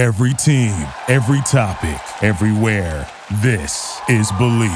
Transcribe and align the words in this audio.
Every 0.00 0.32
team, 0.32 0.88
every 1.08 1.42
topic, 1.42 2.00
everywhere. 2.22 3.06
This 3.42 4.00
is 4.08 4.32
Believe. 4.32 4.72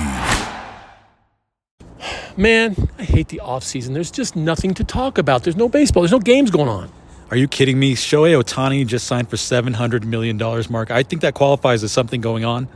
Man, 2.36 2.90
I 2.98 3.04
hate 3.04 3.28
the 3.28 3.40
offseason. 3.42 3.94
There's 3.94 4.10
just 4.10 4.36
nothing 4.36 4.74
to 4.74 4.84
talk 4.84 5.16
about. 5.16 5.42
There's 5.42 5.56
no 5.56 5.66
baseball, 5.66 6.02
there's 6.02 6.12
no 6.12 6.18
games 6.18 6.50
going 6.50 6.68
on. 6.68 6.92
Are 7.30 7.38
you 7.38 7.48
kidding 7.48 7.78
me? 7.78 7.94
Shohei 7.94 8.38
Ohtani 8.38 8.86
just 8.86 9.06
signed 9.06 9.30
for 9.30 9.36
$700 9.36 10.04
million, 10.04 10.36
Mark. 10.68 10.90
I 10.90 11.02
think 11.02 11.22
that 11.22 11.32
qualifies 11.32 11.82
as 11.82 11.90
something 11.90 12.20
going 12.20 12.44
on. 12.44 12.68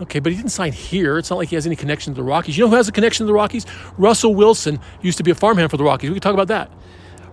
Okay, 0.00 0.20
but 0.20 0.32
he 0.32 0.38
didn't 0.38 0.52
sign 0.52 0.72
here. 0.72 1.18
It's 1.18 1.28
not 1.28 1.36
like 1.36 1.50
he 1.50 1.56
has 1.56 1.66
any 1.66 1.76
connection 1.76 2.14
to 2.14 2.16
the 2.16 2.24
Rockies. 2.24 2.56
You 2.56 2.64
know 2.64 2.70
who 2.70 2.76
has 2.76 2.88
a 2.88 2.92
connection 2.92 3.24
to 3.24 3.26
the 3.26 3.34
Rockies? 3.34 3.66
Russell 3.98 4.34
Wilson 4.34 4.80
used 5.02 5.18
to 5.18 5.22
be 5.22 5.32
a 5.32 5.34
farmhand 5.34 5.70
for 5.70 5.76
the 5.76 5.84
Rockies. 5.84 6.08
We 6.08 6.14
can 6.14 6.22
talk 6.22 6.32
about 6.32 6.48
that. 6.48 6.72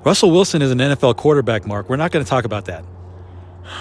Russell 0.03 0.31
Wilson 0.31 0.61
is 0.61 0.71
an 0.71 0.79
NFL 0.79 1.15
quarterback, 1.15 1.65
Mark. 1.65 1.87
We're 1.89 1.95
not 1.95 2.11
going 2.11 2.25
to 2.25 2.29
talk 2.29 2.43
about 2.43 2.65
that. 2.65 2.83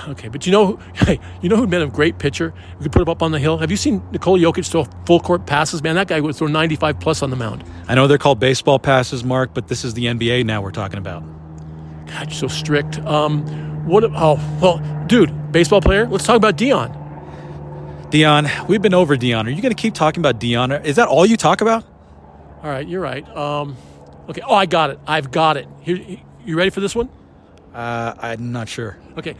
Okay, 0.09 0.29
but 0.29 0.47
you 0.47 0.53
know, 0.53 0.77
hey, 0.95 1.21
you 1.43 1.49
know 1.49 1.57
who 1.57 1.67
made 1.67 1.83
a 1.83 1.87
great 1.87 2.19
pitcher? 2.19 2.55
We 2.79 2.85
could 2.85 2.93
put 2.93 3.03
him 3.03 3.09
up 3.09 3.23
on 3.23 3.33
the 3.33 3.39
hill. 3.39 3.59
Have 3.59 3.71
you 3.71 3.77
seen 3.77 4.03
Nikola 4.13 4.39
Jokic 4.39 4.69
throw 4.71 4.85
full 5.07 5.21
court 5.21 5.47
passes? 5.47 5.83
Man, 5.83 5.95
that 5.97 6.09
guy 6.09 6.21
would 6.21 6.37
throw 6.37 6.49
95 6.49 7.01
plus 7.01 7.23
on 7.23 7.31
the 7.31 7.37
mound. 7.37 7.65
I 7.89 7.95
know 7.95 8.07
they're 8.07 8.19
called 8.19 8.41
baseball 8.41 8.79
passes, 8.79 9.25
Mark, 9.25 9.55
but 9.55 9.69
this 9.69 9.85
is 9.85 9.95
the 9.95 10.07
NBA 10.07 10.45
now 10.45 10.63
we're 10.63 10.71
talking 10.71 10.99
about. 10.99 11.23
God, 12.07 12.27
you're 12.27 12.31
so 12.31 12.49
strict. 12.49 12.99
Um, 13.01 13.87
what? 13.87 14.05
Oh, 14.05 14.41
well, 14.61 15.07
dude, 15.07 15.53
baseball 15.53 15.81
player. 15.81 16.07
Let's 16.07 16.25
talk 16.25 16.37
about 16.37 16.57
Deion. 16.57 17.01
Deion, 18.11 18.69
we've 18.69 18.83
been 18.83 18.95
over 18.95 19.17
Deion. 19.17 19.47
Are 19.47 19.51
you 19.51 19.61
going 19.61 19.75
to 19.75 19.81
keep 19.81 19.95
talking 19.95 20.21
about 20.21 20.39
Deion? 20.39 20.85
Is 20.85 20.97
that 20.97 21.09
all 21.09 21.27
you 21.27 21.37
talk 21.37 21.61
about? 21.61 21.85
All 22.63 22.71
right, 22.71 22.87
you're 22.87 23.01
right. 23.01 23.27
Um, 23.37 23.77
okay. 24.29 24.41
Oh, 24.47 24.55
I 24.55 24.67
got 24.67 24.91
it. 24.91 24.99
I've 25.07 25.31
got 25.31 25.57
it. 25.57 25.69
Here, 25.81 25.99
you 26.45 26.57
ready 26.57 26.71
for 26.71 26.81
this 26.81 26.95
one? 26.95 27.11
Uh, 27.75 28.15
I'm 28.19 28.53
not 28.53 28.69
sure. 28.69 28.97
Okay 29.19 29.35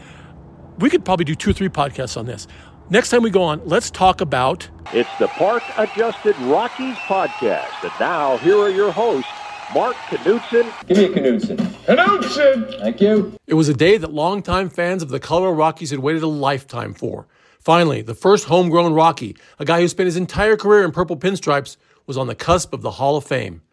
we 0.79 0.89
could 0.89 1.05
probably 1.05 1.25
do 1.25 1.35
two 1.35 1.51
or 1.51 1.53
three 1.53 1.69
podcasts 1.69 2.17
on 2.17 2.25
this. 2.25 2.47
Next 2.89 3.09
time 3.09 3.23
we 3.23 3.29
go 3.29 3.41
on, 3.41 3.61
let's 3.65 3.89
talk 3.89 4.21
about. 4.21 4.69
It's 4.93 5.09
the 5.17 5.27
Park 5.29 5.63
Adjusted 5.77 6.37
Rockies 6.41 6.95
podcast. 6.97 7.83
And 7.83 7.91
now, 7.99 8.37
here 8.37 8.57
are 8.59 8.69
your 8.69 8.91
hosts, 8.91 9.29
Mark 9.73 9.95
Knudson. 10.09 10.71
Give 10.87 10.97
me 10.97 11.05
a 11.05 11.09
Knudson. 11.09 11.57
Knudson! 11.57 12.79
Thank 12.81 13.01
you. 13.01 13.35
It 13.47 13.55
was 13.55 13.69
a 13.69 13.73
day 13.73 13.97
that 13.97 14.13
longtime 14.13 14.69
fans 14.69 15.01
of 15.01 15.09
the 15.09 15.19
Colorado 15.19 15.55
Rockies 15.55 15.89
had 15.89 15.99
waited 15.99 16.21
a 16.21 16.27
lifetime 16.27 16.93
for. 16.93 17.27
Finally, 17.59 18.03
the 18.03 18.13
first 18.13 18.45
homegrown 18.45 18.93
Rocky, 18.93 19.35
a 19.57 19.65
guy 19.65 19.81
who 19.81 19.87
spent 19.87 20.05
his 20.05 20.17
entire 20.17 20.55
career 20.55 20.83
in 20.83 20.91
purple 20.91 21.17
pinstripes, 21.17 21.77
was 22.05 22.17
on 22.17 22.27
the 22.27 22.35
cusp 22.35 22.71
of 22.73 22.83
the 22.83 22.91
Hall 22.91 23.17
of 23.17 23.23
Fame. 23.23 23.63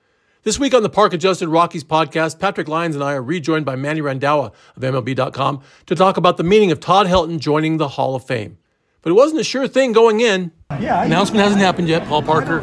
This 0.44 0.58
week 0.58 0.74
on 0.74 0.82
the 0.82 0.88
Park 0.88 1.12
Adjusted 1.12 1.48
Rockies 1.48 1.84
podcast, 1.84 2.40
Patrick 2.40 2.66
Lyons 2.66 2.96
and 2.96 3.04
I 3.04 3.12
are 3.12 3.22
rejoined 3.22 3.64
by 3.64 3.76
Manny 3.76 4.00
Randhawa 4.00 4.52
of 4.74 4.82
MLB.com 4.82 5.62
to 5.86 5.94
talk 5.94 6.16
about 6.16 6.36
the 6.36 6.42
meaning 6.42 6.72
of 6.72 6.80
Todd 6.80 7.06
Helton 7.06 7.38
joining 7.38 7.76
the 7.76 7.86
Hall 7.86 8.16
of 8.16 8.26
Fame. 8.26 8.58
But 9.02 9.10
it 9.10 9.12
wasn't 9.12 9.40
a 9.40 9.44
sure 9.44 9.68
thing 9.68 9.92
going 9.92 10.18
in. 10.18 10.50
Yeah, 10.80 11.04
Announcement 11.04 11.44
hasn't 11.44 11.62
happened 11.62 11.86
yet. 11.86 12.08
Paul 12.08 12.24
Parker, 12.24 12.62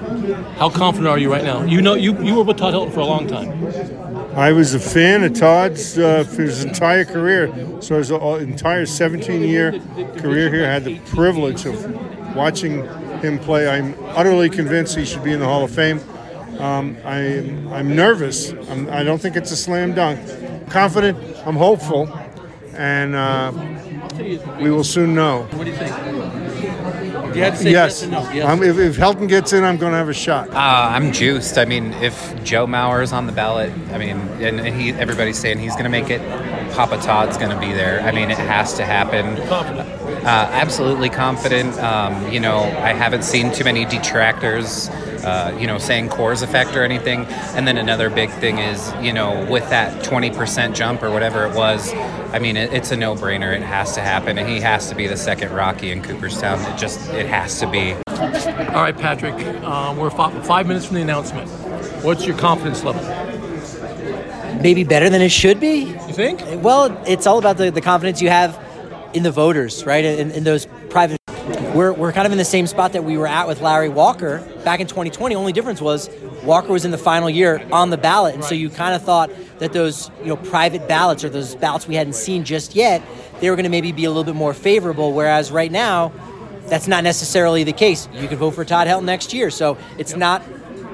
how 0.58 0.70
confident 0.70 1.08
are 1.08 1.18
you 1.18 1.32
right 1.32 1.46
now? 1.46 1.64
You 1.64 1.82
know, 1.82 1.94
you, 1.94 2.22
you 2.22 2.36
were 2.36 2.44
with 2.44 2.58
Todd 2.58 2.74
Helton 2.74 2.94
for 2.94 3.00
a 3.00 3.06
long 3.06 3.28
time. 3.28 3.50
I 4.38 4.52
was 4.52 4.74
a 4.74 4.80
fan 4.82 5.24
of 5.24 5.34
Todd's 5.36 5.98
uh, 5.98 6.26
for 6.26 6.42
his 6.42 6.66
entire 6.66 7.06
career. 7.06 7.48
So 7.82 7.98
his 7.98 8.12
entire 8.12 8.84
17-year 8.84 9.80
career 10.18 10.50
here, 10.54 10.66
I 10.66 10.74
had 10.74 10.84
the 10.84 11.00
privilege 11.00 11.66
of 11.66 12.36
watching 12.36 12.86
him 13.22 13.40
play. 13.40 13.70
I'm 13.70 13.96
utterly 14.18 14.50
convinced 14.50 14.98
he 14.98 15.06
should 15.06 15.24
be 15.24 15.32
in 15.32 15.40
the 15.40 15.46
Hall 15.46 15.64
of 15.64 15.72
Fame. 15.72 16.02
Um, 16.60 16.98
I, 17.06 17.38
I'm 17.74 17.96
nervous. 17.96 18.52
I'm, 18.52 18.90
I 18.90 19.00
do 19.00 19.10
not 19.10 19.22
think 19.22 19.36
it's 19.36 19.52
a 19.52 19.56
slam 19.56 19.94
dunk. 19.94 20.20
Confident. 20.70 21.18
I'm 21.46 21.56
hopeful, 21.56 22.10
and 22.74 23.16
uh, 23.16 23.52
we 24.62 24.70
will 24.70 24.84
soon 24.84 25.16
know. 25.16 25.44
What 25.54 25.64
do 25.64 25.72
you 25.72 25.78
think? 25.78 25.96
yes. 27.36 27.64
yes 27.64 28.04
if, 28.04 28.78
if 28.78 28.98
Helton 28.98 29.28
gets 29.28 29.54
in, 29.54 29.64
I'm 29.64 29.78
going 29.78 29.92
to 29.92 29.98
have 29.98 30.10
a 30.10 30.14
shot. 30.14 30.50
Uh, 30.50 30.54
I'm 30.56 31.12
juiced. 31.12 31.58
I 31.58 31.66
mean, 31.66 31.94
if 31.94 32.44
Joe 32.44 32.66
Mauer 32.66 33.02
is 33.04 33.14
on 33.14 33.26
the 33.26 33.32
ballot, 33.32 33.72
I 33.92 33.98
mean, 33.98 34.17
and, 34.42 34.60
and 34.60 34.76
he, 34.76 34.92
everybody's 34.92 35.38
saying 35.38 35.60
he's 35.60 35.73
going 35.73 35.86
to 35.86 35.89
make 35.89 36.10
it. 36.10 36.22
Papa 36.74 36.98
Todd's 36.98 37.38
going 37.38 37.52
to 37.52 37.60
be 37.60 37.74
there. 37.74 38.02
I 38.02 38.12
mean, 38.12 38.32
it 38.32 38.38
has 38.38 38.76
to 38.76 38.86
happen. 38.86 39.40
Uh, 39.50 40.24
absolutely 40.26 41.10
confident. 41.10 41.78
Um, 41.80 42.32
you 42.32 42.40
know, 42.40 42.60
I 42.60 42.94
haven't 42.94 43.24
seen 43.24 43.52
too 43.54 43.64
many 43.64 43.86
detractors 43.86 44.90
uh, 45.24 45.56
you 45.60 45.68
know, 45.68 45.78
saying 45.78 46.10
Coors 46.10 46.44
effect 46.44 46.76
or 46.76 46.84
anything. 46.84 47.26
And 47.56 47.68
then 47.68 47.78
another 47.78 48.10
big 48.10 48.30
thing 48.32 48.60
is, 48.60 48.94
you 49.02 49.14
know, 49.14 49.46
with 49.50 49.70
that 49.70 50.04
20% 50.04 50.74
jump 50.74 51.04
or 51.04 51.12
whatever 51.12 51.46
it 51.46 51.56
was, 51.56 51.94
I 52.34 52.40
mean, 52.40 52.58
it, 52.58 52.74
it's 52.74 52.92
a 52.92 52.98
no-brainer. 52.98 53.56
It 53.56 53.62
has 53.62 53.94
to 53.96 54.02
happen, 54.02 54.38
and 54.38 54.48
he 54.48 54.60
has 54.62 54.90
to 54.90 54.96
be 54.96 55.08
the 55.08 55.18
second 55.18 55.52
Rocky 55.52 55.92
in 55.92 56.02
Cooperstown. 56.02 56.60
It 56.72 56.78
just, 56.78 57.10
it 57.10 57.28
has 57.28 57.60
to 57.60 57.70
be. 57.70 57.94
All 58.08 58.84
right, 58.84 58.98
Patrick, 58.98 59.36
um, 59.64 59.98
we're 59.98 60.10
five, 60.10 60.46
five 60.46 60.68
minutes 60.68 60.86
from 60.86 60.96
the 60.96 61.02
announcement. 61.02 61.50
What's 62.04 62.26
your 62.26 62.38
confidence 62.38 62.84
level? 62.84 63.02
Maybe 64.61 64.83
better 64.83 65.09
than 65.09 65.21
it 65.21 65.30
should 65.30 65.59
be. 65.59 65.86
You 65.86 66.14
think? 66.14 66.42
Well, 66.64 67.02
it's 67.08 67.25
all 67.25 67.39
about 67.39 67.58
the, 67.58 67.71
the 67.71 67.81
confidence 67.81 68.21
you 68.21 68.30
have 68.30 68.59
in 69.14 69.23
the 69.23 69.31
voters, 69.31 69.86
right? 69.86 70.03
In, 70.03 70.31
in 70.31 70.43
those 70.43 70.67
private 70.89 71.20
we're, 71.73 71.93
we're 71.93 72.11
kind 72.11 72.25
of 72.25 72.31
in 72.31 72.37
the 72.37 72.45
same 72.45 72.67
spot 72.67 72.93
that 72.93 73.03
we 73.03 73.17
were 73.17 73.27
at 73.27 73.47
with 73.47 73.61
Larry 73.61 73.89
Walker 73.89 74.39
back 74.64 74.80
in 74.80 74.87
2020. 74.87 75.36
Only 75.36 75.53
difference 75.53 75.81
was 75.81 76.09
Walker 76.43 76.71
was 76.71 76.83
in 76.83 76.92
the 76.92 76.97
final 76.97 77.30
year 77.30 77.65
on 77.71 77.89
the 77.89 77.97
ballot, 77.97 78.33
and 78.33 78.42
right. 78.43 78.49
so 78.49 78.55
you 78.55 78.70
kind 78.70 78.95
of 78.95 79.03
thought 79.03 79.30
that 79.59 79.71
those 79.71 80.09
you 80.21 80.27
know 80.27 80.36
private 80.36 80.87
ballots 80.87 81.23
or 81.23 81.30
those 81.30 81.55
ballots 81.55 81.87
we 81.87 81.95
hadn't 81.95 82.14
seen 82.14 82.43
just 82.43 82.76
yet, 82.76 83.03
they 83.39 83.49
were 83.49 83.55
going 83.55 83.65
to 83.65 83.70
maybe 83.70 83.91
be 83.91 84.05
a 84.05 84.09
little 84.09 84.23
bit 84.23 84.36
more 84.36 84.53
favorable. 84.53 85.14
Whereas 85.14 85.52
right 85.52 85.71
now, 85.71 86.11
that's 86.65 86.87
not 86.87 87.03
necessarily 87.03 87.64
the 87.64 87.73
case. 87.73 88.09
You 88.14 88.27
could 88.27 88.39
vote 88.39 88.52
for 88.52 88.65
Todd 88.65 88.87
Helton 88.87 89.05
next 89.05 89.33
year, 89.33 89.52
so 89.52 89.77
it's 89.97 90.11
yep. 90.11 90.20
not 90.20 90.43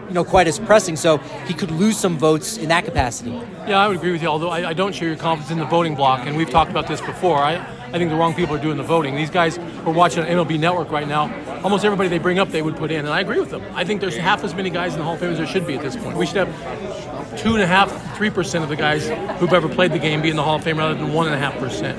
you 0.08 0.14
know 0.14 0.24
quite 0.24 0.48
as 0.48 0.60
pressing. 0.60 0.96
So 0.96 1.18
he 1.48 1.54
could 1.54 1.72
lose 1.72 1.98
some 1.98 2.18
votes 2.18 2.58
in 2.58 2.70
that 2.70 2.86
capacity. 2.86 3.32
Yeah, 3.68 3.80
I 3.80 3.88
would 3.88 3.98
agree 3.98 4.12
with 4.12 4.22
you. 4.22 4.28
Although 4.28 4.50
I, 4.50 4.70
I 4.70 4.74
don't 4.74 4.94
share 4.94 5.08
your 5.08 5.18
confidence 5.18 5.52
in 5.52 5.60
the 5.60 5.66
voting 5.66 5.96
block, 5.96 6.28
and 6.28 6.38
we've 6.38 6.50
talked 6.50 6.72
about 6.72 6.88
this 6.88 7.02
before. 7.02 7.38
I 7.38 7.56
I 7.94 7.98
think 7.98 8.10
the 8.10 8.18
wrong 8.18 8.34
people 8.34 8.56
are 8.56 8.62
doing 8.62 8.76
the 8.76 8.84
voting. 8.84 9.16
These 9.16 9.30
guys 9.30 9.58
are 9.58 9.92
watching 9.92 10.24
MLB 10.26 10.60
Network 10.60 10.92
right 10.92 11.08
now. 11.08 11.34
Almost 11.64 11.86
everybody 11.86 12.10
they 12.10 12.18
bring 12.18 12.40
up, 12.40 12.50
they 12.50 12.62
would 12.62 12.76
put 12.76 12.92
in, 12.92 13.06
and 13.06 13.10
I 13.10 13.22
agree 13.22 13.40
with 13.40 13.52
them. 13.52 13.64
I 13.74 13.86
think 13.86 14.02
there's 14.02 14.18
half 14.18 14.44
as 14.44 14.54
many 14.54 14.70
guys 14.70 14.94
in 14.94 15.00
the 15.00 15.06
Hall 15.06 15.14
of 15.14 15.20
Fame 15.22 15.32
as 15.32 15.38
there 15.38 15.48
should 15.48 15.66
be 15.66 15.76
at 15.76 15.82
this 15.82 15.96
point. 15.96 16.18
We 16.18 16.26
should 16.26 16.46
have 16.48 17.40
two 17.40 17.54
and 17.54 17.64
a 17.64 17.68
half, 17.68 18.18
three 18.18 18.30
percent 18.30 18.64
of 18.64 18.70
the 18.70 18.76
guys 18.76 19.08
who've 19.40 19.54
ever 19.54 19.70
played 19.70 19.92
the 19.94 20.00
game 20.00 20.22
be 20.22 20.30
in 20.30 20.36
the 20.36 20.44
Hall 20.44 20.58
of 20.58 20.64
Fame 20.64 20.78
rather 20.78 20.96
than 20.96 21.14
one 21.14 21.28
and 21.28 21.36
a 21.36 21.40
half 21.40 21.58
percent. 21.58 21.98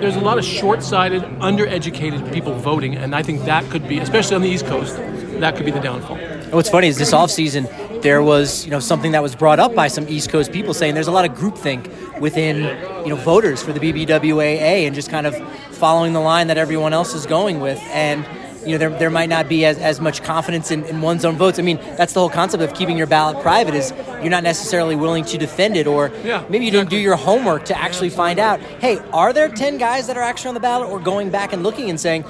There's 0.00 0.16
a 0.16 0.20
lot 0.20 0.36
of 0.36 0.44
short-sighted, 0.44 1.22
undereducated 1.22 2.30
people 2.30 2.54
voting, 2.54 2.96
and 2.96 3.14
I 3.14 3.22
think 3.22 3.46
that 3.46 3.64
could 3.70 3.88
be, 3.88 3.98
especially 3.98 4.36
on 4.36 4.42
the 4.42 4.50
East 4.50 4.66
Coast, 4.66 4.96
that 5.40 5.56
could 5.56 5.64
be 5.64 5.70
the 5.70 5.80
downfall. 5.80 6.18
What's 6.50 6.70
funny 6.70 6.88
is 6.88 6.96
this 6.96 7.12
offseason, 7.12 8.02
there 8.02 8.22
was 8.22 8.64
you 8.64 8.70
know 8.70 8.80
something 8.80 9.12
that 9.12 9.22
was 9.22 9.34
brought 9.34 9.58
up 9.58 9.74
by 9.74 9.88
some 9.88 10.08
East 10.08 10.30
Coast 10.30 10.52
people 10.52 10.74
saying 10.74 10.94
there's 10.94 11.08
a 11.08 11.12
lot 11.12 11.28
of 11.28 11.36
groupthink 11.36 12.20
within 12.20 12.58
you 13.04 13.08
know 13.08 13.16
voters 13.16 13.62
for 13.62 13.72
the 13.72 13.80
BBWAA 13.80 14.86
and 14.86 14.94
just 14.94 15.10
kind 15.10 15.26
of 15.26 15.36
following 15.76 16.12
the 16.12 16.20
line 16.20 16.46
that 16.48 16.58
everyone 16.58 16.92
else 16.92 17.14
is 17.14 17.26
going 17.26 17.60
with. 17.60 17.78
And 17.90 18.24
you 18.66 18.72
know 18.72 18.78
there, 18.78 18.90
there 18.98 19.10
might 19.10 19.28
not 19.28 19.48
be 19.48 19.64
as, 19.64 19.78
as 19.78 20.00
much 20.00 20.22
confidence 20.22 20.70
in, 20.70 20.84
in 20.84 21.00
one's 21.00 21.24
own 21.24 21.36
votes. 21.36 21.58
I 21.58 21.62
mean 21.62 21.78
that's 21.96 22.12
the 22.12 22.20
whole 22.20 22.30
concept 22.30 22.62
of 22.62 22.74
keeping 22.74 22.96
your 22.96 23.06
ballot 23.06 23.40
private 23.42 23.74
is 23.74 23.92
you're 24.20 24.30
not 24.30 24.42
necessarily 24.42 24.96
willing 24.96 25.24
to 25.26 25.38
defend 25.38 25.76
it 25.76 25.86
or 25.86 26.10
yeah, 26.24 26.44
maybe 26.48 26.64
you 26.64 26.70
don't 26.70 26.90
do 26.90 26.96
your 26.96 27.16
homework 27.16 27.64
to 27.66 27.78
actually 27.78 28.10
find 28.10 28.38
out 28.38 28.60
hey 28.60 28.98
are 29.12 29.32
there 29.32 29.48
10 29.48 29.78
guys 29.78 30.06
that 30.08 30.16
are 30.16 30.22
actually 30.22 30.48
on 30.48 30.54
the 30.54 30.60
ballot 30.60 30.88
or 30.88 30.98
going 30.98 31.30
back 31.30 31.52
and 31.52 31.62
looking 31.62 31.90
and 31.90 32.00
saying 32.00 32.24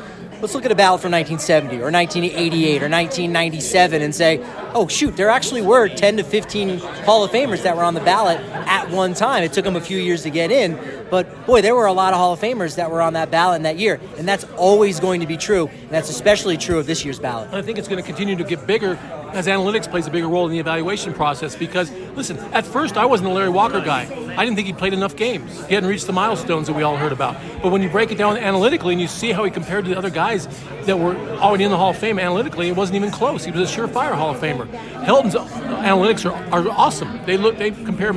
let's 0.47 0.55
look 0.55 0.65
at 0.65 0.71
a 0.71 0.77
ballot 0.77 1.01
from 1.01 1.11
1970 1.11 1.83
or 1.83 1.91
1988 1.91 2.81
or 2.81 2.89
1997 2.89 4.01
and 4.01 4.15
say, 4.15 4.41
oh, 4.75 4.87
shoot, 4.87 5.17
there 5.17 5.29
actually 5.29 5.61
were 5.61 5.89
10 5.89 6.19
to 6.19 6.23
15 6.23 6.79
Hall 6.79 7.25
of 7.25 7.33
Famers 7.33 7.65
that 7.65 7.77
were 7.77 7.83
on 7.83 7.95
the 7.95 8.01
ballot 8.03 8.39
at 8.69 8.89
one 8.89 9.13
time. 9.13 9.43
It 9.43 9.53
took 9.53 9.65
them 9.65 9.75
a 9.75 9.81
few 9.81 9.99
years 9.99 10.23
to 10.23 10.31
get 10.31 10.53
in, 10.53 10.75
but 11.11 11.47
boy, 11.47 11.63
there 11.63 11.75
were 11.75 11.87
a 11.87 11.93
lot 11.93 12.13
of 12.13 12.19
Hall 12.19 12.33
of 12.33 12.41
Famers 12.41 12.77
that 12.77 12.91
were 12.91 13.03
on 13.03 13.15
that 13.15 13.31
ballot 13.31 13.57
in 13.57 13.63
that 13.63 13.79
year, 13.79 14.01
and 14.19 14.27
that's 14.27 14.45
always 14.57 15.01
going 15.01 15.21
to 15.21 15.27
be 15.27 15.37
true, 15.37 15.69
and 15.69 15.91
that's 15.91 16.11
especially 16.11 16.57
true 16.57 16.79
of 16.79 16.87
this 16.87 17.05
year's 17.05 17.19
ballot. 17.19 17.53
I 17.53 17.63
think 17.63 17.79
it's 17.79 17.89
going 17.89 18.03
to 18.03 18.07
continue 18.07 18.37
to 18.37 18.45
get 18.45 18.67
bigger 18.67 18.99
as 19.33 19.47
analytics 19.47 19.91
plays 19.91 20.07
a 20.07 20.11
bigger 20.11 20.29
role 20.29 20.47
in 20.47 20.53
the 20.53 20.59
evaluation 20.59 21.13
process 21.13 21.55
because, 21.55 21.91
listen, 22.15 22.39
at 22.55 22.65
first 22.65 22.97
I 22.97 23.05
wasn't 23.05 23.29
a 23.29 23.33
Larry 23.33 23.51
Walker 23.51 23.81
guy. 23.81 24.03
I 24.37 24.45
didn't 24.45 24.57
think 24.57 24.67
he 24.67 24.73
played 24.73 24.95
enough 24.95 25.15
games. 25.17 25.67
He 25.67 25.75
hadn't 25.75 25.89
reached 25.89 26.07
the 26.07 26.13
milestones 26.13 26.69
that 26.69 26.73
we 26.73 26.83
all 26.83 26.97
heard 26.97 27.13
about. 27.13 27.37
But 27.63 27.71
when 27.71 27.83
you 27.83 27.91
break 27.91 28.11
it 28.11 28.19
down 28.19 28.37
analytically 28.39 28.95
and 28.95 29.01
you 29.01 29.09
see 29.09 29.33
how 29.33 29.45
he 29.45 29.51
compared 29.51 29.85
to 29.85 29.91
the 29.91 29.99
other 29.99 30.11
guys 30.11 30.49
that 30.85 30.99
were 30.99 31.17
already 31.39 31.65
in 31.65 31.71
the 31.71 31.77
Hall 31.77 31.91
of 31.91 31.99
Fame 31.99 32.19
analytically, 32.19 32.69
it 32.69 32.77
wasn't 32.77 32.97
even 32.97 33.11
close. 33.11 33.45
He 33.45 33.51
was 33.51 33.71
a 33.71 33.77
surefire 33.77 34.15
Hall 34.15 34.31
of 34.31 34.41
Famer. 34.41 34.67
Helton's 35.05 35.35
analytics 35.35 36.31
are, 36.31 36.35
are 36.55 36.69
awesome. 36.71 37.21
They 37.27 37.37
look, 37.37 37.59
they 37.59 37.73
compare, 37.73 38.13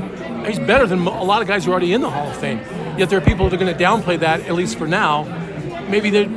he's 0.50 0.60
better 0.60 0.86
than 0.86 1.00
a 1.00 1.24
lot 1.24 1.42
of 1.42 1.48
guys 1.48 1.66
who 1.66 1.72
are 1.72 1.74
already 1.74 1.94
in 1.94 2.02
the 2.02 2.10
Hall 2.10 2.28
of 2.28 2.38
Fame. 2.38 2.60
Yet 2.98 3.10
there 3.10 3.18
are 3.18 3.22
people 3.22 3.48
that 3.50 3.56
are 3.56 3.64
going 3.64 3.76
to 3.76 3.84
downplay 3.84 4.20
that, 4.20 4.42
at 4.42 4.54
least 4.54 4.78
for 4.78 4.88
now. 4.88 5.24
Maybe 5.90 6.10
they're, 6.10 6.30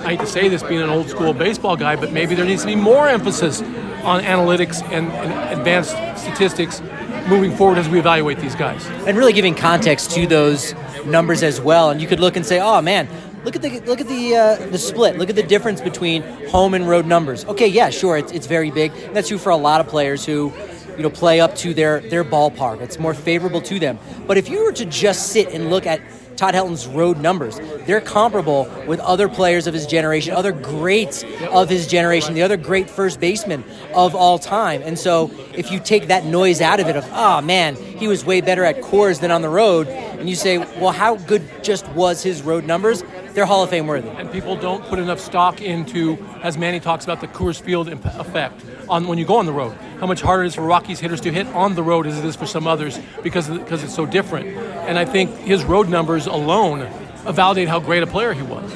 I 0.00 0.10
hate 0.10 0.20
to 0.20 0.26
say 0.26 0.48
this 0.48 0.62
being 0.62 0.80
an 0.80 0.88
old 0.88 1.08
school 1.08 1.32
baseball 1.32 1.76
guy, 1.76 1.96
but 1.96 2.12
maybe 2.12 2.34
there 2.34 2.44
needs 2.44 2.62
to 2.62 2.68
be 2.68 2.76
more 2.76 3.08
emphasis 3.08 3.60
on 4.02 4.22
analytics 4.22 4.82
and, 4.90 5.08
and 5.08 5.58
advanced 5.58 5.90
statistics 6.20 6.80
moving 7.28 7.54
forward 7.56 7.78
as 7.78 7.88
we 7.88 7.98
evaluate 7.98 8.38
these 8.38 8.54
guys. 8.54 8.86
And 9.06 9.18
really 9.18 9.32
giving 9.32 9.54
context 9.54 10.12
to 10.12 10.26
those 10.26 10.74
numbers 11.04 11.42
as 11.42 11.60
well. 11.60 11.90
And 11.90 12.00
you 12.00 12.06
could 12.06 12.20
look 12.20 12.36
and 12.36 12.46
say, 12.46 12.60
oh 12.60 12.80
man, 12.80 13.08
look 13.44 13.56
at 13.56 13.62
the 13.62 13.80
look 13.80 14.00
at 14.00 14.08
the 14.08 14.36
uh, 14.36 14.56
the 14.70 14.78
split. 14.78 15.18
Look 15.18 15.28
at 15.28 15.36
the 15.36 15.42
difference 15.42 15.80
between 15.80 16.22
home 16.48 16.74
and 16.74 16.88
road 16.88 17.06
numbers. 17.06 17.44
Okay, 17.44 17.66
yeah, 17.66 17.90
sure, 17.90 18.16
it's, 18.16 18.32
it's 18.32 18.46
very 18.46 18.70
big. 18.70 18.92
That's 19.12 19.28
true 19.28 19.38
for 19.38 19.50
a 19.50 19.56
lot 19.56 19.80
of 19.80 19.88
players 19.88 20.24
who 20.24 20.52
you 20.96 21.02
know 21.02 21.10
play 21.10 21.40
up 21.40 21.54
to 21.56 21.74
their 21.74 22.00
their 22.00 22.24
ballpark. 22.24 22.80
It's 22.80 22.98
more 22.98 23.14
favorable 23.14 23.60
to 23.62 23.78
them. 23.78 23.98
But 24.26 24.36
if 24.36 24.48
you 24.48 24.64
were 24.64 24.72
to 24.72 24.84
just 24.84 25.28
sit 25.28 25.52
and 25.52 25.70
look 25.70 25.86
at 25.86 26.00
Todd 26.36 26.54
Helton's 26.54 26.86
road 26.86 27.18
numbers. 27.18 27.58
They're 27.86 28.00
comparable 28.00 28.70
with 28.86 29.00
other 29.00 29.28
players 29.28 29.66
of 29.66 29.74
his 29.74 29.86
generation, 29.86 30.34
other 30.34 30.52
greats 30.52 31.24
of 31.50 31.68
his 31.68 31.86
generation, 31.86 32.34
the 32.34 32.42
other 32.42 32.58
great 32.58 32.90
first 32.90 33.18
baseman 33.20 33.64
of 33.94 34.14
all 34.14 34.38
time. 34.38 34.82
And 34.82 34.98
so 34.98 35.30
if 35.54 35.72
you 35.72 35.80
take 35.80 36.08
that 36.08 36.24
noise 36.24 36.60
out 36.60 36.78
of 36.78 36.88
it, 36.88 36.96
of, 36.96 37.08
oh 37.12 37.40
man, 37.40 37.74
he 37.74 38.06
was 38.06 38.24
way 38.24 38.40
better 38.42 38.64
at 38.64 38.82
Coors 38.82 39.20
than 39.20 39.30
on 39.30 39.42
the 39.42 39.48
road, 39.48 39.88
and 39.88 40.28
you 40.28 40.36
say, 40.36 40.58
well, 40.58 40.92
how 40.92 41.16
good 41.16 41.42
just 41.62 41.88
was 41.90 42.22
his 42.22 42.42
road 42.42 42.64
numbers? 42.64 43.02
They're 43.32 43.46
Hall 43.46 43.62
of 43.62 43.70
Fame 43.70 43.86
worthy. 43.86 44.08
And 44.08 44.30
people 44.30 44.56
don't 44.56 44.84
put 44.84 44.98
enough 44.98 45.20
stock 45.20 45.60
into, 45.60 46.18
as 46.42 46.56
Manny 46.58 46.80
talks 46.80 47.04
about, 47.04 47.20
the 47.20 47.28
Coors 47.28 47.60
Field 47.60 47.88
effect 47.88 48.62
on 48.88 49.06
when 49.08 49.18
you 49.18 49.24
go 49.24 49.36
on 49.36 49.46
the 49.46 49.52
road. 49.52 49.76
How 50.00 50.06
much 50.06 50.20
harder 50.20 50.44
it 50.44 50.48
is 50.48 50.54
for 50.54 50.62
Rockies 50.62 51.00
hitters 51.00 51.20
to 51.22 51.32
hit 51.32 51.46
on 51.48 51.74
the 51.74 51.82
road 51.82 52.06
as 52.06 52.18
it 52.18 52.24
is 52.24 52.36
for 52.36 52.46
some 52.46 52.66
others 52.66 52.98
because 53.22 53.48
because 53.48 53.82
it's 53.82 53.94
so 53.94 54.06
different. 54.06 54.48
And 54.48 54.98
I 54.98 55.04
think 55.04 55.34
his 55.38 55.64
road 55.64 55.88
numbers 55.88 56.26
alone 56.26 56.88
validate 57.24 57.68
how 57.68 57.80
great 57.80 58.02
a 58.02 58.06
player 58.06 58.32
he 58.32 58.42
was. 58.42 58.74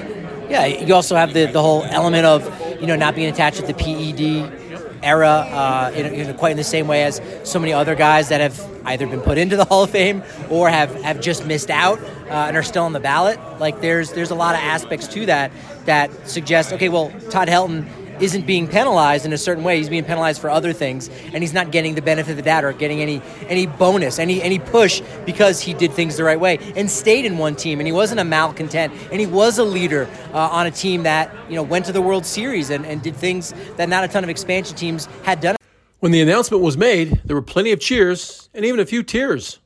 Yeah, 0.49 0.67
you 0.67 0.95
also 0.95 1.15
have 1.15 1.33
the, 1.33 1.47
the 1.47 1.63
whole 1.63 1.85
element 1.85 2.27
of 2.27 2.81
you 2.81 2.87
know 2.87 2.97
not 2.97 3.15
being 3.15 3.31
attached 3.31 3.59
to 3.59 3.67
the 3.67 3.75
PED 3.75 4.61
era 5.03 5.29
uh, 5.29 5.93
in, 5.95 6.07
in, 6.07 6.37
quite 6.37 6.51
in 6.51 6.57
the 6.57 6.65
same 6.65 6.87
way 6.87 7.05
as 7.05 7.21
so 7.45 7.59
many 7.59 7.73
other 7.73 7.95
guys 7.95 8.29
that 8.29 8.41
have 8.41 8.61
either 8.85 9.07
been 9.07 9.21
put 9.21 9.39
into 9.39 9.57
the 9.57 9.65
Hall 9.65 9.83
of 9.83 9.91
Fame 9.91 10.23
or 10.51 10.69
have, 10.69 10.95
have 11.03 11.21
just 11.21 11.47
missed 11.47 11.71
out 11.71 12.01
uh, 12.01 12.47
and 12.49 12.57
are 12.57 12.63
still 12.63 12.85
on 12.85 12.93
the 12.93 13.01
ballot. 13.01 13.39
Like 13.59 13.81
there's 13.81 14.13
there's 14.13 14.31
a 14.31 14.35
lot 14.35 14.55
of 14.55 14.61
aspects 14.61 15.09
to 15.09 15.27
that 15.27 15.53
that 15.85 16.29
suggest 16.29 16.73
okay, 16.73 16.89
well 16.89 17.11
Todd 17.31 17.49
Helton 17.49 17.87
isn't 18.21 18.47
being 18.47 18.69
penalized 18.69 19.25
in 19.25 19.33
a 19.33 19.39
certain 19.39 19.65
way. 19.65 19.79
He's 19.79 19.89
being 19.89 20.05
penalized 20.05 20.41
for 20.41 20.51
other 20.51 20.73
things, 20.73 21.09
and 21.33 21.43
he's 21.43 21.53
not 21.53 21.71
getting 21.71 21.95
the 21.95 22.03
benefit 22.03 22.39
of 22.39 22.45
that 22.45 22.65
or 22.65 22.73
getting 22.73 23.01
any 23.01 23.23
any 23.49 23.67
bonus, 23.67 24.19
any 24.19 24.43
any 24.43 24.59
push 24.59 25.03
because 25.27 25.61
he 25.61 25.75
did 25.75 25.93
things 25.93 26.17
the 26.17 26.25
right 26.25 26.39
way 26.39 26.59
and 26.77 26.91
stayed 26.91 27.25
in 27.25 27.39
one 27.39 27.57
team, 27.57 27.81
and 27.81 27.87
he 27.87 27.93
wasn't 27.93 28.21
a 28.21 28.25
malcontent, 28.25 28.93
and 29.11 29.21
he 29.21 29.27
was 29.27 29.59
a 29.59 29.65
leader 29.65 30.09
uh, 30.33 30.39
on 30.39 30.67
a 30.67 30.71
team 30.71 31.03
that 31.05 31.35
you 31.49 31.57
know 31.57 31.63
went 31.63 31.85
to 31.87 31.93
the 31.93 32.03
World 32.03 32.27
Series 32.27 32.71
and, 32.71 32.85
and 32.87 33.03
did 33.03 33.17
things 33.17 33.55
that 33.77 33.89
not 33.89 34.05
a 34.05 34.09
ton 34.09 34.25
of 34.25 34.31
expansion 34.31 34.77
teams 34.77 35.07
had 35.25 35.41
done. 35.41 35.57
When 36.01 36.13
the 36.13 36.21
announcement 36.23 36.63
was 36.63 36.79
made, 36.79 37.21
there 37.25 37.37
were 37.37 37.43
plenty 37.43 37.73
of 37.73 37.81
cheers 37.81 38.49
and 38.55 38.65
even 38.65 38.81
a 38.81 38.87
few 38.87 39.03
tears. 39.03 39.59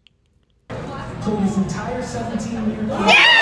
Yeah! 3.09 3.34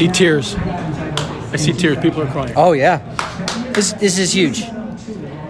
See 0.00 0.08
tears. 0.08 0.54
I 0.54 1.56
see 1.56 1.74
tears. 1.74 1.98
People 1.98 2.22
are 2.22 2.30
crying. 2.30 2.54
Oh 2.56 2.72
yeah, 2.72 2.98
this 3.74 3.92
this 3.94 4.18
is 4.18 4.34
huge. 4.34 4.64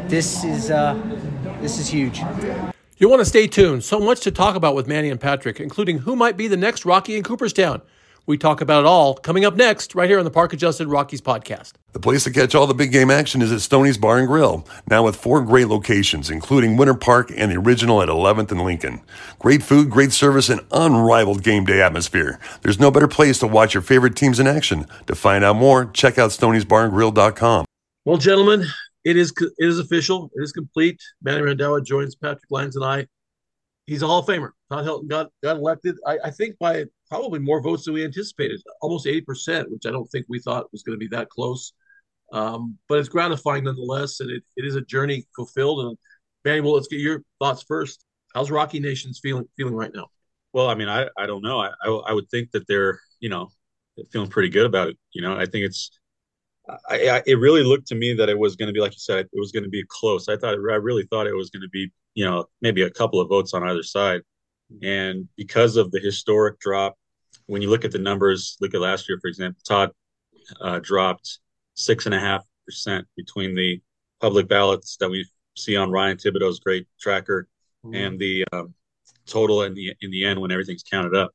This 0.09 0.43
is 0.43 0.73
uh, 0.73 1.01
this 1.61 1.79
is 1.79 1.89
huge. 1.89 2.21
You'll 2.97 3.11
want 3.11 3.21
to 3.21 3.27
stay 3.27 3.47
tuned. 3.47 3.85
So 3.85 4.01
much 4.01 4.21
to 4.23 4.33
talk 4.33 4.57
about 4.57 4.75
with 4.75 4.89
Manny 4.89 5.09
and 5.09 5.21
Patrick, 5.21 5.61
including 5.61 5.99
who 5.99 6.17
might 6.17 6.37
be 6.37 6.49
the 6.49 6.57
next 6.57 6.85
Rocky 6.85 7.17
in 7.17 7.23
Cooperstown. 7.23 7.81
We 8.27 8.39
talk 8.39 8.61
about 8.61 8.81
it 8.81 8.87
all 8.87 9.15
coming 9.15 9.45
up 9.45 9.57
next, 9.57 9.95
right 9.95 10.09
here 10.09 10.19
on 10.19 10.25
the 10.25 10.31
Park 10.31 10.53
Adjusted 10.53 10.89
Rockies 10.89 11.21
podcast. 11.21 11.73
The 11.93 11.99
place 11.99 12.25
to 12.25 12.31
catch 12.31 12.55
all 12.55 12.67
the 12.67 12.75
big 12.75 12.93
game 12.93 13.11
action 13.11 13.43
is 13.43 13.51
at 13.51 13.61
Stoney's 13.61 13.99
Bar 13.99 14.19
and 14.19 14.29
Grill, 14.29 14.67
now 14.89 15.05
with 15.05 15.17
four 15.17 15.43
great 15.43 15.67
locations, 15.67 16.31
including 16.31 16.77
Winter 16.77 16.95
Park 16.95 17.33
and 17.37 17.51
the 17.51 17.57
original 17.57 18.01
at 18.01 18.09
11th 18.09 18.53
and 18.53 18.63
Lincoln. 18.63 19.01
Great 19.39 19.63
food, 19.63 19.91
great 19.91 20.13
service, 20.13 20.49
and 20.49 20.61
unrivaled 20.71 21.43
game 21.43 21.65
day 21.65 21.83
atmosphere. 21.83 22.39
There's 22.63 22.79
no 22.79 22.91
better 22.91 23.09
place 23.09 23.39
to 23.41 23.47
watch 23.47 23.75
your 23.75 23.83
favorite 23.83 24.15
teams 24.15 24.39
in 24.39 24.47
action. 24.47 24.87
To 25.07 25.15
find 25.15 25.43
out 25.43 25.57
more, 25.57 25.87
check 25.87 26.19
out 26.19 26.31
Stoney'sBarandGrill.com. 26.31 27.65
Well, 28.05 28.19
gentlemen, 28.19 28.67
it 29.05 29.17
is 29.17 29.33
it 29.41 29.53
is 29.59 29.79
official. 29.79 30.31
It 30.35 30.43
is 30.43 30.53
complete. 30.53 31.01
Manny 31.23 31.43
Randhawa 31.43 31.85
joins 31.85 32.15
Patrick 32.15 32.51
Lyons 32.51 32.77
and 32.77 32.85
I. 32.85 33.07
He's 33.87 34.03
a 34.03 34.07
Hall 34.07 34.21
of 34.21 34.27
Famer. 34.27 34.51
Todd 34.71 34.85
Helton 34.85 35.09
got 35.09 35.31
got 35.43 35.57
elected. 35.57 35.97
I, 36.07 36.19
I 36.25 36.31
think 36.31 36.59
by 36.59 36.85
probably 37.09 37.41
more 37.41 37.61
votes 37.61 37.85
than 37.85 37.95
we 37.95 38.05
anticipated, 38.05 38.63
almost 38.81 39.07
80%, 39.07 39.69
which 39.69 39.85
I 39.87 39.91
don't 39.91 40.07
think 40.07 40.27
we 40.29 40.39
thought 40.39 40.71
was 40.73 40.83
going 40.83 40.97
to 40.97 41.01
be 41.01 41.09
that 41.09 41.29
close. 41.29 41.73
Um, 42.33 42.79
but 42.89 42.99
it's 42.99 43.09
gratifying 43.09 43.65
nonetheless, 43.65 44.21
and 44.21 44.31
it, 44.31 44.45
it 44.57 44.65
is 44.65 44.77
a 44.77 44.81
journey 44.83 45.27
fulfilled. 45.35 45.81
And 45.87 45.99
Manuel, 46.45 46.75
let's 46.75 46.87
get 46.87 47.01
your 47.01 47.25
thoughts 47.41 47.65
first. 47.65 48.05
How's 48.35 48.51
Rocky 48.51 48.79
Nation's 48.79 49.19
feeling 49.21 49.49
feeling 49.57 49.75
right 49.75 49.91
now? 49.93 50.07
Well, 50.53 50.69
I 50.69 50.75
mean, 50.75 50.89
I, 50.89 51.09
I 51.17 51.27
don't 51.27 51.43
know. 51.43 51.59
I, 51.59 51.71
I, 51.83 51.89
I 51.89 52.13
would 52.13 52.29
think 52.31 52.53
that 52.53 52.67
they're 52.69 53.01
you 53.19 53.29
know 53.29 53.49
feeling 54.13 54.31
pretty 54.31 54.49
good 54.49 54.67
about 54.67 54.89
it. 54.89 54.99
You 55.13 55.23
know, 55.23 55.37
I 55.37 55.47
think 55.47 55.65
it's 55.65 55.91
I, 56.89 57.09
I, 57.09 57.23
it 57.27 57.39
really 57.39 57.65
looked 57.65 57.89
to 57.89 57.95
me 57.95 58.15
that 58.15 58.29
it 58.29 58.39
was 58.39 58.57
going 58.57 58.69
to 58.69 58.73
be 58.73 58.81
like 58.81 58.93
you 58.93 58.99
said, 59.01 59.27
it 59.33 59.39
was 59.39 59.53
going 59.53 59.65
to 59.65 59.71
be 59.71 59.85
close. 59.89 60.29
I 60.29 60.37
thought 60.37 60.55
I 60.55 60.77
really 60.77 61.07
thought 61.11 61.27
it 61.27 61.35
was 61.35 61.51
going 61.51 61.63
to 61.63 61.69
be 61.69 61.91
you 62.15 62.25
know 62.25 62.47
maybe 62.61 62.83
a 62.83 62.91
couple 62.91 63.21
of 63.21 63.29
votes 63.29 63.55
on 63.55 63.63
either 63.63 63.83
side, 63.83 64.23
and 64.83 65.29
because 65.37 65.77
of 65.77 65.91
the 65.91 66.01
historic 66.01 66.59
drop 66.59 66.97
when 67.51 67.63
you 67.63 67.69
look 67.69 67.85
at 67.85 67.91
the 67.91 67.99
numbers, 67.99 68.57
look 68.61 68.75
at 68.75 68.81
last 68.81 69.09
year, 69.09 69.19
for 69.21 69.27
example, 69.27 69.61
Todd 69.67 69.91
uh, 70.61 70.79
dropped 70.79 71.41
six 71.75 72.07
and 72.07 72.15
a 72.15 72.21
half 72.21 72.45
percent 72.65 73.07
between 73.17 73.57
the 73.57 73.81
public 74.21 74.47
ballots 74.47 74.97
that 74.99 75.11
we 75.11 75.27
see 75.57 75.77
on 75.77 75.91
Ryan 75.91 76.17
Thibodaux's 76.17 76.61
great 76.61 76.87
tracker 77.01 77.49
mm-hmm. 77.85 77.95
and 77.95 78.19
the 78.21 78.45
um, 78.53 78.73
total 79.27 79.63
in 79.63 79.75
the 79.75 79.93
in 80.01 80.13
the 80.13 80.25
end 80.25 80.41
when 80.41 80.53
everything's 80.53 80.85
counted 80.85 81.17
up. 81.17 81.33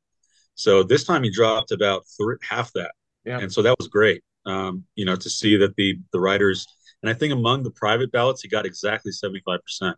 So 0.56 0.83
this 0.83 1.04
time 1.04 1.22
he 1.24 1.30
dropped 1.30 1.72
about 1.72 2.04
three, 2.18 2.38
half 2.42 2.72
that, 2.74 2.94
yeah. 3.25 3.39
and 3.39 3.51
so 3.51 3.62
that 3.62 3.75
was 3.77 3.89
great. 3.89 4.24
Um, 4.45 4.86
you 4.95 5.04
know, 5.04 5.18
to 5.18 5.30
see 5.30 5.57
that 5.57 5.75
the 5.75 6.00
the 6.13 6.19
writers 6.19 6.66
and 7.04 7.10
I 7.10 7.13
think 7.13 7.33
among 7.33 7.63
the 7.63 7.72
private 7.72 8.12
ballots 8.12 8.42
he 8.42 8.48
got 8.48 8.66
exactly 8.66 9.12
seventy 9.12 9.42
five 9.45 9.62
percent. 9.62 9.98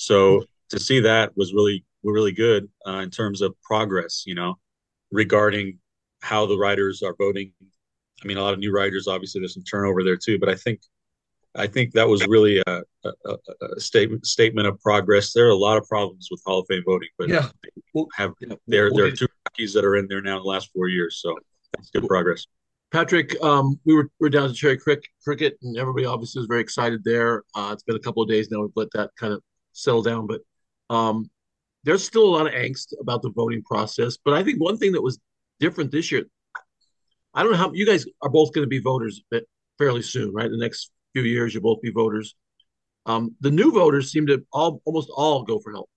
So 0.00 0.44
to 0.70 0.78
see 0.78 1.00
that 1.00 1.36
was 1.36 1.52
really 1.52 1.84
really 2.02 2.32
good 2.32 2.68
uh, 2.86 3.00
in 3.04 3.10
terms 3.10 3.42
of 3.42 3.54
progress. 3.62 4.24
You 4.26 4.34
know, 4.34 4.54
regarding 5.10 5.78
how 6.22 6.46
the 6.46 6.56
writers 6.56 7.02
are 7.02 7.14
voting. 7.18 7.52
I 8.22 8.26
mean, 8.26 8.36
a 8.36 8.42
lot 8.42 8.52
of 8.52 8.58
new 8.58 8.72
writers. 8.72 9.08
Obviously, 9.08 9.40
there's 9.40 9.54
some 9.54 9.62
turnover 9.62 10.02
there 10.02 10.16
too, 10.16 10.38
but 10.38 10.48
I 10.48 10.54
think 10.54 10.80
I 11.54 11.66
think 11.66 11.92
that 11.92 12.08
was 12.08 12.26
really 12.26 12.62
a, 12.66 12.82
a, 13.04 13.36
a, 13.76 13.80
statement 13.80 14.26
statement 14.26 14.66
of 14.66 14.80
progress. 14.80 15.32
There 15.32 15.46
are 15.46 15.50
a 15.50 15.56
lot 15.56 15.76
of 15.76 15.86
problems 15.86 16.28
with 16.30 16.40
Hall 16.46 16.60
of 16.60 16.66
Fame 16.68 16.82
voting, 16.86 17.08
but 17.18 17.28
yeah, 17.28 17.48
we'll, 17.92 18.08
have 18.14 18.32
there 18.66 18.90
there 18.94 19.06
are 19.06 19.10
two 19.10 19.26
Rockies 19.46 19.74
that 19.74 19.84
are 19.84 19.96
in 19.96 20.06
there 20.08 20.22
now 20.22 20.36
in 20.36 20.42
the 20.42 20.48
last 20.48 20.70
four 20.74 20.88
years, 20.88 21.20
so 21.20 21.36
that's 21.74 21.90
good 21.90 22.06
progress. 22.06 22.46
Patrick, 22.92 23.40
um, 23.42 23.78
we 23.84 24.02
were 24.18 24.28
down 24.28 24.48
to 24.48 24.54
Cherry 24.54 24.76
Creek 24.76 25.06
Cricket, 25.22 25.58
and 25.62 25.76
everybody 25.76 26.06
obviously 26.06 26.40
was 26.40 26.46
very 26.46 26.60
excited 26.60 27.04
there. 27.04 27.44
Uh, 27.54 27.70
it's 27.72 27.84
been 27.84 27.96
a 27.96 28.00
couple 28.00 28.22
of 28.22 28.28
days 28.28 28.50
now; 28.50 28.62
we've 28.62 28.70
let 28.76 28.88
that 28.94 29.10
kind 29.18 29.32
of 29.32 29.42
settle 29.72 30.02
down, 30.02 30.26
but 30.26 30.40
um, 30.94 31.30
there's 31.84 32.04
still 32.04 32.24
a 32.24 32.34
lot 32.36 32.46
of 32.46 32.52
angst 32.52 32.92
about 33.00 33.22
the 33.22 33.30
voting 33.30 33.62
process. 33.62 34.18
But 34.22 34.34
I 34.34 34.42
think 34.42 34.60
one 34.60 34.76
thing 34.76 34.92
that 34.92 35.02
was 35.02 35.18
different 35.60 35.90
this 35.90 36.12
year, 36.12 36.24
I 37.32 37.42
don't 37.42 37.52
know 37.52 37.58
how 37.58 37.72
you 37.72 37.86
guys 37.86 38.04
are 38.22 38.30
both 38.30 38.52
going 38.52 38.64
to 38.64 38.68
be 38.68 38.80
voters 38.80 39.22
fairly 39.78 40.02
soon, 40.02 40.32
right? 40.32 40.46
In 40.46 40.52
the 40.52 40.58
next 40.58 40.90
few 41.12 41.22
years, 41.22 41.54
you'll 41.54 41.62
both 41.62 41.80
be 41.80 41.90
voters. 41.90 42.34
Um, 43.06 43.34
the 43.40 43.50
new 43.50 43.72
voters 43.72 44.12
seem 44.12 44.26
to 44.26 44.44
all 44.52 44.82
almost 44.84 45.10
all 45.14 45.42
go 45.42 45.58
for 45.58 45.72
help. 45.72 45.88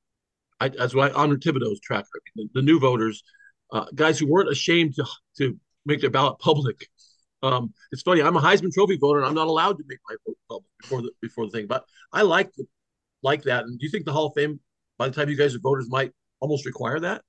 I, 0.59 0.69
that's 0.69 0.95
why 0.95 1.09
on 1.09 1.29
Thibodaux's 1.37 1.81
track 1.81 2.05
the, 2.35 2.47
the, 2.53 2.61
new 2.61 2.79
voters, 2.79 3.23
uh, 3.71 3.85
guys 3.93 4.17
who 4.17 4.27
weren't 4.27 4.49
ashamed 4.49 4.95
to 4.95 5.05
to 5.39 5.59
make 5.85 5.99
their 5.99 6.09
ballot 6.09 6.39
public. 6.39 6.87
Um, 7.41 7.73
it's 7.91 8.03
funny. 8.03 8.21
I'm 8.21 8.37
a 8.37 8.41
Heisman 8.41 8.71
Trophy 8.71 8.97
voter, 8.97 9.19
and 9.19 9.27
I'm 9.27 9.35
not 9.35 9.47
allowed 9.47 9.77
to 9.77 9.83
make 9.85 9.99
my 10.09 10.15
vote 10.25 10.37
public 10.47 10.69
before 10.81 11.01
the 11.01 11.11
before 11.21 11.45
the 11.45 11.51
thing. 11.51 11.67
But 11.67 11.83
I 12.13 12.21
like 12.21 12.51
like 13.23 13.43
that. 13.43 13.63
And 13.63 13.79
do 13.79 13.85
you 13.85 13.91
think 13.91 14.05
the 14.05 14.13
Hall 14.13 14.27
of 14.27 14.33
Fame 14.35 14.59
by 14.97 15.07
the 15.09 15.15
time 15.15 15.29
you 15.29 15.37
guys 15.37 15.55
are 15.55 15.59
voters 15.59 15.89
might 15.89 16.11
almost 16.39 16.65
require 16.65 16.99
that? 16.99 17.21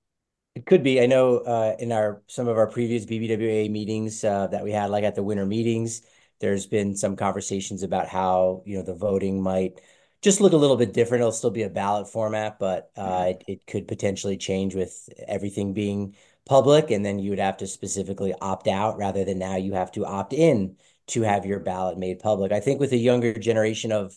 It 0.55 0.67
could 0.67 0.83
be. 0.85 1.01
I 1.01 1.07
know 1.07 1.39
uh, 1.39 1.75
in 1.79 1.91
our 1.91 2.23
some 2.29 2.47
of 2.47 2.57
our 2.57 2.69
previous 2.69 3.05
BBWA 3.05 3.71
meetings 3.71 4.23
uh, 4.23 4.47
that 4.49 4.63
we 4.63 4.71
had, 4.71 4.91
like 4.91 5.05
at 5.05 5.17
the 5.17 5.23
winter 5.23 5.47
meetings, 5.47 6.03
there's 6.39 6.67
been 6.67 6.97
some 6.97 7.17
conversations 7.17 7.83
about 7.83 8.09
how 8.09 8.63
you 8.65 8.77
know 8.77 8.83
the 8.85 8.95
voting 8.95 9.43
might 9.43 9.81
just 10.23 10.41
look 10.41 10.53
a 10.53 10.57
little 10.57 10.77
bit 10.77 10.93
different. 10.93 11.23
It'll 11.23 11.33
still 11.33 11.51
be 11.51 11.65
a 11.65 11.69
ballot 11.69 12.09
format, 12.09 12.59
but 12.59 12.91
uh, 12.97 13.27
it, 13.31 13.45
it 13.49 13.67
could 13.67 13.89
potentially 13.89 14.37
change 14.37 14.75
with 14.75 15.09
everything 15.27 15.75
being 15.75 16.15
public, 16.47 16.91
and 16.91 17.05
then 17.05 17.19
you 17.19 17.31
would 17.31 17.41
have 17.41 17.57
to 17.59 17.67
specifically 17.67 18.33
opt 18.41 18.69
out 18.69 18.97
rather 18.97 19.25
than 19.25 19.39
now 19.39 19.57
you 19.57 19.73
have 19.73 19.91
to 19.93 20.07
opt 20.07 20.33
in 20.33 20.77
to 21.09 21.23
have 21.23 21.45
your 21.45 21.61
ballot 21.61 21.99
made 21.99 22.21
public. 22.21 22.53
I 22.53 22.61
think 22.61 22.81
with 22.81 22.93
a 22.93 22.97
younger 22.97 23.35
generation 23.35 23.93
of 23.93 24.17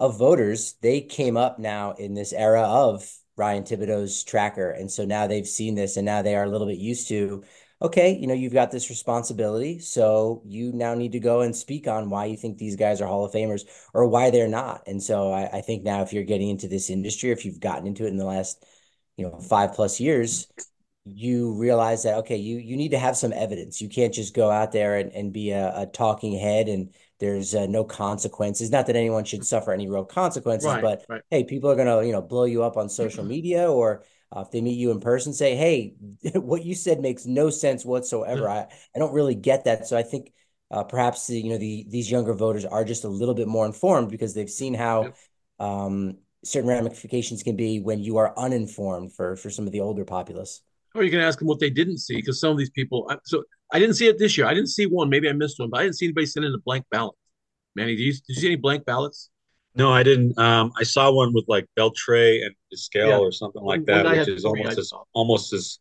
of 0.00 0.18
voters, 0.18 0.74
they 0.82 1.00
came 1.00 1.36
up 1.36 1.58
now 1.58 1.92
in 1.92 2.14
this 2.14 2.32
era 2.32 2.62
of 2.62 3.10
Ryan 3.36 3.64
Thibodaux's 3.64 4.24
tracker. 4.24 4.70
And 4.70 4.90
so 4.90 5.04
now 5.04 5.26
they've 5.26 5.46
seen 5.46 5.74
this 5.74 5.96
and 5.96 6.06
now 6.06 6.22
they 6.22 6.34
are 6.34 6.44
a 6.44 6.48
little 6.48 6.66
bit 6.66 6.78
used 6.78 7.08
to 7.08 7.44
okay, 7.82 8.16
you 8.16 8.26
know, 8.26 8.34
you've 8.34 8.52
got 8.52 8.70
this 8.70 8.88
responsibility, 8.88 9.78
so 9.78 10.42
you 10.46 10.72
now 10.72 10.94
need 10.94 11.12
to 11.12 11.20
go 11.20 11.42
and 11.42 11.54
speak 11.54 11.86
on 11.86 12.08
why 12.08 12.24
you 12.24 12.36
think 12.36 12.56
these 12.56 12.76
guys 12.76 13.00
are 13.00 13.06
Hall 13.06 13.24
of 13.24 13.32
Famers 13.32 13.64
or 13.92 14.06
why 14.06 14.30
they're 14.30 14.48
not. 14.48 14.82
And 14.86 15.02
so 15.02 15.32
I, 15.32 15.58
I 15.58 15.60
think 15.60 15.82
now 15.82 16.02
if 16.02 16.12
you're 16.12 16.24
getting 16.24 16.48
into 16.48 16.68
this 16.68 16.88
industry, 16.90 17.30
if 17.30 17.44
you've 17.44 17.60
gotten 17.60 17.86
into 17.86 18.04
it 18.04 18.08
in 18.08 18.16
the 18.16 18.24
last, 18.24 18.64
you 19.16 19.26
know, 19.26 19.38
five 19.40 19.74
plus 19.74 20.00
years, 20.00 20.46
you 21.04 21.54
realize 21.54 22.02
that 22.02 22.18
okay, 22.18 22.36
you 22.36 22.58
you 22.58 22.76
need 22.76 22.90
to 22.90 22.98
have 22.98 23.16
some 23.16 23.32
evidence. 23.32 23.80
You 23.80 23.88
can't 23.88 24.12
just 24.12 24.34
go 24.34 24.50
out 24.50 24.72
there 24.72 24.96
and, 24.96 25.12
and 25.12 25.32
be 25.32 25.50
a, 25.50 25.82
a 25.82 25.86
talking 25.86 26.38
head 26.38 26.68
and 26.68 26.94
there's 27.18 27.54
uh, 27.54 27.66
no 27.66 27.84
consequences. 27.84 28.70
Not 28.70 28.86
that 28.86 28.96
anyone 28.96 29.24
should 29.24 29.44
suffer 29.44 29.72
any 29.72 29.88
real 29.88 30.04
consequences, 30.04 30.66
Right, 30.66 30.82
but 30.82 31.04
right. 31.08 31.22
hey, 31.30 31.44
people 31.44 31.70
are 31.70 31.76
gonna, 31.76 32.04
you 32.04 32.12
know, 32.12 32.22
blow 32.22 32.44
you 32.44 32.62
up 32.62 32.76
on 32.76 32.88
social 32.88 33.24
media 33.24 33.70
or 33.70 34.04
uh, 34.34 34.40
if 34.40 34.50
they 34.50 34.60
meet 34.60 34.78
you 34.78 34.90
in 34.90 35.00
person, 35.00 35.32
say, 35.32 35.54
hey, 35.56 35.94
what 36.34 36.64
you 36.64 36.74
said 36.74 37.00
makes 37.00 37.26
no 37.26 37.50
sense 37.50 37.84
whatsoever. 37.84 38.48
I, 38.48 38.66
I 38.94 38.98
don't 38.98 39.12
really 39.14 39.34
get 39.34 39.64
that. 39.64 39.86
So 39.86 39.96
I 39.96 40.02
think 40.02 40.32
uh, 40.70 40.82
perhaps 40.84 41.30
you 41.30 41.50
know 41.50 41.58
the 41.58 41.86
these 41.88 42.10
younger 42.10 42.34
voters 42.34 42.64
are 42.64 42.84
just 42.84 43.04
a 43.04 43.08
little 43.08 43.34
bit 43.34 43.46
more 43.48 43.66
informed 43.66 44.10
because 44.10 44.34
they've 44.34 44.50
seen 44.50 44.74
how 44.74 45.14
um, 45.58 46.18
certain 46.44 46.68
ramifications 46.68 47.42
can 47.42 47.56
be 47.56 47.80
when 47.80 48.00
you 48.00 48.16
are 48.18 48.36
uninformed 48.38 49.12
for 49.12 49.36
for 49.36 49.50
some 49.50 49.66
of 49.66 49.72
the 49.72 49.80
older 49.80 50.04
populace. 50.04 50.62
Or 50.96 51.02
you 51.04 51.10
can 51.10 51.20
ask 51.20 51.38
them 51.38 51.48
what 51.48 51.60
they 51.60 51.70
didn't 51.70 51.98
see, 51.98 52.16
because 52.16 52.40
some 52.40 52.52
of 52.52 52.58
these 52.58 52.70
people. 52.70 53.06
I- 53.10 53.18
So 53.24 53.44
I 53.72 53.78
didn't 53.78 53.96
see 53.96 54.06
it 54.06 54.18
this 54.18 54.36
year. 54.38 54.46
I 54.46 54.54
didn't 54.54 54.68
see 54.68 54.86
one. 54.86 55.08
Maybe 55.10 55.28
I 55.28 55.32
missed 55.32 55.58
one, 55.58 55.70
but 55.70 55.80
I 55.80 55.82
didn't 55.84 55.96
see 55.96 56.06
anybody 56.06 56.26
send 56.26 56.46
in 56.46 56.54
a 56.54 56.58
blank 56.58 56.84
ballot. 56.90 57.14
Manny, 57.74 57.96
did 57.96 58.02
you, 58.02 58.12
did 58.12 58.22
you 58.28 58.34
see 58.34 58.46
any 58.46 58.56
blank 58.56 58.86
ballots? 58.86 59.30
No, 59.74 59.92
I 59.92 60.02
didn't. 60.02 60.38
Um, 60.38 60.72
I 60.78 60.84
saw 60.84 61.12
one 61.12 61.34
with 61.34 61.44
like 61.48 61.66
Beltre 61.76 62.44
and 62.44 62.54
Escale 62.74 63.08
Yeah. 63.08 63.18
or 63.18 63.30
something 63.30 63.62
like 63.62 63.84
that, 63.86 64.06
which 64.06 64.28
is 64.28 64.42
three, 64.42 64.48
almost 64.50 64.78
as 64.78 64.92
almost 65.12 65.52
as, 65.52 65.78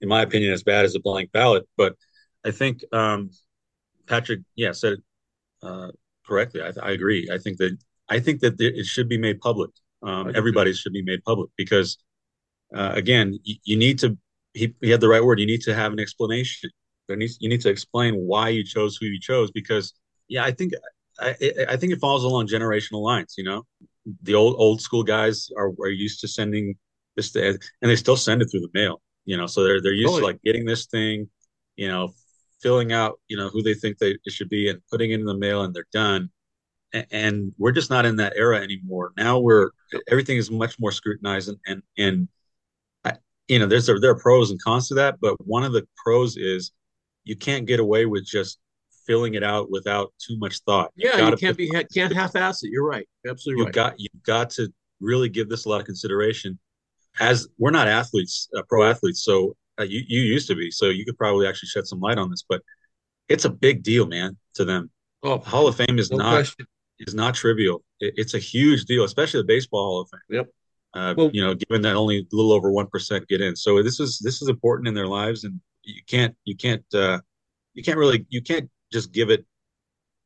in 0.00 0.08
my 0.08 0.22
opinion, 0.22 0.52
as 0.52 0.62
bad 0.62 0.86
as 0.86 0.94
a 0.94 1.00
blank 1.00 1.32
ballot. 1.32 1.68
But 1.76 1.96
I 2.44 2.50
think 2.52 2.82
um, 2.92 3.30
Patrick, 4.06 4.40
yeah, 4.54 4.72
said 4.72 4.94
it 4.94 5.00
uh, 5.62 5.90
correctly. 6.26 6.62
I, 6.62 6.72
I 6.82 6.92
agree. 6.92 7.28
I 7.30 7.36
think 7.36 7.58
that 7.58 7.76
I 8.08 8.20
think 8.20 8.40
that 8.40 8.58
it 8.58 8.86
should 8.86 9.08
be 9.08 9.18
made 9.18 9.40
public. 9.40 9.70
Um, 10.02 10.32
everybody 10.34 10.72
should 10.72 10.92
be 10.92 11.02
made 11.02 11.22
public 11.24 11.50
because, 11.56 11.98
uh, 12.74 12.92
again, 12.94 13.38
you, 13.42 13.56
you 13.64 13.76
need 13.76 13.98
to. 13.98 14.16
He, 14.56 14.74
he 14.80 14.90
had 14.90 15.00
the 15.00 15.08
right 15.08 15.22
word. 15.22 15.38
You 15.38 15.46
need 15.46 15.60
to 15.62 15.74
have 15.74 15.92
an 15.92 16.00
explanation. 16.00 16.70
There 17.08 17.16
needs 17.16 17.38
you 17.40 17.48
need 17.48 17.60
to 17.60 17.68
explain 17.68 18.14
why 18.14 18.48
you 18.48 18.64
chose 18.64 18.96
who 18.96 19.06
you 19.06 19.20
chose 19.20 19.50
because, 19.50 19.92
yeah, 20.28 20.44
I 20.44 20.50
think 20.50 20.72
I, 21.20 21.36
I 21.68 21.76
think 21.76 21.92
it 21.92 22.00
follows 22.00 22.24
along 22.24 22.48
generational 22.48 23.02
lines. 23.02 23.34
You 23.36 23.44
know, 23.44 23.66
the 24.22 24.34
old 24.34 24.56
old 24.58 24.80
school 24.80 25.02
guys 25.02 25.50
are 25.56 25.70
are 25.80 25.88
used 25.88 26.20
to 26.22 26.28
sending 26.28 26.74
this, 27.16 27.32
to, 27.32 27.48
and 27.48 27.90
they 27.90 27.96
still 27.96 28.16
send 28.16 28.42
it 28.42 28.46
through 28.46 28.60
the 28.60 28.70
mail. 28.74 29.00
You 29.24 29.36
know, 29.36 29.46
so 29.46 29.62
they're 29.62 29.82
they're 29.82 29.92
used 29.92 30.08
Totally. 30.08 30.22
to 30.22 30.26
like 30.26 30.42
getting 30.42 30.64
this 30.64 30.86
thing, 30.86 31.28
you 31.76 31.88
know, 31.88 32.14
filling 32.60 32.92
out, 32.92 33.20
you 33.28 33.36
know, 33.36 33.48
who 33.48 33.62
they 33.62 33.74
think 33.74 33.98
they 33.98 34.16
it 34.24 34.32
should 34.32 34.48
be 34.48 34.68
and 34.68 34.80
putting 34.90 35.10
it 35.10 35.20
in 35.20 35.26
the 35.26 35.36
mail 35.36 35.62
and 35.62 35.74
they're 35.74 35.86
done. 35.92 36.30
And 37.10 37.52
we're 37.58 37.72
just 37.72 37.90
not 37.90 38.06
in 38.06 38.16
that 38.16 38.34
era 38.36 38.60
anymore. 38.60 39.12
Now 39.16 39.38
we're 39.38 39.70
everything 40.08 40.38
is 40.38 40.50
much 40.50 40.78
more 40.78 40.92
scrutinized 40.92 41.48
and 41.48 41.58
and, 41.66 41.82
and 41.98 42.28
you 43.48 43.58
know, 43.58 43.66
there's 43.66 43.86
there 43.86 44.10
are 44.10 44.18
pros 44.18 44.50
and 44.50 44.60
cons 44.62 44.88
to 44.88 44.94
that, 44.94 45.20
but 45.20 45.34
one 45.46 45.64
of 45.64 45.72
the 45.72 45.86
pros 45.96 46.36
is 46.36 46.72
you 47.24 47.36
can't 47.36 47.66
get 47.66 47.80
away 47.80 48.06
with 48.06 48.26
just 48.26 48.58
filling 49.06 49.34
it 49.34 49.44
out 49.44 49.70
without 49.70 50.12
too 50.18 50.36
much 50.38 50.58
thought. 50.60 50.92
You've 50.96 51.14
Yeah, 51.14 51.30
you 51.30 51.36
can't 51.36 51.56
be 51.56 51.68
can't 51.68 52.12
half-ass 52.14 52.64
it. 52.64 52.70
You're 52.70 52.86
right. 52.86 53.08
Absolutely 53.28 53.60
you've 53.60 53.66
right. 53.66 53.74
got 53.74 53.94
you've 53.98 54.22
got 54.24 54.50
to 54.50 54.72
really 55.00 55.28
give 55.28 55.48
this 55.48 55.64
a 55.64 55.68
lot 55.68 55.80
of 55.80 55.86
consideration. 55.86 56.58
As 57.18 57.48
we're 57.58 57.70
not 57.70 57.88
athletes, 57.88 58.48
uh, 58.56 58.62
pro 58.68 58.84
athletes, 58.84 59.24
so 59.24 59.56
uh, 59.78 59.84
you 59.84 60.02
you 60.06 60.20
used 60.20 60.48
to 60.48 60.54
be, 60.54 60.70
so 60.70 60.86
you 60.86 61.04
could 61.04 61.16
probably 61.16 61.46
actually 61.46 61.68
shed 61.68 61.86
some 61.86 62.00
light 62.00 62.18
on 62.18 62.30
this. 62.30 62.44
But 62.46 62.62
it's 63.28 63.44
a 63.44 63.50
big 63.50 63.82
deal, 63.82 64.06
man, 64.06 64.36
to 64.54 64.64
them. 64.64 64.90
oh, 65.22 65.38
Hall 65.38 65.66
of 65.66 65.76
Fame 65.76 65.98
is 65.98 66.10
no 66.10 66.18
not 66.18 66.32
question. 66.32 66.66
is 66.98 67.14
not 67.14 67.34
trivial. 67.34 67.82
It, 68.00 68.14
it's 68.16 68.34
a 68.34 68.38
huge 68.38 68.84
deal, 68.84 69.04
especially 69.04 69.40
the 69.40 69.46
baseball 69.46 69.86
Hall 69.86 70.00
of 70.02 70.10
Fame. 70.10 70.38
Yep. 70.38 70.48
Uh, 70.96 71.14
Well- 71.16 71.30
you 71.32 71.42
know, 71.42 71.54
given 71.54 71.82
that 71.82 71.94
only 71.94 72.18
a 72.20 72.36
little 72.36 72.52
over 72.52 72.70
one 72.70 72.86
percent 72.86 73.28
get 73.28 73.40
in, 73.40 73.54
so 73.54 73.82
this 73.82 74.00
is 74.00 74.18
this 74.18 74.40
is 74.40 74.48
important 74.48 74.88
in 74.88 74.94
their 74.94 75.06
lives, 75.06 75.44
and 75.44 75.60
you 75.82 76.00
can't 76.06 76.34
you 76.44 76.56
can't 76.56 76.84
uh, 76.94 77.20
you 77.74 77.82
can't 77.82 77.98
really 77.98 78.24
you 78.30 78.40
can't 78.40 78.70
just 78.92 79.12
give 79.12 79.30
it 79.30 79.44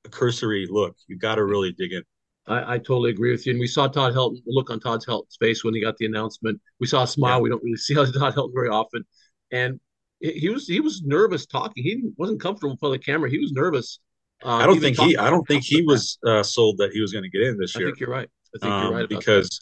a 0.05 0.09
cursory 0.09 0.67
look. 0.71 0.97
You 1.09 1.19
got 1.19 1.37
to 1.37 1.45
really 1.45 1.73
dig 1.73 1.93
in. 1.93 2.03
I, 2.47 2.75
I 2.75 2.79
totally 2.79 3.11
agree 3.11 3.33
with 3.33 3.47
you. 3.47 3.53
And 3.53 3.61
we 3.61 3.67
saw 3.67 3.89
Todd 3.89 4.15
Helton 4.15 4.43
look 4.47 4.71
on 4.71 4.81
Todd 4.81 5.03
Helton's 5.07 5.37
face 5.39 5.65
when 5.65 5.75
he 5.75 5.81
got 5.81 5.97
the 5.99 6.07
announcement. 6.07 6.61
We 6.79 6.87
saw 6.87 7.03
a 7.03 7.07
smile. 7.07 7.39
Yeah. 7.39 7.43
We 7.43 7.51
don't 7.51 7.63
really 7.63 7.77
see 7.87 7.95
how 7.95 8.05
Todd 8.05 8.35
Helton 8.35 8.55
very 8.55 8.69
often, 8.69 9.05
and 9.51 9.81
he 10.21 10.51
was 10.51 10.69
he 10.69 10.79
was 10.79 11.03
nervous 11.03 11.47
talking. 11.47 11.83
He 11.83 12.11
wasn't 12.17 12.41
comfortable 12.41 12.73
in 12.73 12.77
front 12.77 12.95
of 12.95 13.01
the 13.01 13.05
camera. 13.05 13.29
He 13.29 13.39
was 13.39 13.51
nervous. 13.53 13.99
Uh, 14.45 14.57
I 14.57 14.67
don't 14.67 14.81
think 14.81 14.99
he 14.99 15.17
I 15.17 15.31
don't 15.31 15.47
think 15.49 15.65
he 15.65 15.83
was 15.87 16.19
uh, 16.25 16.45
sold 16.45 16.79
that 16.79 16.93
he 16.93 17.01
was 17.01 17.13
going 17.13 17.25
to 17.25 17.31
get 17.31 17.43
in 17.43 17.59
this 17.59 17.77
year. 17.77 17.89
I 17.89 17.91
think 17.91 18.01
you're 18.01 18.11
right. 18.11 18.29
I 18.55 18.59
think 18.59 18.73
um, 18.73 18.83
you're 18.85 19.01
right 19.01 19.09
because 19.09 19.61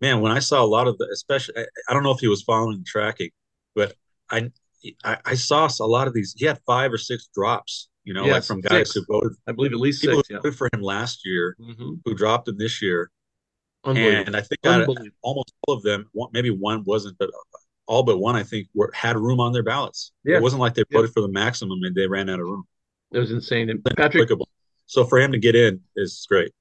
man, 0.00 0.20
when 0.20 0.32
I 0.32 0.38
saw 0.38 0.62
a 0.62 0.66
lot 0.66 0.86
of 0.86 0.98
the, 0.98 1.08
especially, 1.12 1.54
I, 1.58 1.66
I 1.88 1.94
don't 1.94 2.02
know 2.02 2.10
if 2.12 2.20
he 2.20 2.28
was 2.28 2.42
following 2.42 2.78
the 2.78 2.84
tracking, 2.84 3.30
but 3.74 3.94
I, 4.30 4.50
I, 5.04 5.18
I 5.24 5.34
saw 5.34 5.68
a 5.80 5.86
lot 5.86 6.06
of 6.06 6.14
these. 6.14 6.34
He 6.36 6.44
had 6.44 6.58
five 6.66 6.92
or 6.92 6.98
six 6.98 7.28
drops, 7.34 7.88
you 8.04 8.14
know, 8.14 8.26
like 8.26 8.44
from 8.44 8.60
guys 8.60 8.92
six. 8.92 8.94
who 8.94 9.04
voted. 9.08 9.36
I 9.46 9.52
believe 9.52 9.72
at 9.72 9.78
least 9.78 10.00
people 10.00 10.18
six. 10.18 10.28
who 10.28 10.34
Yeah, 10.34 10.40
voted 10.40 10.58
for 10.58 10.68
him 10.72 10.82
last 10.82 11.24
year, 11.24 11.56
hmm 11.58 11.94
who 12.04 12.14
dropped 12.14 12.48
him 12.48 12.58
this 12.58 12.82
year, 12.82 13.10
and 13.84 14.36
I 14.36 14.40
think 14.40 14.60
of 14.64 14.88
almost 15.22 15.52
all 15.66 15.74
of 15.74 15.82
them, 15.82 16.10
maybe 16.32 16.50
one 16.50 16.84
wasn't, 16.84 17.16
but 17.18 17.30
all 17.86 18.02
but 18.02 18.18
one, 18.18 18.36
I 18.36 18.42
think, 18.42 18.68
were 18.74 18.90
had 18.94 19.16
room 19.16 19.40
on 19.40 19.52
their 19.52 19.62
ballots. 19.62 20.12
Yeah. 20.24 20.38
It 20.38 20.42
wasn't 20.42 20.60
like 20.60 20.74
they 20.74 20.84
Yeah. 20.90 20.98
voted 20.98 21.12
for 21.12 21.20
the 21.20 21.28
maximum 21.28 21.82
and 21.82 21.94
they 21.94 22.06
ran 22.06 22.28
out 22.30 22.40
of 22.40 22.46
room. 22.46 22.64
It 23.12 23.18
was 23.18 23.30
insane. 23.30 23.70
And 23.70 23.84
Patrick, 23.84 24.28
So 24.86 25.04
for 25.04 25.18
him 25.18 25.32
to 25.32 25.38
get 25.38 25.54
in 25.54 25.80
is 25.96 26.26
great. 26.28 26.52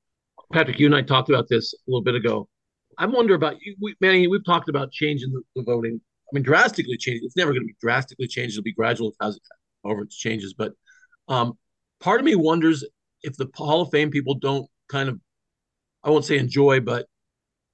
Patrick, 0.51 0.79
you 0.79 0.85
and 0.85 0.95
I 0.95 1.01
talked 1.01 1.29
about 1.29 1.47
this 1.47 1.73
a 1.73 1.77
little 1.87 2.03
bit 2.03 2.15
ago. 2.15 2.47
I 2.97 3.05
wonder 3.05 3.35
about 3.35 3.61
you, 3.61 3.75
we, 3.81 3.95
Manny. 4.01 4.27
We've 4.27 4.45
talked 4.45 4.69
about 4.69 4.91
changing 4.91 5.31
the, 5.31 5.41
the 5.55 5.63
voting. 5.63 5.99
I 6.01 6.29
mean, 6.33 6.43
drastically 6.43 6.97
changing. 6.97 7.25
It's 7.25 7.35
never 7.35 7.51
going 7.51 7.63
to 7.63 7.67
be 7.67 7.75
drastically 7.81 8.27
changed. 8.27 8.55
It'll 8.55 8.63
be 8.63 8.73
gradual 8.73 9.13
as 9.21 9.39
however 9.83 10.03
it 10.03 10.09
changes. 10.09 10.53
But 10.53 10.73
um, 11.27 11.57
part 11.99 12.19
of 12.19 12.25
me 12.25 12.35
wonders 12.35 12.83
if 13.23 13.37
the 13.37 13.49
Hall 13.55 13.81
of 13.81 13.91
Fame 13.91 14.11
people 14.11 14.35
don't 14.35 14.69
kind 14.89 15.09
of, 15.09 15.19
I 16.03 16.09
won't 16.09 16.25
say 16.25 16.37
enjoy, 16.37 16.81
but 16.81 17.07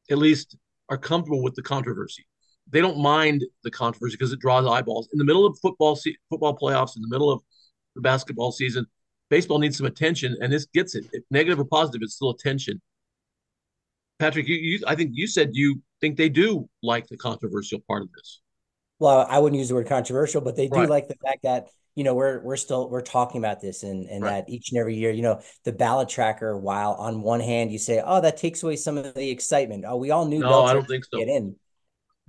at 0.09 0.17
least 0.17 0.55
are 0.89 0.97
comfortable 0.97 1.43
with 1.43 1.55
the 1.55 1.61
controversy. 1.61 2.25
They 2.71 2.81
don't 2.81 2.99
mind 2.99 3.43
the 3.63 3.71
controversy 3.71 4.15
because 4.15 4.31
it 4.31 4.39
draws 4.39 4.65
eyeballs. 4.65 5.09
In 5.11 5.17
the 5.17 5.25
middle 5.25 5.45
of 5.45 5.57
football 5.59 5.95
se- 5.95 6.17
football 6.29 6.57
playoffs, 6.57 6.95
in 6.95 7.01
the 7.01 7.09
middle 7.09 7.31
of 7.31 7.41
the 7.95 8.01
basketball 8.01 8.51
season, 8.51 8.85
baseball 9.29 9.57
needs 9.57 9.77
some 9.77 9.87
attention, 9.87 10.37
and 10.41 10.53
this 10.53 10.67
gets 10.67 10.93
it. 10.93 11.05
If 11.11 11.23
negative 11.31 11.59
or 11.59 11.65
positive, 11.65 12.01
it's 12.03 12.15
still 12.15 12.29
attention. 12.29 12.79
Patrick, 14.19 14.47
you, 14.47 14.55
you 14.55 14.79
I 14.85 14.95
think 14.95 15.11
you 15.13 15.27
said 15.27 15.51
you 15.53 15.81
think 16.01 16.17
they 16.17 16.29
do 16.29 16.69
like 16.83 17.07
the 17.07 17.17
controversial 17.17 17.79
part 17.87 18.03
of 18.03 18.09
this. 18.13 18.41
Well, 18.99 19.25
I 19.29 19.39
wouldn't 19.39 19.57
use 19.57 19.69
the 19.69 19.75
word 19.75 19.87
controversial, 19.87 20.41
but 20.41 20.55
they 20.57 20.67
do 20.67 20.75
Right. 20.75 20.89
like 20.89 21.07
the 21.07 21.15
fact 21.25 21.43
that, 21.43 21.67
you 21.95 22.03
know, 22.03 22.13
we're 22.13 22.41
we're 22.41 22.57
still 22.57 22.89
we're 22.89 23.01
talking 23.01 23.39
about 23.39 23.61
this 23.61 23.83
and 23.83 24.09
and 24.09 24.23
Right. 24.23 24.45
that 24.45 24.49
each 24.49 24.71
and 24.71 24.79
every 24.79 24.95
year, 24.95 25.11
you 25.11 25.21
know, 25.21 25.39
the 25.63 25.71
ballot 25.71 26.09
tracker, 26.09 26.57
while 26.57 26.93
on 26.93 27.21
one 27.21 27.39
hand 27.39 27.71
you 27.71 27.79
say, 27.79 28.01
oh, 28.05 28.19
that 28.21 28.35
takes 28.37 28.61
away 28.61 28.75
some 28.75 28.97
of 28.97 29.13
the 29.13 29.29
excitement. 29.29 29.85
Oh, 29.87 29.95
we 29.95 30.11
all 30.11 30.25
knew 30.25 30.39
No, 30.39 30.65
I 30.65 30.73
don't 30.73 30.87
think 30.87 31.05
so. 31.05 31.17
get 31.17 31.29
in. 31.29 31.55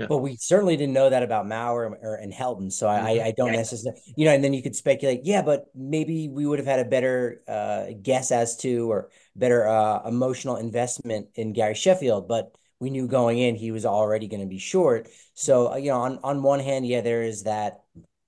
Yeah. 0.01 0.07
But 0.09 0.19
we 0.19 0.37
certainly 0.37 0.77
didn't 0.77 0.95
know 0.95 1.11
that 1.11 1.23
about 1.23 1.45
Mauer 1.45 1.93
or, 2.03 2.15
and 2.15 2.33
Helton. 2.33 2.73
So 2.73 2.89
I, 2.89 2.97
I, 2.97 3.25
I 3.27 3.35
don't 3.37 3.53
necessarily, 3.53 4.01
you 4.17 4.25
know, 4.25 4.33
and 4.33 4.43
then 4.43 4.55
you 4.55 4.63
could 4.63 4.75
speculate, 4.75 5.21
yeah, 5.25 5.43
but 5.43 5.67
maybe 5.75 6.29
we 6.29 6.47
would 6.47 6.59
have 6.59 6.67
had 6.67 6.81
a 6.81 6.87
better 6.87 7.43
uh, 7.47 7.87
guess 8.01 8.33
as 8.33 8.57
to 8.59 8.91
or 8.91 9.11
better 9.37 9.69
uh, 9.69 10.09
emotional 10.09 10.57
investment 10.57 11.29
in 11.35 11.53
Gary 11.53 11.75
Sheffield. 11.75 12.29
But 12.29 12.55
we 12.79 12.89
knew 12.89 13.07
going 13.07 13.39
in 13.39 13.57
he 13.57 13.73
was 13.73 13.85
already 13.85 14.27
going 14.27 14.41
to 14.41 14.49
be 14.49 14.59
short. 14.59 15.09
So, 15.35 15.73
uh, 15.73 15.77
you 15.77 15.91
know, 15.91 16.01
on, 16.01 16.19
on 16.23 16.43
one 16.43 16.61
hand, 16.61 16.87
yeah, 16.87 17.03
there 17.03 17.23
is 17.23 17.43
that, 17.43 17.83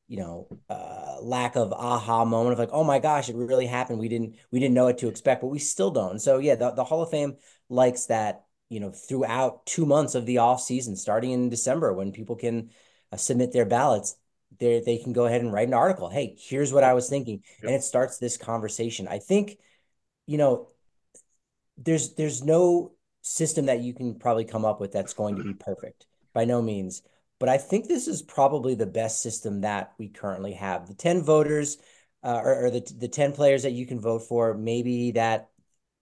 you 0.09 0.19
know, 0.19 0.49
uh, 0.69 1.23
lack 1.23 1.57
of 1.57 1.73
aha 1.73 2.26
moment 2.26 2.52
of 2.52 2.59
like, 2.59 2.69
oh 2.73 2.85
my 2.85 2.99
gosh, 2.99 3.31
it 3.31 3.37
really 3.37 3.67
happened. 3.67 3.99
We 3.99 4.11
didn't 4.11 4.37
we 4.50 4.61
didn't 4.61 4.75
know 4.75 4.85
what 4.85 4.99
to 4.99 5.09
expect, 5.09 5.41
but 5.41 5.47
we 5.47 5.59
still 5.59 5.91
don't. 5.91 6.19
So 6.19 6.37
yeah, 6.37 6.55
the, 6.55 6.73
the 6.73 6.85
Hall 6.85 7.02
of 7.02 7.11
Fame 7.11 7.37
likes 7.71 8.07
that 8.07 8.45
you 8.73 8.81
know, 8.81 8.91
throughout 8.91 9.67
two 9.67 9.85
months 9.85 10.14
of 10.14 10.25
the 10.25 10.38
off 10.38 10.62
season, 10.62 10.97
starting 10.97 11.31
in 11.31 11.50
December, 11.50 11.93
when 11.93 12.11
people 12.11 12.37
can 12.37 12.71
uh, 13.12 13.17
submit 13.19 13.52
their 13.52 13.67
ballots, 13.67 14.17
they 14.59 14.81
they 14.81 14.97
can 14.97 15.12
go 15.12 15.26
ahead 15.26 15.43
and 15.43 15.52
write 15.52 15.69
an 15.69 15.75
article. 15.75 16.09
Hey, 16.09 16.37
here's 16.38 16.73
what 16.73 16.83
I 16.83 16.95
was 16.95 17.09
thinking, 17.09 17.43
and 17.61 17.71
it 17.71 17.83
starts 17.83 18.17
this 18.17 18.38
conversation. 18.38 19.07
I 19.09 19.19
think, 19.19 19.59
you 20.26 20.38
know, 20.38 20.69
there's 21.76 22.14
there's 22.14 22.43
no 22.43 22.93
system 23.21 23.67
that 23.67 23.81
you 23.81 23.93
can 23.93 24.19
probably 24.19 24.47
come 24.47 24.64
up 24.64 24.81
with 24.81 24.91
that's 24.91 25.14
going 25.14 25.37
to 25.37 25.45
be 25.45 25.55
perfect 25.55 26.07
by 26.33 26.47
no 26.47 26.62
means. 26.62 27.02
But 27.38 27.50
I 27.50 27.59
think 27.59 27.88
this 27.88 28.09
is 28.09 28.23
probably 28.23 28.75
the 28.75 28.87
best 28.87 29.23
system 29.23 29.61
that 29.61 29.93
we 29.99 30.09
currently 30.09 30.52
have. 30.55 30.87
The 30.87 30.95
10 30.95 31.23
voters 31.23 31.76
uh, 32.23 32.41
or, 32.43 32.67
or 32.67 32.71
the 32.71 32.81
the 32.99 33.09
10 33.09 33.33
players 33.33 33.64
that 33.64 33.73
you 33.73 33.85
can 33.85 34.00
vote 34.00 34.23
for, 34.23 34.55
maybe 34.55 35.12
that 35.12 35.50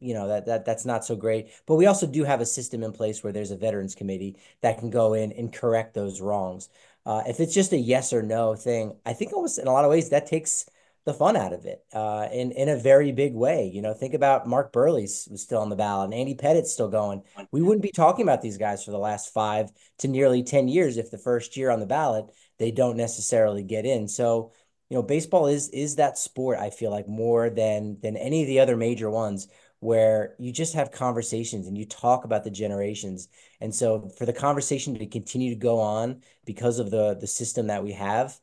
you 0.00 0.14
know 0.14 0.28
that 0.28 0.46
that 0.46 0.64
that's 0.64 0.84
not 0.84 1.04
so 1.04 1.14
great 1.16 1.48
but 1.66 1.76
we 1.76 1.86
also 1.86 2.06
do 2.06 2.24
have 2.24 2.40
a 2.40 2.46
system 2.46 2.82
in 2.82 2.92
place 2.92 3.22
where 3.22 3.32
there's 3.32 3.50
a 3.50 3.56
veterans 3.56 3.94
committee 3.94 4.36
that 4.62 4.78
can 4.78 4.90
go 4.90 5.14
in 5.14 5.32
and 5.32 5.52
correct 5.52 5.94
those 5.94 6.20
wrongs 6.20 6.68
Uh, 7.06 7.22
if 7.26 7.40
it's 7.40 7.54
just 7.54 7.72
a 7.72 7.78
yes 7.78 8.12
or 8.12 8.22
no 8.22 8.54
thing, 8.54 8.94
I 9.06 9.14
think 9.14 9.32
almost 9.32 9.58
in 9.58 9.66
a 9.66 9.72
lot 9.72 9.84
of 9.84 9.90
ways 9.90 10.10
that 10.10 10.26
takes 10.26 10.66
the 11.06 11.14
fun 11.14 11.34
out 11.34 11.52
of 11.54 11.64
it 11.64 11.82
uh, 11.94 12.28
in 12.30 12.52
in 12.52 12.68
a 12.68 12.76
very 12.76 13.10
big 13.12 13.34
way. 13.34 13.66
You 13.72 13.80
know, 13.80 13.94
think 13.94 14.12
about 14.14 14.46
Mark 14.46 14.72
Buehrle's 14.72 15.26
was 15.30 15.42
still 15.42 15.60
on 15.60 15.70
the 15.70 15.76
ballot, 15.76 16.06
and 16.06 16.14
Andy 16.14 16.34
Pettitte's 16.34 16.72
still 16.72 16.88
going. 16.90 17.22
We 17.50 17.62
wouldn't 17.62 17.82
be 17.82 17.90
talking 17.92 18.22
about 18.22 18.42
these 18.42 18.58
guys 18.58 18.84
for 18.84 18.90
the 18.90 18.98
last 18.98 19.32
five 19.32 19.70
to 19.98 20.08
nearly 20.08 20.42
ten 20.42 20.68
years 20.68 20.96
if 20.98 21.10
the 21.10 21.18
first 21.18 21.56
year 21.56 21.70
on 21.70 21.80
the 21.80 21.86
ballot 21.86 22.26
they 22.58 22.70
don't 22.70 22.96
necessarily 22.98 23.62
get 23.62 23.86
in. 23.86 24.06
So, 24.06 24.52
you 24.90 24.96
know, 24.96 25.02
baseball 25.02 25.46
is 25.46 25.70
is 25.70 25.96
that 25.96 26.18
sport. 26.18 26.58
I 26.58 26.68
feel 26.70 26.90
like 26.90 27.08
more 27.08 27.48
than 27.50 27.98
than 28.02 28.16
any 28.16 28.42
of 28.42 28.48
the 28.48 28.60
other 28.60 28.76
major 28.76 29.10
ones 29.10 29.48
where 29.80 30.34
you 30.38 30.52
just 30.52 30.74
have 30.74 30.92
conversations 30.92 31.66
and 31.66 31.76
you 31.76 31.86
talk 31.86 32.24
about 32.24 32.44
the 32.44 32.50
generations. 32.50 33.28
And 33.60 33.74
so 33.74 34.10
for 34.16 34.26
the 34.26 34.32
conversation 34.32 34.98
to 34.98 35.06
continue 35.06 35.50
to 35.50 35.56
go 35.56 35.80
on 35.80 36.22
because 36.44 36.78
of 36.78 36.90
the 36.90 37.14
the 37.14 37.26
system 37.26 37.66
that 37.68 37.82
we 37.82 37.92
have 37.92 38.38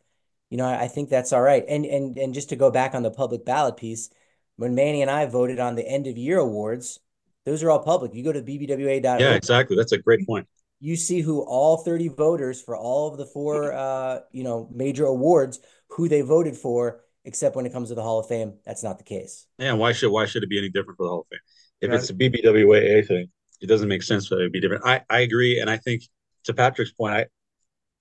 you 0.50 0.58
know, 0.58 0.65
I 0.65 0.88
think 0.88 1.10
that's 1.10 1.34
all 1.34 1.41
right. 1.41 1.63
And 1.67 1.86
and 1.86 2.17
and 2.17 2.34
just 2.34 2.50
to 2.50 2.56
go 2.56 2.72
back 2.72 2.96
on 2.96 3.03
the 3.03 3.12
public 3.12 3.46
ballot 3.46 3.77
piece, 3.77 4.10
when 4.56 4.75
Manny 4.75 5.01
and 5.01 5.12
I 5.12 5.25
voted 5.25 5.60
on 5.60 5.75
the 5.75 5.88
end 5.88 6.08
of 6.08 6.17
year 6.17 6.39
awards, 6.39 7.00
those 7.46 7.63
are 7.63 7.72
all 7.72 7.79
public. 7.79 8.13
You 8.13 8.24
go 8.24 8.32
to 8.32 8.41
bbwa.org. 8.41 9.20
Yeah, 9.20 9.34
exactly. 9.34 9.75
That's 9.75 9.91
a 9.91 9.98
great 9.98 10.25
point. 10.25 10.48
You 10.79 10.96
see 10.96 11.22
who 11.22 11.41
all 11.41 11.77
30 11.77 12.10
voters 12.10 12.62
for 12.62 12.77
all 12.77 13.12
of 13.12 13.17
the 13.17 13.25
four 13.25 13.74
uh, 13.74 14.20
you 14.32 14.44
know, 14.44 14.70
major 14.72 15.06
awards, 15.06 15.60
who 15.89 16.08
they 16.08 16.22
voted 16.22 16.56
for, 16.56 17.01
except 17.27 17.57
when 17.57 17.65
it 17.65 17.74
comes 17.74 17.89
to 17.89 17.96
the 17.96 18.01
Hall 18.01 18.19
of 18.19 18.27
Fame, 18.27 18.53
that's 18.65 18.84
not 18.84 18.98
the 18.98 19.03
case. 19.03 19.46
Yeah, 19.60 19.74
why 19.74 19.91
should 19.91 20.12
why 20.12 20.25
should 20.25 20.43
it 20.43 20.50
be 20.50 20.57
any 20.57 20.69
different 20.69 20.98
for 20.98 21.03
the 21.03 21.10
Hall 21.10 21.19
of 21.19 21.27
Fame? 21.29 21.39
If 21.81 21.91
right. 21.91 22.00
it's 22.00 22.10
a 22.10 22.13
BBWA 22.13 23.05
thing, 23.05 23.27
it 23.62 23.67
doesn't 23.67 23.89
make 23.89 24.01
sense 24.01 24.27
for 24.27 24.39
it 24.39 24.46
to 24.46 24.50
be 24.50 24.62
different. 24.62 24.86
I, 24.86 25.01
I 25.10 25.19
agree, 25.19 25.60
and 25.60 25.69
I 25.69 25.77
think 25.77 26.03
to 26.46 26.53
Patrick's 26.53 26.93
point, 26.93 27.13
I 27.13 27.25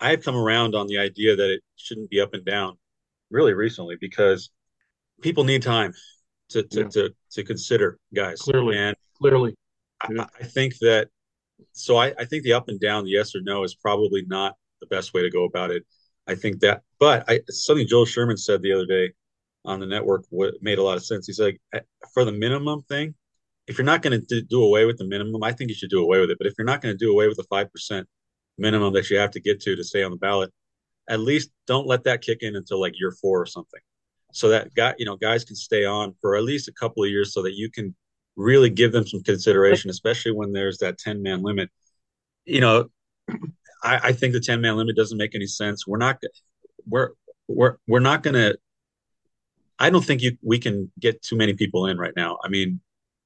I've 0.01 0.25
come 0.25 0.37
around 0.37 0.75
on 0.75 0.87
the 0.87 0.99
idea 0.99 1.35
that 1.37 1.51
it 1.51 1.63
shouldn't 1.75 2.09
be 2.09 2.21
up 2.21 2.35
and 2.35 2.45
down 2.45 2.79
really 3.31 3.53
recently 3.53 3.97
because 4.01 4.51
people 5.21 5.45
need 5.45 5.63
time 5.63 5.93
to 6.51 6.63
to 6.63 6.81
yeah. 6.83 6.89
to, 6.89 7.15
to 7.33 7.45
consider 7.45 7.99
guys 8.15 8.41
clearly 8.41 8.79
and 8.79 8.97
clearly 9.19 9.57
yeah. 10.09 10.23
I, 10.23 10.29
I, 10.41 10.45
think 10.45 10.79
that 10.79 11.09
so 11.73 11.97
I, 11.97 12.15
I 12.19 12.25
think 12.27 12.45
the 12.45 12.53
up 12.53 12.69
and 12.69 12.79
down 12.79 13.05
the 13.05 13.11
yes 13.11 13.35
or 13.35 13.41
no 13.43 13.65
is 13.65 13.75
probably 13.75 14.25
not 14.27 14.55
the 14.81 14.87
best 14.87 15.15
way 15.15 15.23
to 15.23 15.31
go 15.31 15.45
about 15.45 15.73
it 15.73 15.85
i 16.27 16.35
think 16.35 16.61
that 16.61 16.83
but 16.99 17.25
i 17.29 17.41
something 17.49 17.87
joel 17.87 18.05
sherman 18.05 18.37
said 18.37 18.63
the 18.63 18.73
other 18.73 18.87
day 18.87 19.13
on 19.65 19.81
the 19.81 19.87
network 19.87 20.25
made 20.61 20.79
a 20.79 20.83
lot 20.83 20.97
of 20.97 21.05
sense 21.05 21.27
he's 21.27 21.41
like 21.41 21.61
eh, 21.75 21.81
for 22.15 22.25
the 22.25 22.33
minimum 22.33 22.83
thing 22.83 23.15
if 23.67 23.79
you're 23.79 23.85
not 23.85 24.03
going 24.03 24.21
to 24.21 24.43
do 24.43 24.63
away 24.63 24.85
with 24.85 24.97
the 24.99 25.05
minimum 25.05 25.43
i 25.43 25.53
think 25.53 25.69
you 25.69 25.75
should 25.75 25.91
do 25.91 26.03
away 26.03 26.21
with 26.21 26.31
it 26.31 26.39
but 26.39 26.47
if 26.47 26.55
you're 26.57 26.67
not 26.67 26.81
going 26.81 26.95
to 26.95 26.99
do 26.99 27.13
away 27.13 27.29
with 27.29 27.37
the 27.37 27.45
5% 27.45 28.05
minimum 28.59 28.93
that 28.95 29.11
you 29.11 29.19
have 29.19 29.31
to 29.33 29.41
get 29.41 29.61
to 29.61 29.77
to 29.77 29.85
stay 29.85 30.03
on 30.03 30.11
the 30.11 30.17
ballot, 30.17 30.53
at 31.09 31.21
least 31.21 31.51
don't 31.67 31.87
let 31.87 32.05
that 32.05 32.23
kick 32.23 32.39
in 32.43 32.57
until 32.57 32.81
like 32.81 32.99
year 32.99 33.13
four 33.13 33.41
or 33.41 33.47
something. 33.47 33.81
So 34.33 34.49
that 34.51 34.75
guy, 34.75 34.95
you 34.99 35.07
know, 35.07 35.17
guys 35.17 35.45
can 35.45 35.57
stay 35.57 35.85
on 35.85 36.15
for 36.21 36.37
at 36.37 36.43
least 36.43 36.69
a 36.69 36.73
couple 36.73 37.05
of 37.05 37.11
years 37.11 37.33
so 37.33 37.43
that 37.43 37.55
you 37.55 37.71
can 37.71 37.95
really 38.35 38.71
give 38.71 38.93
them 38.93 39.07
some 39.07 39.23
consideration, 39.23 39.89
especially 39.89 40.33
when 40.33 40.53
there's 40.53 40.79
that 40.79 40.99
10 40.99 41.23
man 41.23 41.43
limit. 41.43 41.71
You 42.45 42.61
know, 42.61 42.89
I, 43.87 44.09
I 44.09 44.13
think 44.13 44.33
the 44.33 44.41
10 44.41 44.61
man 44.61 44.77
limit 44.77 44.97
doesn't 44.97 45.19
make 45.19 45.35
any 45.35 45.47
sense. 45.47 45.87
We're 45.87 45.99
not, 45.99 46.21
we're, 46.87 47.11
we're, 47.49 47.77
we're 47.87 48.01
not 48.01 48.23
going 48.23 48.35
to, 48.35 48.59
I 49.79 49.91
don't 49.91 50.05
think 50.05 50.23
you, 50.23 50.37
we 50.43 50.59
can 50.59 50.91
get 50.99 51.23
too 51.23 51.37
many 51.37 51.55
people 51.55 51.87
in 51.87 51.99
right 51.99 52.15
now. 52.17 52.39
I 52.43 52.49
mean, 52.49 52.81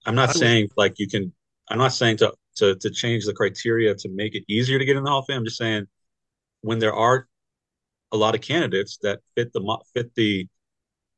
I'm 0.06 0.14
not 0.14 0.34
saying 0.34 0.70
like 0.76 0.98
you 0.98 1.08
can, 1.08 1.32
I'm 1.68 1.78
not 1.78 1.92
saying 1.92 2.16
to 2.18 2.32
to 2.56 2.76
to 2.76 2.90
change 2.90 3.24
the 3.26 3.32
criteria 3.32 3.94
to 3.94 4.08
make 4.08 4.34
it 4.34 4.44
easier 4.48 4.78
to 4.78 4.84
get 4.84 4.96
in 4.96 5.04
the 5.04 5.10
Hall 5.10 5.20
of 5.20 5.26
Fame. 5.26 5.38
I'm 5.38 5.44
just 5.44 5.56
saying 5.56 5.86
when 6.62 6.78
there 6.78 6.94
are 6.94 7.26
a 8.12 8.16
lot 8.16 8.34
of 8.34 8.40
candidates 8.40 8.98
that 9.02 9.20
fit 9.34 9.52
the 9.52 9.78
fit 9.94 10.14
the 10.14 10.48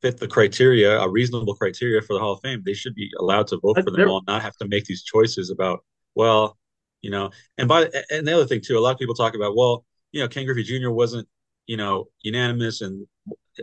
fit 0.03 0.19
the 0.19 0.29
criteria, 0.29 0.99
a 1.01 1.09
reasonable 1.09 1.55
criteria 1.55 2.03
for 2.03 2.15
the 2.15 2.21
Hall 2.21 2.33
of 2.33 2.41
Fame, 2.43 2.63
they 2.65 2.75
should 2.75 2.95
be 2.95 3.11
allowed 3.19 3.47
to 3.49 3.59
vote 3.61 3.79
for 3.83 3.91
them 3.91 4.09
all, 4.09 4.23
not 4.27 4.43
have 4.43 4.57
to 4.57 4.69
make 4.69 4.85
these 4.85 5.03
choices 5.03 5.51
about 5.51 5.85
well, 6.15 6.59
you 7.03 7.11
know. 7.11 7.31
And 7.59 7.69
by 7.69 7.91
and 8.11 8.27
the 8.27 8.35
other 8.35 8.47
thing 8.47 8.61
too, 8.61 8.79
a 8.79 8.81
lot 8.81 8.93
of 8.93 8.99
people 8.99 9.15
talk 9.15 9.35
about 9.35 9.57
well, 9.57 9.85
you 10.13 10.21
know, 10.21 10.29
Ken 10.29 10.47
Griffey 10.47 10.63
Jr. 10.63 10.91
wasn't 10.91 11.29
you 11.67 11.77
know 11.77 12.09
unanimous, 12.23 12.81
and 12.81 13.07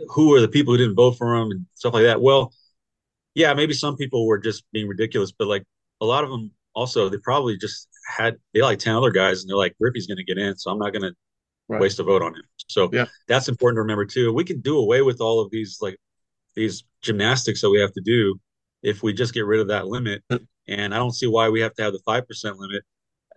who 0.08 0.34
are 0.34 0.40
the 0.40 0.48
people 0.48 0.72
who 0.72 0.78
didn't 0.78 0.94
vote 0.94 1.16
for 1.18 1.34
him 1.34 1.50
and 1.50 1.66
stuff 1.74 1.94
like 1.94 2.04
that. 2.04 2.20
Well, 2.20 2.52
yeah, 3.34 3.54
maybe 3.54 3.74
some 3.74 3.96
people 3.96 4.26
were 4.26 4.38
just 4.38 4.64
being 4.72 4.86
ridiculous, 4.86 5.32
but 5.32 5.48
like 5.48 5.64
a 6.00 6.06
lot 6.06 6.24
of 6.24 6.30
them 6.30 6.52
also 6.74 7.08
they 7.08 7.18
probably 7.18 7.56
just 7.56 7.88
had 8.06 8.36
they 8.54 8.62
like 8.62 8.78
10 8.78 8.94
other 8.94 9.10
guys 9.10 9.42
and 9.42 9.50
they're 9.50 9.56
like 9.56 9.76
Griffey's 9.80 10.06
going 10.06 10.18
to 10.18 10.24
get 10.24 10.38
in 10.38 10.56
so 10.56 10.70
i'm 10.70 10.78
not 10.78 10.92
going 10.92 11.02
right. 11.02 11.78
to 11.78 11.82
waste 11.82 11.98
a 12.00 12.02
vote 12.02 12.22
on 12.22 12.34
him 12.34 12.42
so 12.68 12.88
yeah. 12.92 13.06
that's 13.28 13.48
important 13.48 13.76
to 13.76 13.82
remember 13.82 14.04
too 14.04 14.32
we 14.32 14.44
can 14.44 14.60
do 14.60 14.78
away 14.78 15.02
with 15.02 15.20
all 15.20 15.40
of 15.40 15.50
these 15.50 15.78
like 15.80 15.98
these 16.56 16.84
gymnastics 17.02 17.60
that 17.60 17.70
we 17.70 17.80
have 17.80 17.92
to 17.92 18.00
do 18.00 18.38
if 18.82 19.02
we 19.02 19.12
just 19.12 19.34
get 19.34 19.46
rid 19.46 19.60
of 19.60 19.68
that 19.68 19.86
limit 19.86 20.22
and 20.68 20.94
i 20.94 20.96
don't 20.96 21.14
see 21.14 21.26
why 21.26 21.48
we 21.48 21.60
have 21.60 21.74
to 21.74 21.82
have 21.82 21.92
the 21.92 22.00
5% 22.06 22.24
limit 22.56 22.82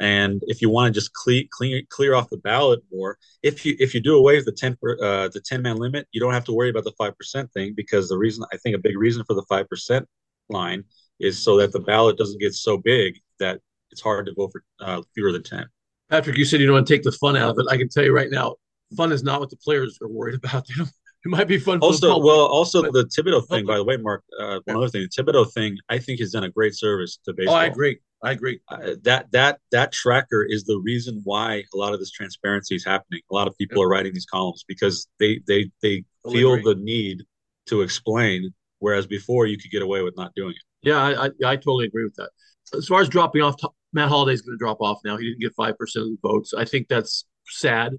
and 0.04 0.42
if 0.48 0.62
you 0.62 0.70
want 0.70 0.94
to 0.94 1.00
just 1.00 1.14
clear, 1.14 1.44
clear 1.52 1.82
clear 1.90 2.14
off 2.14 2.30
the 2.30 2.38
ballot 2.38 2.82
more 2.92 3.18
if 3.42 3.66
you 3.66 3.76
if 3.80 3.94
you 3.94 4.02
do 4.02 4.16
away 4.16 4.36
with 4.36 4.46
the 4.46 4.52
10 4.52 4.78
uh, 5.02 5.30
the 5.30 5.42
10 5.44 5.62
man 5.62 5.78
limit 5.78 6.08
you 6.12 6.20
don't 6.20 6.34
have 6.34 6.46
to 6.46 6.54
worry 6.54 6.70
about 6.70 6.84
the 6.84 6.94
5% 7.00 7.52
thing 7.52 7.74
because 7.76 8.10
the 8.10 8.18
reason 8.18 8.44
i 8.54 8.58
think 8.58 8.76
a 8.76 8.80
big 8.80 8.98
reason 8.98 9.24
for 9.26 9.34
the 9.34 9.46
5% 9.50 10.06
line 10.50 10.84
is 11.20 11.42
so 11.42 11.58
that 11.58 11.72
the 11.72 11.80
ballot 11.80 12.18
doesn't 12.18 12.40
get 12.40 12.54
so 12.54 12.78
big 12.78 13.20
that 13.40 13.60
it's 13.92 14.02
hard 14.02 14.26
to 14.26 14.34
vote 14.34 14.52
for 14.52 14.64
uh, 14.82 15.02
fewer 15.14 15.32
than 15.32 15.44
10. 15.44 15.66
Patrick, 16.10 16.38
you 16.38 16.46
said 16.46 16.60
you 16.60 16.66
don't 16.66 16.76
want 16.76 16.88
to 16.88 16.94
take 16.94 17.04
the 17.04 17.12
fun 17.12 17.38
out 17.38 17.52
of 17.52 17.60
it. 17.60 17.68
I 17.70 17.78
can 17.78 17.90
tell 17.90 18.04
you 18.04 18.14
right 18.14 18.30
now, 18.30 18.56
fun 18.98 19.12
is 19.12 19.24
not 19.24 19.40
what 19.40 19.50
the 19.50 19.58
players 19.58 19.98
are 20.02 20.08
worried 20.08 20.36
about. 20.36 20.68
it 20.78 20.88
might 21.26 21.48
be 21.48 21.58
fun. 21.58 21.80
Also, 21.80 22.20
well, 22.20 22.46
also 22.46 22.82
but, 22.82 22.94
the 22.94 23.06
Thibodaux 23.06 23.48
thing, 23.48 23.66
by 23.66 23.78
the 23.78 23.84
way, 23.84 23.98
Mark. 23.98 24.24
Uh, 24.40 24.60
one 24.66 24.78
other 24.78 24.90
thing, 24.90 25.08
the 25.16 25.24
Thibodaux 25.24 25.52
thing, 25.54 25.78
I 25.90 25.98
think 26.00 26.20
has 26.20 26.32
done 26.32 26.44
a 26.44 26.50
great 26.50 26.76
service 26.76 27.20
to 27.26 27.34
baseball. 27.34 27.56
Oh, 27.56 27.60
I 27.60 27.66
agree. 27.66 28.00
I 28.24 28.32
agree. 28.32 28.62
Uh, 28.70 28.96
that 29.04 29.32
that 29.34 29.60
that 29.72 29.92
tracker 29.92 30.46
is 30.48 30.64
the 30.64 30.80
reason 30.84 31.22
why 31.26 31.64
a 31.74 31.78
lot 31.78 31.94
of 31.94 32.00
this 32.00 32.10
transparency 32.10 32.74
is 32.74 32.86
happening. 32.86 33.20
A 33.30 33.34
lot 33.34 33.50
of 33.50 33.58
people 33.58 33.80
yeah. 33.80 33.84
are 33.84 33.90
writing 33.90 34.14
these 34.14 34.26
columns 34.26 34.64
because 34.66 35.08
they 35.20 35.42
they 35.46 35.70
they 35.82 36.06
feel 36.32 36.62
the 36.64 36.76
need 36.76 37.24
to 37.68 37.82
explain, 37.82 38.54
whereas 38.80 39.06
before 39.06 39.46
you 39.46 39.58
could 39.58 39.72
get 39.72 39.82
away 39.82 40.02
with 40.04 40.16
not 40.16 40.34
doing 40.36 40.52
it. 40.52 40.88
Yeah, 40.88 40.98
I, 40.98 41.26
I, 41.26 41.30
I 41.46 41.56
totally 41.58 41.86
agree 41.86 42.06
with 42.06 42.16
that. 42.16 42.30
As 42.74 42.88
far 42.88 43.02
as 43.02 43.10
dropping 43.10 43.42
off, 43.42 43.56
Matt 43.92 44.10
Holliday's 44.10 44.42
going 44.42 44.58
to 44.58 44.64
drop 44.64 44.82
off 44.82 45.00
now. 45.04 45.18
He 45.18 45.26
didn't 45.26 45.42
get 45.42 45.54
five 45.56 45.78
percent 45.78 46.04
of 46.04 46.12
the 46.12 46.18
votes. 46.22 46.54
I 46.54 46.64
think 46.64 46.88
that's 46.88 47.26
sad. 47.48 47.94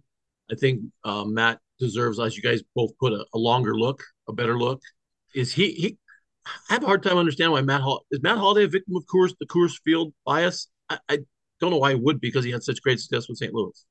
I 0.50 0.54
think 0.54 0.80
uh, 1.04 1.24
Matt 1.24 1.60
deserves, 1.78 2.18
as 2.18 2.34
you 2.36 2.42
guys 2.42 2.62
both 2.74 2.96
put, 2.98 3.12
a, 3.12 3.24
a, 3.34 3.38
longer 3.38 3.76
look, 3.76 4.02
a 4.28 4.32
better 4.32 4.58
look. 4.58 4.80
Is 5.34 5.52
he? 5.52 5.72
He? 5.72 5.98
I 6.46 6.74
have 6.74 6.82
a 6.82 6.86
hard 6.86 7.02
time 7.02 7.18
understanding 7.18 7.52
why 7.52 7.62
Matt 7.62 7.80
Hall 7.80 8.04
is 8.10 8.22
Matt 8.22 8.38
Holliday 8.38 8.64
a 8.64 8.68
victim 8.68 8.96
of 8.96 9.04
Coors 9.06 9.32
the 9.38 9.46
Coors 9.46 9.78
Field 9.84 10.12
bias. 10.26 10.68
I, 10.88 10.98
I 11.08 11.18
don't 11.60 11.70
know 11.70 11.78
why 11.78 11.94
he 11.94 12.00
would 12.00 12.20
because 12.20 12.44
he 12.44 12.50
had 12.50 12.62
such 12.62 12.82
great 12.82 13.00
success 13.00 13.28
with 13.28 13.38
St. 13.38 13.52
Louis. 13.52 13.86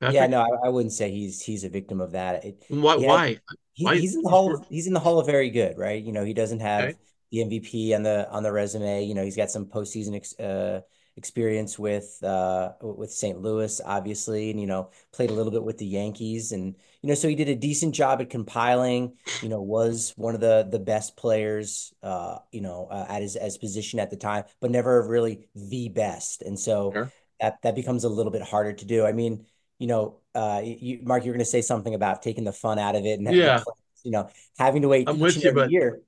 Patrick? 0.00 0.14
Yeah, 0.14 0.26
no, 0.26 0.42
I, 0.42 0.66
I, 0.66 0.68
wouldn't 0.68 0.92
say 0.92 1.10
he's 1.10 1.42
he's 1.42 1.64
a 1.64 1.68
victim 1.68 2.00
of 2.00 2.12
that. 2.12 2.44
It, 2.44 2.64
why? 2.68 2.96
why? 2.96 3.38
He, 3.72 3.84
why? 3.84 3.96
He's 3.96 4.14
in 4.14 4.22
the 4.22 4.30
hall. 4.30 4.54
Of, 4.54 4.66
he's 4.68 4.86
in 4.86 4.92
the 4.92 5.00
hall 5.00 5.18
of 5.18 5.26
very 5.26 5.50
good, 5.50 5.76
right? 5.76 6.02
You 6.02 6.12
know, 6.12 6.24
he 6.24 6.34
doesn't 6.34 6.60
have. 6.60 6.84
Okay 6.84 6.98
the 7.30 7.38
MVP 7.38 7.94
on 7.94 8.02
the 8.02 8.30
on 8.30 8.42
the 8.42 8.52
resume. 8.52 9.04
You 9.04 9.14
know, 9.14 9.24
he's 9.24 9.36
got 9.36 9.50
some 9.50 9.66
postseason 9.66 10.16
ex, 10.16 10.38
uh, 10.38 10.80
experience 11.18 11.78
with 11.78 12.18
uh, 12.22 12.72
with 12.80 13.12
St. 13.12 13.42
Louis, 13.42 13.80
obviously, 13.84 14.50
and 14.50 14.58
you 14.58 14.66
know, 14.66 14.90
played 15.12 15.30
a 15.30 15.34
little 15.34 15.52
bit 15.52 15.62
with 15.62 15.76
the 15.76 15.86
Yankees, 15.86 16.52
and 16.52 16.74
you 17.02 17.08
know, 17.08 17.14
so 17.14 17.28
he 17.28 17.34
did 17.34 17.50
a 17.50 17.54
decent 17.54 17.94
job 17.94 18.22
at 18.22 18.30
compiling. 18.30 19.18
You 19.42 19.50
know, 19.50 19.60
was 19.60 20.14
one 20.16 20.34
of 20.34 20.40
the 20.40 20.66
the 20.70 20.78
best 20.78 21.16
players, 21.16 21.92
uh, 22.02 22.38
you 22.52 22.62
know, 22.62 22.88
uh, 22.90 23.04
at 23.08 23.20
his 23.20 23.36
as 23.36 23.58
position 23.58 24.00
at 24.00 24.08
the 24.08 24.16
time, 24.16 24.44
but 24.60 24.70
never 24.70 25.06
really 25.06 25.48
the 25.54 25.90
best, 25.90 26.40
and 26.40 26.58
so 26.58 26.92
sure. 26.92 27.12
that 27.40 27.60
that 27.62 27.74
becomes 27.74 28.04
a 28.04 28.08
little 28.08 28.32
bit 28.32 28.42
harder 28.42 28.72
to 28.72 28.84
do. 28.86 29.04
I 29.04 29.12
mean, 29.12 29.44
you 29.78 29.88
know, 29.88 30.20
uh, 30.34 30.62
you, 30.64 31.00
Mark, 31.02 31.24
you're 31.24 31.34
going 31.34 31.44
to 31.44 31.50
say 31.50 31.60
something 31.60 31.94
about 31.94 32.22
taking 32.22 32.44
the 32.44 32.52
fun 32.52 32.78
out 32.78 32.96
of 32.96 33.04
it, 33.04 33.18
and 33.18 33.30
yeah. 33.34 33.60
you 34.04 34.12
know, 34.12 34.30
having 34.56 34.82
to 34.82 34.88
wait 34.88 35.08
I'm 35.08 35.16
each 35.16 35.34
and 35.34 35.42
you, 35.42 35.50
every 35.50 35.62
but... 35.62 35.70
year 35.70 36.00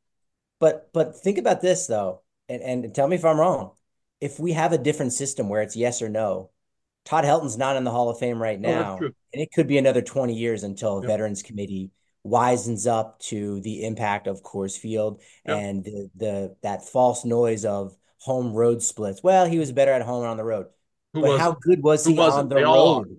but 0.60 0.92
but 0.92 1.16
think 1.16 1.38
about 1.38 1.60
this 1.60 1.88
though, 1.88 2.22
and, 2.48 2.62
and 2.62 2.94
tell 2.94 3.08
me 3.08 3.16
if 3.16 3.24
I'm 3.24 3.40
wrong. 3.40 3.72
If 4.20 4.38
we 4.38 4.52
have 4.52 4.72
a 4.72 4.78
different 4.78 5.12
system 5.12 5.48
where 5.48 5.62
it's 5.62 5.76
yes 5.76 6.02
or 6.02 6.08
no, 6.08 6.50
Todd 7.04 7.24
Helton's 7.24 7.56
not 7.56 7.76
in 7.76 7.84
the 7.84 7.90
Hall 7.90 8.10
of 8.10 8.18
Fame 8.18 8.40
right 8.40 8.58
oh, 8.58 8.70
now, 8.70 8.98
oh, 9.00 9.06
and 9.06 9.42
it 9.42 9.50
could 9.52 9.66
be 9.66 9.78
another 9.78 10.02
20 10.02 10.34
years 10.34 10.62
until 10.62 10.98
a. 10.98 11.06
Veterans 11.06 11.42
Committee 11.42 11.90
wisens 12.26 12.86
up 12.86 13.18
to 13.18 13.60
the 13.62 13.84
impact 13.84 14.26
of 14.26 14.42
Coors 14.42 14.78
Field 14.78 15.22
and 15.44 15.84
the, 15.84 16.10
the 16.16 16.56
that 16.62 16.86
false 16.86 17.24
noise 17.24 17.64
of 17.64 17.96
home 18.18 18.52
road 18.52 18.82
splits. 18.82 19.22
Well, 19.22 19.46
he 19.46 19.58
was 19.58 19.72
better 19.72 19.92
at 19.92 20.02
home 20.02 20.22
and 20.22 20.30
on 20.30 20.36
the 20.36 20.44
road. 20.44 20.66
Who 21.14 21.22
but 21.22 21.38
how 21.38 21.56
good 21.60 21.82
was 21.82 22.04
he 22.04 22.18
on 22.18 22.48
the 22.48 22.56
road? 22.56 23.16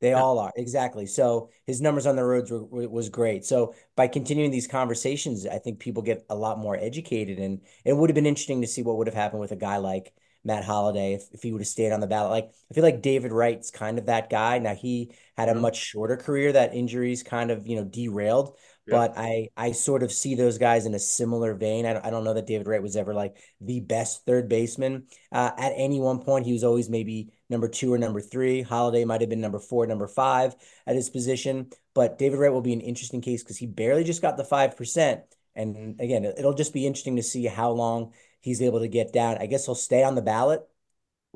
They 0.00 0.10
yeah. 0.10 0.22
all 0.22 0.38
are 0.38 0.52
exactly. 0.56 1.06
So 1.06 1.50
his 1.66 1.80
numbers 1.80 2.06
on 2.06 2.14
the 2.16 2.24
roads 2.24 2.50
were, 2.50 2.88
was 2.88 3.08
great. 3.08 3.44
So 3.44 3.74
by 3.96 4.06
continuing 4.06 4.50
these 4.50 4.68
conversations, 4.68 5.44
I 5.46 5.58
think 5.58 5.80
people 5.80 6.02
get 6.02 6.24
a 6.30 6.36
lot 6.36 6.58
more 6.58 6.76
educated, 6.76 7.38
and 7.38 7.60
it 7.84 7.92
would 7.96 8.08
have 8.08 8.14
been 8.14 8.26
interesting 8.26 8.60
to 8.60 8.66
see 8.66 8.82
what 8.82 8.96
would 8.96 9.08
have 9.08 9.14
happened 9.14 9.40
with 9.40 9.52
a 9.52 9.56
guy 9.56 9.78
like 9.78 10.12
Matt 10.48 10.64
Holliday 10.64 11.14
if, 11.14 11.22
if 11.32 11.42
he 11.42 11.52
would 11.52 11.60
have 11.60 11.68
stayed 11.68 11.92
on 11.92 12.00
the 12.00 12.08
ballot. 12.08 12.32
Like 12.32 12.50
I 12.70 12.74
feel 12.74 12.82
like 12.82 13.02
David 13.02 13.30
Wright's 13.32 13.70
kind 13.70 13.98
of 13.98 14.06
that 14.06 14.30
guy. 14.30 14.58
Now 14.58 14.74
he 14.74 15.12
had 15.36 15.48
a 15.48 15.54
much 15.54 15.76
shorter 15.76 16.16
career 16.16 16.50
that 16.52 16.74
injuries 16.74 17.22
kind 17.22 17.50
of, 17.52 17.66
you 17.66 17.76
know, 17.76 17.84
derailed. 17.84 18.56
Yeah. 18.86 18.96
But 18.96 19.18
I 19.18 19.50
I 19.56 19.72
sort 19.72 20.02
of 20.02 20.10
see 20.10 20.34
those 20.34 20.56
guys 20.56 20.86
in 20.86 20.94
a 20.94 20.98
similar 20.98 21.54
vein. 21.54 21.84
I 21.84 21.92
don't, 21.92 22.06
I 22.06 22.10
don't 22.10 22.24
know 22.24 22.34
that 22.34 22.46
David 22.46 22.66
Wright 22.66 22.82
was 22.82 22.96
ever 22.96 23.12
like 23.12 23.36
the 23.60 23.80
best 23.80 24.24
third 24.24 24.48
baseman. 24.48 25.06
Uh, 25.30 25.50
at 25.58 25.74
any 25.76 26.00
one 26.00 26.20
point, 26.20 26.46
he 26.46 26.54
was 26.54 26.64
always 26.64 26.88
maybe 26.88 27.28
number 27.50 27.68
two 27.68 27.92
or 27.92 27.98
number 27.98 28.22
three. 28.22 28.62
Holliday 28.62 29.04
might 29.04 29.20
have 29.20 29.30
been 29.30 29.42
number 29.42 29.60
four, 29.60 29.86
number 29.86 30.08
five 30.08 30.56
at 30.86 30.96
his 30.96 31.10
position. 31.10 31.68
But 31.94 32.18
David 32.18 32.38
Wright 32.38 32.52
will 32.52 32.62
be 32.62 32.72
an 32.72 32.80
interesting 32.80 33.20
case 33.20 33.42
because 33.42 33.58
he 33.58 33.66
barely 33.66 34.04
just 34.04 34.22
got 34.22 34.38
the 34.38 34.44
five 34.44 34.76
percent. 34.76 35.20
And 35.54 36.00
again, 36.00 36.24
it'll 36.24 36.54
just 36.54 36.72
be 36.72 36.86
interesting 36.86 37.16
to 37.16 37.22
see 37.22 37.44
how 37.44 37.72
long 37.72 38.12
he's 38.40 38.62
able 38.62 38.80
to 38.80 38.88
get 38.88 39.12
down. 39.12 39.38
I 39.38 39.46
guess 39.46 39.66
he'll 39.66 39.74
stay 39.74 40.02
on 40.02 40.14
the 40.14 40.22
ballot. 40.22 40.62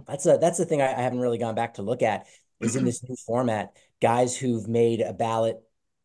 That's 0.07 0.27
a 0.27 0.39
that's 0.39 0.59
the 0.59 0.65
thing 0.65 0.83
I, 0.83 0.93
I 0.93 1.03
haven't 1.03 1.21
really 1.21 1.39
gone 1.39 1.55
back 1.55 1.75
to 1.75 1.83
look 1.83 2.03
at 2.03 2.27
is 2.61 2.77
in 2.77 2.85
this 2.87 3.03
new 3.03 3.17
format, 3.27 3.77
guys 4.01 4.37
who've 4.37 4.67
made 4.67 5.01
a 5.01 5.13
ballot 5.13 5.63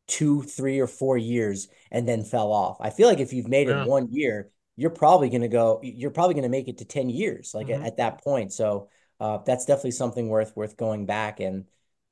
two, 0.08 0.42
three, 0.42 0.80
or 0.80 0.88
four 0.88 1.18
years 1.18 1.68
and 1.92 2.08
then 2.08 2.24
fell 2.24 2.52
off. 2.52 2.78
I 2.80 2.90
feel 2.90 3.08
like 3.08 3.20
if 3.20 3.34
you've 3.34 3.48
made 3.48 3.68
yeah. 3.68 3.84
it 3.84 3.88
one 3.88 4.08
year, 4.12 4.50
you're 4.76 4.90
probably 4.90 5.30
going 5.30 5.42
to 5.42 5.48
go. 5.48 5.80
You're 5.84 6.12
probably 6.12 6.34
going 6.34 6.44
to 6.44 6.50
make 6.50 6.68
it 6.68 6.80
to 6.80 6.86
ten 6.86 7.10
years, 7.10 7.54
like 7.54 7.68
mm-hmm. 7.68 7.82
at, 7.82 7.88
at, 7.88 7.98
that 7.98 8.24
point. 8.24 8.54
So 8.54 8.90
uh, 9.20 9.40
that's 9.46 9.66
definitely 9.66 9.92
something 9.92 10.30
worth 10.30 10.56
worth 10.56 10.78
going 10.78 11.06
back. 11.06 11.40
And 11.40 11.66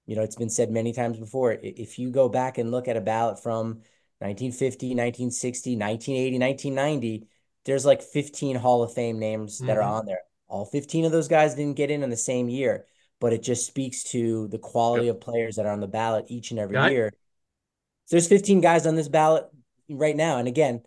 you 0.06 0.16
know, 0.16 0.24
it's 0.24 0.36
been 0.36 0.50
said 0.50 0.72
many 0.72 0.94
times 0.94 1.18
before. 1.18 1.54
If 1.54 2.00
you 2.00 2.12
go 2.12 2.30
back 2.30 2.58
and 2.58 2.72
look 2.72 2.88
at 2.88 2.98
a 2.98 3.02
ballot 3.02 3.42
from 3.42 3.82
1950, 4.20 4.88
1960, 4.90 5.78
1980, 5.78 6.40
1990, 6.40 7.28
there's 7.66 7.86
like 7.86 8.02
15 8.02 8.56
Hall 8.56 8.84
of 8.84 8.94
Fame 8.94 9.20
names 9.20 9.58
mm-hmm. 9.58 9.68
that 9.68 9.78
are 9.78 9.82
mm-hmm. 9.82 9.94
on 9.94 10.06
there. 10.06 10.22
All 10.48 10.66
15 10.66 11.06
of 11.06 11.12
those 11.12 11.28
guys 11.28 11.56
didn't 11.56 11.78
get 11.78 11.92
in 11.92 12.04
in 12.04 12.10
the 12.10 12.18
same 12.18 12.50
year, 12.50 12.86
but 13.20 13.34
it 13.34 13.42
just 13.42 13.66
speaks 13.66 14.04
to 14.12 14.48
the 14.50 14.60
quality 14.60 15.08
yep. 15.08 15.16
of 15.16 15.22
players 15.22 15.56
that 15.56 15.66
are 15.66 15.74
on 15.74 15.80
the 15.80 15.88
ballot 15.88 16.26
each 16.30 16.52
and 16.52 16.60
every 16.60 16.78
year. 16.92 17.12
So 18.06 18.16
there's 18.16 18.28
15 18.28 18.62
guys 18.62 18.86
on 18.86 18.96
this 18.96 19.08
ballot 19.08 19.46
right 19.90 20.16
now. 20.16 20.38
And 20.38 20.48
again, 20.48 20.84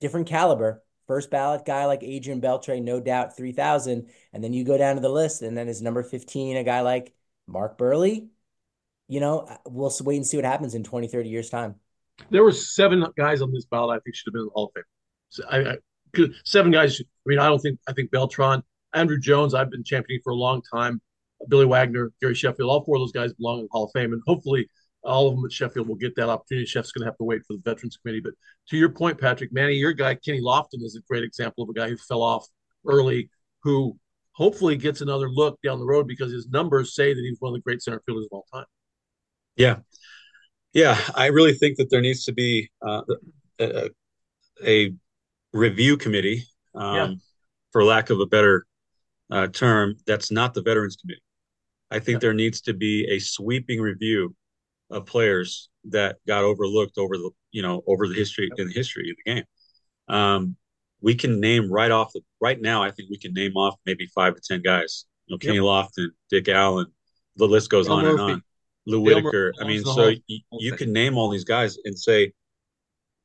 different 0.00 0.26
caliber. 0.26 0.82
First 1.06 1.30
ballot 1.30 1.66
guy 1.66 1.84
like 1.84 2.02
Adrian 2.02 2.40
Beltre, 2.40 2.82
no 2.82 3.00
doubt 3.00 3.36
3,000. 3.36 4.08
And 4.32 4.42
then 4.42 4.54
you 4.54 4.64
go 4.64 4.78
down 4.78 4.94
to 4.94 5.02
the 5.02 5.10
list, 5.10 5.42
and 5.42 5.56
then 5.56 5.68
is 5.68 5.82
number 5.82 6.02
15 6.02 6.56
a 6.56 6.64
guy 6.64 6.80
like 6.80 7.12
Mark 7.46 7.76
Buehrle. 7.76 8.28
You 9.08 9.20
know, 9.20 9.46
we'll 9.66 9.92
wait 10.02 10.16
and 10.16 10.26
see 10.26 10.38
what 10.38 10.46
happens 10.46 10.74
in 10.74 10.84
20, 10.84 11.08
30 11.08 11.28
years' 11.28 11.50
time. 11.50 11.74
There 12.30 12.42
were 12.42 12.52
seven 12.52 13.04
guys 13.16 13.42
on 13.42 13.52
this 13.52 13.66
ballot 13.66 13.96
I 13.96 14.00
think 14.00 14.14
should 14.14 14.28
have 14.28 14.34
been 14.34 14.42
in 14.42 14.46
the 14.46 14.52
Hall 14.52 14.66
of 14.66 14.72
Fame. 14.74 14.84
So 15.28 15.44
I, 15.50 15.72
I, 15.72 15.76
seven 16.44 16.72
guys. 16.72 17.00
I 17.00 17.04
mean, 17.26 17.38
I 17.38 17.46
don't 17.46 17.60
think, 17.60 17.78
I 17.88 17.92
think 17.92 18.10
Beltran, 18.10 18.62
Andruw 18.94 19.20
Jones, 19.20 19.54
I've 19.54 19.70
been 19.70 19.84
championing 19.84 20.20
for 20.22 20.30
a 20.30 20.36
long 20.36 20.62
time. 20.72 21.00
Billy 21.48 21.66
Wagner, 21.66 22.12
Gary 22.20 22.34
Sheffield, 22.34 22.70
all 22.70 22.84
four 22.84 22.96
of 22.96 23.00
those 23.00 23.12
guys 23.12 23.32
belong 23.32 23.60
in 23.60 23.64
the 23.64 23.68
Hall 23.72 23.84
of 23.84 23.90
Fame. 23.92 24.12
And 24.12 24.22
hopefully, 24.26 24.68
all 25.02 25.28
of 25.28 25.34
them 25.34 25.44
at 25.44 25.52
Sheffield 25.52 25.88
will 25.88 25.96
get 25.96 26.14
that 26.16 26.28
opportunity. 26.28 26.66
Sheff's 26.66 26.92
going 26.92 27.02
to 27.02 27.06
have 27.06 27.18
to 27.18 27.24
wait 27.24 27.42
for 27.46 27.54
the 27.54 27.62
Veterans 27.64 27.96
Committee. 27.96 28.20
But 28.20 28.34
to 28.68 28.76
your 28.76 28.90
point, 28.90 29.20
Patrick, 29.20 29.52
Manny, 29.52 29.74
your 29.74 29.92
guy, 29.92 30.14
Kenny 30.14 30.40
Lofton, 30.40 30.82
is 30.82 30.96
a 30.96 31.00
great 31.08 31.24
example 31.24 31.64
of 31.64 31.70
a 31.70 31.72
guy 31.72 31.88
who 31.88 31.96
fell 31.96 32.22
off 32.22 32.46
early, 32.86 33.28
who 33.62 33.98
hopefully 34.32 34.76
gets 34.76 35.00
another 35.00 35.28
look 35.28 35.58
down 35.62 35.78
the 35.78 35.84
road 35.84 36.06
because 36.06 36.32
his 36.32 36.48
numbers 36.48 36.94
say 36.94 37.12
that 37.12 37.20
he's 37.20 37.36
one 37.40 37.50
of 37.50 37.54
the 37.54 37.62
great 37.62 37.82
center 37.82 38.00
fielders 38.06 38.26
of 38.26 38.30
all 38.32 38.46
time. 38.52 38.66
Yeah. 39.56 39.76
Yeah. 40.72 40.98
I 41.14 41.26
really 41.26 41.54
think 41.54 41.76
that 41.78 41.90
there 41.90 42.00
needs 42.00 42.24
to 42.26 42.32
be 42.32 42.70
uh, 42.80 43.02
a, 43.58 43.90
a, 44.64 44.94
review 45.52 45.96
committee, 45.96 46.46
um, 46.74 46.94
yeah. 46.94 47.14
for 47.72 47.84
lack 47.84 48.10
of 48.10 48.20
a 48.20 48.26
better 48.26 48.66
uh, 49.30 49.48
term, 49.48 49.96
that's 50.06 50.30
not 50.30 50.54
the 50.54 50.62
Veterans 50.62 50.96
Committee. 50.96 51.22
I 51.90 51.98
think 51.98 52.16
yeah. 52.16 52.20
there 52.20 52.34
needs 52.34 52.62
to 52.62 52.74
be 52.74 53.06
a 53.10 53.18
sweeping 53.18 53.80
review 53.80 54.34
of 54.90 55.06
players 55.06 55.68
that 55.90 56.16
got 56.26 56.44
overlooked 56.44 56.98
over 56.98 57.16
the 57.16 57.30
you 57.50 57.62
know 57.62 57.82
over 57.86 58.08
the 58.08 58.14
history 58.14 58.50
in 58.56 58.66
the 58.68 58.72
history 58.72 59.10
of 59.10 59.16
the 59.24 59.32
game. 59.32 59.44
Um, 60.08 60.56
we 61.00 61.14
can 61.14 61.40
name 61.40 61.70
right 61.70 61.90
off 61.90 62.12
the 62.12 62.20
right 62.40 62.60
now. 62.60 62.82
I 62.82 62.90
think 62.90 63.10
we 63.10 63.18
can 63.18 63.34
name 63.34 63.56
off 63.56 63.76
maybe 63.84 64.06
five 64.06 64.34
to 64.34 64.40
ten 64.40 64.62
guys. 64.62 65.06
You 65.26 65.34
know, 65.34 65.38
Kenny 65.38 65.56
yep. 65.56 65.64
Lofton, 65.64 66.08
Dick 66.30 66.48
Allen, 66.48 66.86
the 67.36 67.46
list 67.46 67.70
goes 67.70 67.88
on 67.88 68.04
Murphy. 68.04 68.22
and 68.22 68.32
on. 68.32 68.42
Lou 68.86 69.00
Whitaker. 69.00 69.52
I 69.60 69.66
mean, 69.66 69.84
so 69.84 70.12
you, 70.26 70.40
you 70.52 70.72
can 70.72 70.92
name 70.92 71.16
all 71.16 71.28
these 71.28 71.44
guys 71.44 71.78
and 71.84 71.96
say, 71.96 72.32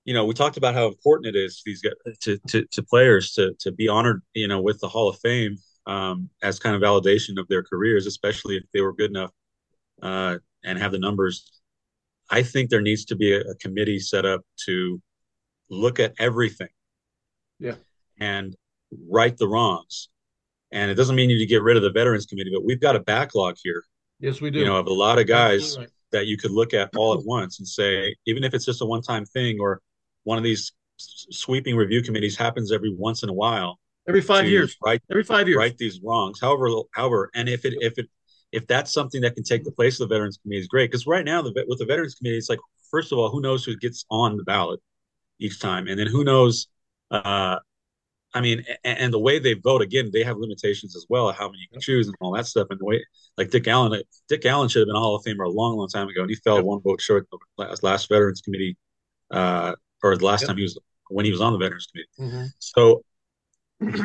you 0.07 0.13
know, 0.13 0.25
we 0.25 0.33
talked 0.33 0.57
about 0.57 0.73
how 0.73 0.87
important 0.87 1.35
it 1.35 1.37
is 1.37 1.57
to 1.57 1.61
these 1.65 1.81
guys, 1.81 2.17
to, 2.21 2.39
to, 2.47 2.65
to 2.71 2.81
players 2.81 3.33
to 3.33 3.53
to 3.59 3.71
be 3.71 3.87
honored, 3.87 4.23
you 4.33 4.47
know, 4.47 4.61
with 4.61 4.79
the 4.79 4.87
Hall 4.87 5.09
of 5.09 5.19
Fame 5.19 5.57
um, 5.85 6.29
as 6.41 6.59
kind 6.59 6.75
of 6.75 6.81
validation 6.81 7.37
of 7.37 7.47
their 7.49 7.61
careers, 7.61 8.07
especially 8.07 8.55
if 8.55 8.63
they 8.73 8.81
were 8.81 8.93
good 8.93 9.11
enough 9.11 9.31
uh, 10.01 10.37
and 10.63 10.79
have 10.79 10.93
the 10.93 10.99
numbers 10.99 11.57
I 12.29 12.43
think 12.43 12.69
there 12.69 12.81
needs 12.81 13.05
to 13.05 13.15
be 13.15 13.33
a, 13.33 13.41
a 13.41 13.55
committee 13.55 13.99
set 13.99 14.25
up 14.25 14.41
to 14.65 15.01
look 15.69 15.99
at 15.99 16.13
everything. 16.19 16.69
Yeah. 17.59 17.75
And 18.19 18.55
right 19.09 19.35
the 19.37 19.47
wrongs. 19.47 20.09
And 20.71 20.91
it 20.91 20.95
doesn't 20.95 21.15
mean 21.15 21.29
you 21.29 21.39
to 21.39 21.45
get 21.45 21.63
rid 21.63 21.77
of 21.77 21.83
the 21.83 21.91
veterans 21.91 22.25
committee, 22.25 22.51
but 22.53 22.65
we've 22.65 22.81
got 22.81 22.95
a 22.95 22.99
backlog 22.99 23.55
here. 23.61 23.83
Yes, 24.19 24.41
we 24.41 24.51
do. 24.51 24.59
You 24.59 24.65
know, 24.65 24.77
of 24.77 24.87
a 24.87 24.93
lot 24.93 25.19
of 25.19 25.27
guys 25.27 25.77
right. 25.77 25.87
that 26.11 26.27
you 26.27 26.37
could 26.37 26.51
look 26.51 26.73
at 26.73 26.89
all 26.97 27.13
at 27.13 27.25
once 27.25 27.59
and 27.59 27.67
say, 27.67 28.15
even 28.25 28.43
if 28.43 28.53
it's 28.53 28.65
just 28.65 28.81
a 28.81 28.85
one-time 28.85 29.25
thing 29.25 29.59
or 29.61 29.81
one 30.27 30.37
of 30.37 30.43
these 30.43 30.73
sweeping 30.97 31.77
review 31.77 32.01
committees 32.01 32.35
happens 32.35 32.73
every 32.73 32.93
once 32.93 33.23
in 33.23 33.29
a 33.29 33.33
while. 33.33 33.79
Every 34.09 34.19
five 34.19 34.45
years. 34.45 34.75
Right. 34.83 35.01
Every 35.09 35.23
five 35.23 35.47
years. 35.47 35.57
Right 35.57 35.77
these 35.77 36.01
wrongs. 36.03 36.39
However, 36.41 36.67
however, 36.91 37.29
and 37.33 37.47
if 37.47 37.63
it 37.63 37.75
if 37.79 37.97
it 37.97 38.07
if 38.51 38.67
that's 38.67 38.91
something 38.91 39.21
that 39.21 39.35
can 39.35 39.43
take 39.43 39.63
the 39.63 39.71
place 39.71 39.99
of 39.99 40.09
the 40.09 40.13
Veterans 40.13 40.37
Committee, 40.37 40.59
is 40.59 40.67
great. 40.67 40.91
Because 40.91 41.07
right 41.07 41.23
now, 41.23 41.41
the, 41.41 41.65
with 41.67 41.79
the 41.79 41.85
Veterans 41.85 42.15
Committee, 42.15 42.37
it's 42.37 42.49
like 42.49 42.59
first 42.91 43.13
of 43.13 43.19
all, 43.19 43.29
who 43.29 43.41
knows 43.41 43.63
who 43.63 43.77
gets 43.77 44.05
on 44.11 44.35
the 44.35 44.43
ballot 44.43 44.81
each 45.39 45.61
time, 45.61 45.87
and 45.87 45.97
then 45.97 46.07
who 46.07 46.25
knows. 46.25 46.67
Uh, 47.09 47.59
I 48.33 48.41
mean, 48.41 48.65
and, 48.83 48.99
and, 48.99 49.13
the 49.13 49.19
way 49.19 49.39
they 49.39 49.53
vote 49.53 49.81
again, 49.81 50.09
they 50.11 50.21
have 50.23 50.35
limitations 50.37 50.97
as 50.97 51.05
well, 51.07 51.31
how 51.31 51.47
many 51.47 51.59
you 51.59 51.69
can 51.71 51.79
choose 51.79 52.07
and 52.07 52.15
all 52.19 52.33
that 52.33 52.45
stuff. 52.45 52.67
And 52.69 52.77
the 52.77 52.83
way, 52.83 53.03
like 53.37 53.49
Dick 53.49 53.65
Allen, 53.69 54.01
Dick 54.27 54.45
Allen 54.45 54.67
should 54.67 54.81
have 54.81 54.87
been 54.87 54.97
a 54.97 54.99
Hall 54.99 55.15
of 55.15 55.23
Famer 55.23 55.45
a 55.45 55.49
long, 55.49 55.77
long 55.77 55.87
time 55.87 56.09
ago, 56.09 56.21
and 56.21 56.29
he 56.29 56.35
fell 56.35 56.61
one 56.61 56.81
vote 56.81 56.99
short 56.99 57.25
the 57.31 57.37
last, 57.57 57.83
last 57.83 58.09
Veterans 58.09 58.41
Committee, 58.41 58.75
uh, 59.31 59.73
or 60.03 60.17
the 60.17 60.25
last 60.25 60.41
yep. 60.41 60.49
time 60.49 60.57
he 60.57 60.63
was 60.63 60.77
when 61.09 61.25
he 61.25 61.31
was 61.31 61.41
on 61.41 61.53
the 61.53 61.59
Veterans 61.59 61.87
Committee. 61.87 62.35
Mm-hmm. 62.35 62.45
So, 62.59 63.03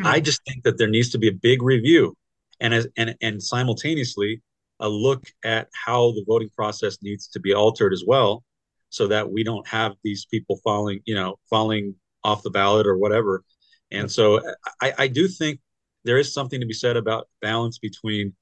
I 0.05 0.21
just 0.21 0.41
think 0.47 0.65
that 0.65 0.79
there 0.79 0.89
needs 0.89 1.11
to 1.11 1.19
be 1.19 1.29
a 1.29 1.33
big 1.33 1.63
review 1.63 2.15
and 2.61 2.73
as 2.73 2.87
and 2.97 3.15
and 3.21 3.43
simultaneously 3.43 4.41
a 4.81 4.89
look 4.89 5.25
at 5.45 5.69
how 5.73 6.13
the 6.13 6.25
voting 6.27 6.51
process 6.57 6.99
needs 7.03 7.29
to 7.29 7.41
be 7.41 7.53
altered 7.53 7.93
as 7.93 8.05
well 8.07 8.43
so 8.89 9.07
that 9.07 9.31
we 9.31 9.45
don't 9.45 9.67
have 9.69 9.93
these 10.03 10.27
people 10.27 10.59
falling 10.65 11.01
you 11.05 11.15
know 11.15 11.37
falling 11.51 11.95
off 12.25 12.43
the 12.43 12.51
ballot 12.51 12.87
or 12.87 12.97
whatever 12.97 13.43
and 13.91 14.11
so 14.11 14.41
I, 14.81 14.93
I 14.99 15.07
do 15.09 15.29
think 15.29 15.61
there 16.05 16.19
is 16.19 16.33
something 16.33 16.61
to 16.61 16.67
be 16.67 16.73
said 16.73 16.97
about 16.97 17.29
balance 17.43 17.79
between 17.79 18.35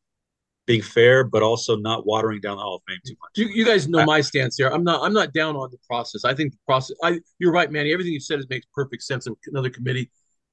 being 0.67 0.83
fair 0.83 1.25
but 1.25 1.43
also 1.43 1.77
not 1.77 2.07
watering 2.07 2.41
down 2.41 2.57
the 2.57 2.63
hall 2.63 2.77
of 2.77 2.83
fame 2.87 2.99
too 3.05 3.15
much 3.21 3.31
you, 3.37 3.47
you 3.55 3.65
guys 3.65 3.89
know 3.89 4.01
I, 4.01 4.05
my 4.05 4.21
stance 4.21 4.57
here 4.57 4.69
i'm 4.69 4.85
not 4.85 5.03
i'm 5.03 5.13
not 5.13 5.33
down 5.33 5.57
on 5.57 5.71
the 5.71 5.79
process 5.87 6.25
i 6.25 6.35
think 6.35 6.53
the 6.53 6.59
process 6.67 6.97
i 7.03 7.19
you're 7.39 7.53
right 7.53 7.71
manny 7.71 7.93
everything 7.93 8.13
you 8.13 8.21
said 8.21 8.39
is, 8.39 8.49
makes 8.49 8.67
perfect 8.75 9.03
sense 9.03 9.27
of 9.27 9.37
another 9.47 9.71
committee 9.71 10.11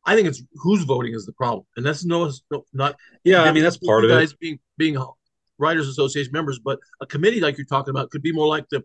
I 0.08 0.16
think 0.16 0.30
it's 0.30 0.42
who's 0.54 0.84
voting 0.86 1.14
is 1.14 1.26
the 1.26 1.34
problem, 1.34 1.66
and 1.76 1.86
that's 1.86 2.06
no, 2.06 2.32
no 2.50 2.64
not. 2.72 2.96
Yeah, 3.26 3.44
I 3.44 3.52
mean 3.52 3.62
that's 3.62 3.76
part 3.76 4.06
of 4.06 4.10
guys 4.10 4.32
it. 4.32 4.40
Being 4.40 4.60
being 4.78 4.98
writers 5.58 5.90
association 5.90 6.32
members, 6.32 6.60
but 6.64 6.80
a 7.02 7.06
committee 7.06 7.42
like 7.42 7.58
you're 7.58 7.66
talking 7.66 7.92
about 7.92 8.10
could 8.10 8.22
be 8.22 8.32
more 8.32 8.48
like 8.48 8.70
the 8.70 8.82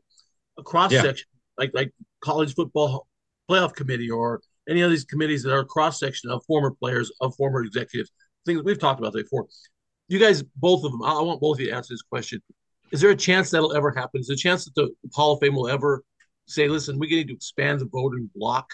a 0.59 0.65
cross 0.65 0.91
section, 0.91 1.29
yeah. 1.33 1.63
like 1.63 1.71
like 1.75 1.93
college 2.21 2.55
football 2.55 3.07
playoff 3.49 3.73
committee 3.75 4.11
or 4.11 4.41
any 4.69 4.81
of 4.81 4.91
these 4.91 5.05
committees 5.05 5.45
that 5.45 5.53
are 5.53 5.65
cross 5.65 6.01
section 6.01 6.29
of 6.29 6.45
former 6.45 6.73
players, 6.73 7.13
of 7.21 7.35
former 7.37 7.63
executives. 7.63 8.11
Things 8.45 8.61
we've 8.65 8.79
talked 8.79 8.99
about 8.99 9.13
before. 9.13 9.47
You 10.09 10.19
guys, 10.19 10.43
both 10.57 10.85
of 10.85 10.93
them. 10.93 11.03
I 11.03 11.21
want 11.23 11.41
both 11.41 11.57
of 11.57 11.61
you 11.61 11.69
to 11.69 11.77
answer 11.77 11.95
this 11.95 12.03
question. 12.03 12.43
Is 12.93 13.01
there 13.01 13.11
a 13.11 13.17
chance 13.17 13.51
that'll 13.51 13.75
ever 13.75 13.91
happen? 13.91 14.21
Is 14.21 14.27
there 14.27 14.35
a 14.35 14.37
chance 14.37 14.65
that 14.65 14.75
the 14.75 14.91
Hall 15.15 15.35
of 15.35 15.41
Fame 15.41 15.55
will 15.55 15.69
ever 15.69 16.03
say, 16.47 16.69
"Listen, 16.69 16.99
we 16.99 17.09
need 17.09 17.29
to 17.29 17.35
expand 17.35 17.81
the 17.81 17.87
voting 17.87 18.29
block 18.35 18.69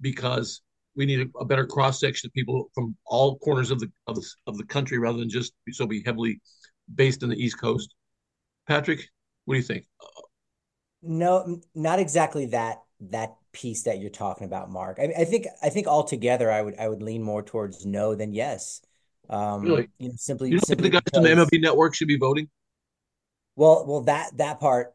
because 0.00 0.62
we 0.94 1.06
need 1.06 1.20
a, 1.20 1.38
a 1.38 1.44
better 1.44 1.66
cross 1.66 2.00
section 2.00 2.28
of 2.28 2.32
people 2.32 2.70
from 2.74 2.96
all 3.06 3.38
corners 3.38 3.70
of 3.70 3.80
the, 3.80 3.90
of 4.06 4.16
the 4.16 4.26
of 4.46 4.56
the 4.56 4.64
country 4.64 4.98
rather 4.98 5.18
than 5.18 5.28
just 5.28 5.52
so 5.70 5.86
be 5.86 6.02
heavily 6.04 6.40
based 6.94 7.22
in 7.22 7.28
the 7.28 7.36
East 7.36 7.60
Coast. 7.60 7.94
Patrick, 8.68 9.00
what 9.44 9.54
do 9.54 9.58
you 9.58 9.64
think? 9.64 9.86
No, 11.02 11.60
not 11.74 11.98
exactly 11.98 12.46
that 12.46 12.82
that 13.00 13.36
piece 13.52 13.84
that 13.84 14.00
you're 14.00 14.10
talking 14.10 14.46
about, 14.46 14.70
Mark. 14.70 14.98
I, 15.00 15.22
I 15.22 15.24
think 15.24 15.46
I 15.62 15.68
think 15.68 15.86
altogether, 15.86 16.50
I 16.50 16.62
would 16.62 16.78
I 16.78 16.88
would 16.88 17.02
lean 17.02 17.22
more 17.22 17.42
towards 17.42 17.84
no 17.84 18.14
than 18.14 18.32
yes. 18.32 18.80
Um, 19.28 19.62
really? 19.62 19.88
You 19.98 20.08
know, 20.08 20.14
simply. 20.16 20.50
You 20.50 20.58
simply 20.58 20.90
think 20.90 20.94
the 20.94 21.00
guys 21.00 21.02
because, 21.04 21.18
on 21.18 21.48
the 21.48 21.58
MLB 21.58 21.60
Network 21.60 21.94
should 21.94 22.08
be 22.08 22.18
voting? 22.18 22.48
Well, 23.56 23.84
well, 23.86 24.00
that 24.02 24.36
that 24.36 24.60
part, 24.60 24.94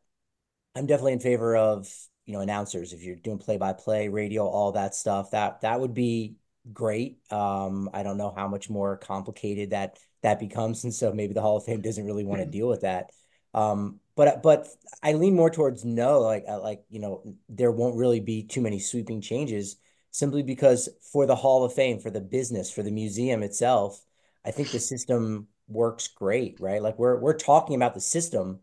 I'm 0.76 0.86
definitely 0.86 1.13
in 1.13 1.20
favor 1.20 1.56
of 1.56 1.91
you 2.26 2.34
know 2.34 2.41
announcers 2.41 2.94
if 2.94 3.04
you're 3.04 3.15
doing 3.15 3.39
play 3.39 3.58
by 3.58 3.74
play 3.74 4.08
radio 4.08 4.48
all 4.48 4.74
that 4.74 4.94
stuff 4.94 5.32
that 5.32 5.62
that 5.62 5.80
would 5.80 5.94
be 5.94 6.36
great. 6.72 7.17
Um, 7.32 7.89
I 7.94 8.04
don't 8.04 8.17
know 8.17 8.34
how 8.36 8.48
much 8.48 8.70
more 8.70 8.98
complicated 8.98 9.72
that 9.72 10.00
that 10.22 10.39
becomes, 10.39 10.84
and 10.84 10.94
so 10.94 11.12
maybe 11.13 11.34
the 11.34 11.41
Hall 11.41 11.58
of 11.58 11.65
Fame 11.65 11.82
doesn't 11.82 12.06
really 12.06 12.24
want 12.24 12.41
to 12.41 12.46
deal 12.46 12.67
with 12.67 12.82
that. 12.82 13.12
Um, 13.54 14.00
but 14.15 14.44
but 14.44 14.67
I 15.02 15.13
lean 15.13 15.36
more 15.36 15.50
towards 15.50 15.84
no, 15.84 16.20
like 16.20 16.46
uh, 16.48 16.62
like 16.62 16.84
you 16.89 17.00
know 17.00 17.24
there 17.50 17.72
won't 17.72 17.98
really 17.98 18.20
be 18.20 18.44
too 18.44 18.62
many 18.62 18.80
sweeping 18.80 19.22
changes 19.22 19.78
simply 20.12 20.44
because 20.44 20.89
for 21.12 21.26
the 21.26 21.36
Hall 21.36 21.63
of 21.63 21.74
Fame, 21.74 22.00
for 22.00 22.12
the 22.12 22.22
business, 22.22 22.70
for 22.72 22.84
the 22.84 22.91
museum 22.91 23.44
itself, 23.44 24.02
I 24.45 24.51
think 24.51 24.71
the 24.71 24.80
system 24.80 25.47
works 25.67 26.08
great, 26.08 26.60
right? 26.60 26.82
Like 26.82 26.97
we're 26.99 27.19
we're 27.19 27.38
talking 27.38 27.75
about 27.75 27.93
the 27.93 28.01
system 28.01 28.60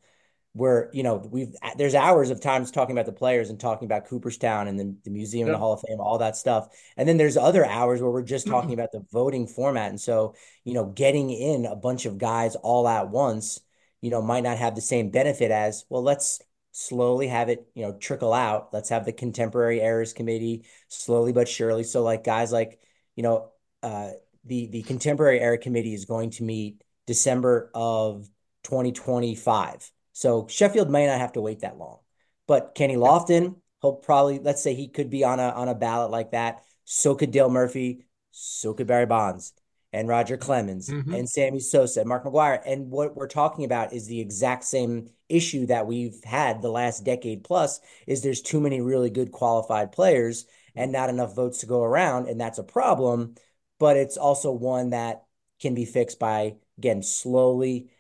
where 0.55 0.91
you 0.93 1.03
know 1.03 1.17
we've 1.31 1.55
there's 1.77 1.95
hours 1.95 2.31
of 2.31 2.41
times 2.41 2.71
talking 2.71 2.97
about 2.97 3.07
the 3.07 3.13
players 3.13 3.51
and 3.51 3.61
talking 3.61 3.87
about 3.87 4.07
Cooperstown 4.07 4.67
and 4.69 4.79
the, 4.79 4.97
the 5.05 5.11
museum 5.11 5.47
and 5.47 5.55
the 5.55 5.59
Hall 5.59 5.73
of 5.75 5.81
Fame, 5.87 6.01
all 6.01 6.19
that 6.19 6.37
stuff. 6.37 6.69
And 6.97 7.09
then 7.09 7.17
there's 7.17 7.37
other 7.37 7.65
hours 7.65 8.01
where 8.01 8.11
we're 8.11 8.23
just 8.23 8.47
talking 8.47 8.73
about 8.73 8.93
the 8.93 9.05
voting 9.13 9.47
format. 9.47 9.91
And 9.91 10.01
so, 10.01 10.35
you 10.65 10.75
know, 10.75 10.87
getting 10.87 11.31
in 11.31 11.67
a 11.67 11.77
bunch 11.77 12.07
of 12.07 12.19
guys 12.19 12.57
all 12.57 12.89
at 12.89 13.09
once, 13.11 13.61
you 14.01 14.11
know, 14.11 14.23
might 14.23 14.43
not 14.43 14.59
have 14.59 14.75
the 14.75 14.81
same 14.81 15.11
benefit 15.11 15.51
as, 15.51 15.85
well, 15.89 16.03
let's 16.03 16.41
slowly 16.73 17.29
have 17.29 17.49
it, 17.49 17.67
you 17.75 17.83
know, 17.85 17.93
trickle 17.99 18.33
out. 18.33 18.73
Let's 18.73 18.89
have 18.91 19.05
the 19.05 19.13
contemporary 19.13 19.81
era's 19.81 20.13
committee 20.13 20.65
slowly 20.89 21.33
but 21.33 21.49
surely. 21.49 21.85
So 21.85 22.03
like 22.03 22.25
guys 22.25 22.53
like, 22.53 22.81
you 23.17 23.23
know, 23.23 23.51
uh 23.83 24.11
the 24.45 24.69
the 24.69 24.83
contemporary 24.83 25.41
era 25.41 25.59
committee 25.59 25.95
is 25.95 26.05
going 26.05 26.31
to 26.31 26.43
meet 26.43 26.83
December 27.07 27.71
of 27.75 28.29
2025 28.65 29.91
so 30.19 30.49
Sheffield 30.49 30.91
may 30.91 31.07
not 31.07 31.21
have 31.21 31.35
to 31.35 31.41
wait 31.41 31.61
that 31.61 31.79
long. 31.79 32.01
But 32.49 32.75
Kenny 32.75 32.97
Lofton, 32.97 33.55
he'll 33.81 33.93
probably 33.93 34.41
let's 34.41 34.61
say 34.61 34.75
he 34.75 34.89
could 34.89 35.11
be 35.11 35.23
on 35.23 35.39
a 35.39 35.51
on 35.51 35.69
a 35.69 35.77
ballot 35.77 36.11
like 36.11 36.33
that. 36.33 36.65
So 36.85 37.15
could 37.15 37.31
Dale 37.31 37.49
Murphy, 37.49 38.05
so 38.33 38.75
could 38.75 38.89
Barry 38.89 39.07
Bonds 39.07 39.53
and 39.93 40.09
Roger 40.09 40.37
Clemens 40.37 40.89
mm-hmm. 40.89 41.15
and 41.15 41.29
Sammy 41.29 41.61
Sosa 41.61 42.01
and 42.01 42.09
Mark 42.09 42.25
McGwire. 42.25 42.61
And 42.67 42.91
what 42.91 43.15
we're 43.15 43.29
talking 43.29 43.65
about 43.65 43.93
is 43.93 44.09
the 44.09 44.21
exact 44.21 44.65
same 44.65 45.09
issue 45.29 45.67
that 45.67 45.87
we've 45.87 46.21
had 46.25 46.63
the 46.63 46.71
last 46.71 47.05
decade 47.05 47.45
plus 47.45 47.79
is 48.09 48.21
there's 48.21 48.43
too 48.43 48.61
many 48.61 48.81
really 48.81 49.11
good 49.11 49.31
qualified 49.31 49.93
players 49.93 50.47
and 50.75 50.91
not 50.91 51.11
enough 51.11 51.37
votes 51.37 51.59
to 51.59 51.67
go 51.67 51.85
around. 51.85 52.27
And 52.27 52.41
that's 52.41 52.59
a 52.59 52.65
problem. 52.65 53.37
But 53.79 53.97
it's 53.97 54.17
also 54.17 54.51
one 54.53 54.91
that 54.91 55.25
can 55.61 55.75
be 55.75 55.85
fixed 55.85 56.19
by 56.19 56.57
again 56.79 57.03
slowly 57.03 57.91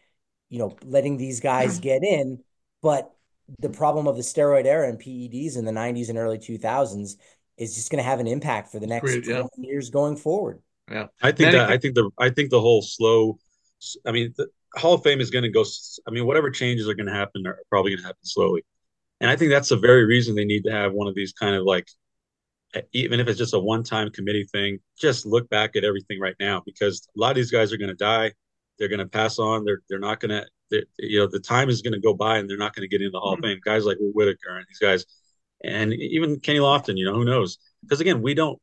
you 0.48 0.58
know, 0.58 0.76
letting 0.84 1.16
these 1.16 1.40
guys 1.40 1.78
get 1.80 2.02
in. 2.02 2.42
But 2.82 3.12
the 3.58 3.70
problem 3.70 4.06
of 4.06 4.16
the 4.16 4.22
steroid 4.22 4.66
era 4.66 4.88
and 4.88 4.98
PEDs 4.98 5.56
in 5.56 5.64
the 5.64 5.72
90s 5.72 6.08
and 6.08 6.18
early 6.18 6.38
2000s 6.38 7.16
is 7.56 7.74
just 7.74 7.90
going 7.90 8.02
to 8.02 8.08
have 8.08 8.20
an 8.20 8.26
impact 8.26 8.70
for 8.70 8.78
the 8.78 8.86
next 8.86 9.02
Great, 9.02 9.26
yeah. 9.26 9.44
years 9.56 9.90
going 9.90 10.16
forward. 10.16 10.60
Yeah, 10.90 11.08
I 11.22 11.32
think 11.32 11.52
that 11.52 11.68
I 11.68 11.76
think 11.76 11.94
the 11.94 12.10
I 12.18 12.30
think 12.30 12.50
the 12.50 12.60
whole 12.60 12.80
slow. 12.80 13.38
I 14.06 14.12
mean, 14.12 14.32
the 14.36 14.48
Hall 14.74 14.94
of 14.94 15.02
Fame 15.02 15.20
is 15.20 15.30
going 15.30 15.42
to 15.42 15.50
go. 15.50 15.64
I 16.06 16.10
mean, 16.10 16.24
whatever 16.24 16.50
changes 16.50 16.88
are 16.88 16.94
going 16.94 17.08
to 17.08 17.12
happen 17.12 17.46
are 17.46 17.58
probably 17.68 17.90
going 17.90 18.00
to 18.00 18.06
happen 18.06 18.24
slowly, 18.24 18.64
and 19.20 19.28
I 19.28 19.36
think 19.36 19.50
that's 19.50 19.68
the 19.68 19.76
very 19.76 20.06
reason 20.06 20.34
they 20.34 20.46
need 20.46 20.64
to 20.64 20.72
have 20.72 20.92
one 20.92 21.06
of 21.06 21.14
these 21.14 21.34
kind 21.34 21.54
of 21.54 21.64
like, 21.64 21.86
even 22.92 23.20
if 23.20 23.28
it's 23.28 23.38
just 23.38 23.54
a 23.54 23.58
one-time 23.58 24.10
committee 24.10 24.46
thing, 24.52 24.78
just 24.98 25.26
look 25.26 25.48
back 25.48 25.76
at 25.76 25.84
everything 25.84 26.20
right 26.20 26.36
now 26.38 26.62
because 26.64 27.08
a 27.16 27.20
lot 27.20 27.30
of 27.30 27.36
these 27.36 27.50
guys 27.50 27.72
are 27.72 27.78
going 27.78 27.88
to 27.88 27.94
die. 27.94 28.32
They're 28.78 28.88
going 28.88 28.98
to 28.98 29.06
pass 29.06 29.38
on. 29.38 29.64
They're 29.64 29.80
they're 29.88 29.98
not 29.98 30.20
going 30.20 30.30
to. 30.30 30.46
You 30.98 31.20
know, 31.20 31.26
the 31.26 31.40
time 31.40 31.70
is 31.70 31.80
going 31.80 31.94
to 31.94 32.00
go 32.00 32.12
by, 32.12 32.36
and 32.36 32.48
they're 32.48 32.58
not 32.58 32.74
going 32.74 32.82
to 32.82 32.88
get 32.88 33.00
into 33.00 33.10
the 33.10 33.20
Hall 33.20 33.34
mm-hmm. 33.34 33.44
of 33.44 33.50
Fame. 33.50 33.60
Guys 33.64 33.86
like 33.86 33.96
Whitaker 34.00 34.56
and 34.56 34.66
these 34.68 34.78
guys, 34.78 35.06
and 35.64 35.94
even 35.94 36.40
Kenny 36.40 36.58
Lofton. 36.58 36.98
You 36.98 37.06
know, 37.06 37.14
who 37.14 37.24
knows? 37.24 37.58
Because 37.82 38.00
again, 38.00 38.20
we 38.20 38.34
don't 38.34 38.58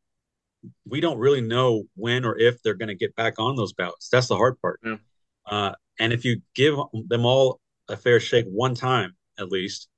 we 0.86 1.02
don't 1.02 1.18
really 1.18 1.42
know 1.42 1.84
when 1.96 2.26
or 2.26 2.38
if 2.38 2.62
they're 2.62 2.76
going 2.76 2.90
to 2.90 2.96
get 2.96 3.16
back 3.16 3.36
on 3.40 3.56
those 3.56 3.74
ballots. 3.74 4.10
That's 4.10 4.28
the 4.28 4.36
hard 4.36 4.60
part. 4.62 4.80
Yeah. 4.84 4.98
Uh, 5.46 5.74
and 6.00 6.14
if 6.14 6.26
you 6.26 6.42
give 6.56 6.76
them 6.94 7.26
all 7.26 7.60
a 7.90 7.98
fair 7.98 8.20
shake 8.20 8.46
one 8.46 8.76
time 8.76 9.16
at 9.38 9.50
least, 9.50 9.90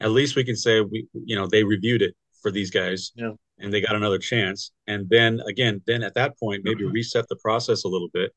at 0.00 0.10
least 0.10 0.36
we 0.36 0.44
can 0.44 0.56
say 0.56 0.80
we 0.80 1.08
you 1.14 1.36
know 1.36 1.46
they 1.46 1.64
reviewed 1.64 2.02
it 2.02 2.14
for 2.42 2.50
these 2.50 2.70
guys. 2.70 3.12
Yeah. 3.14 3.32
And 3.58 3.72
they 3.72 3.80
got 3.80 3.96
another 3.96 4.18
chance. 4.18 4.72
And 4.86 5.08
then 5.08 5.40
again, 5.48 5.80
then 5.86 6.02
at 6.02 6.14
that 6.14 6.38
point, 6.38 6.62
maybe 6.64 6.84
mm-hmm. 6.84 6.92
reset 6.92 7.26
the 7.28 7.36
process 7.36 7.84
a 7.84 7.88
little 7.88 8.10
bit 8.12 8.32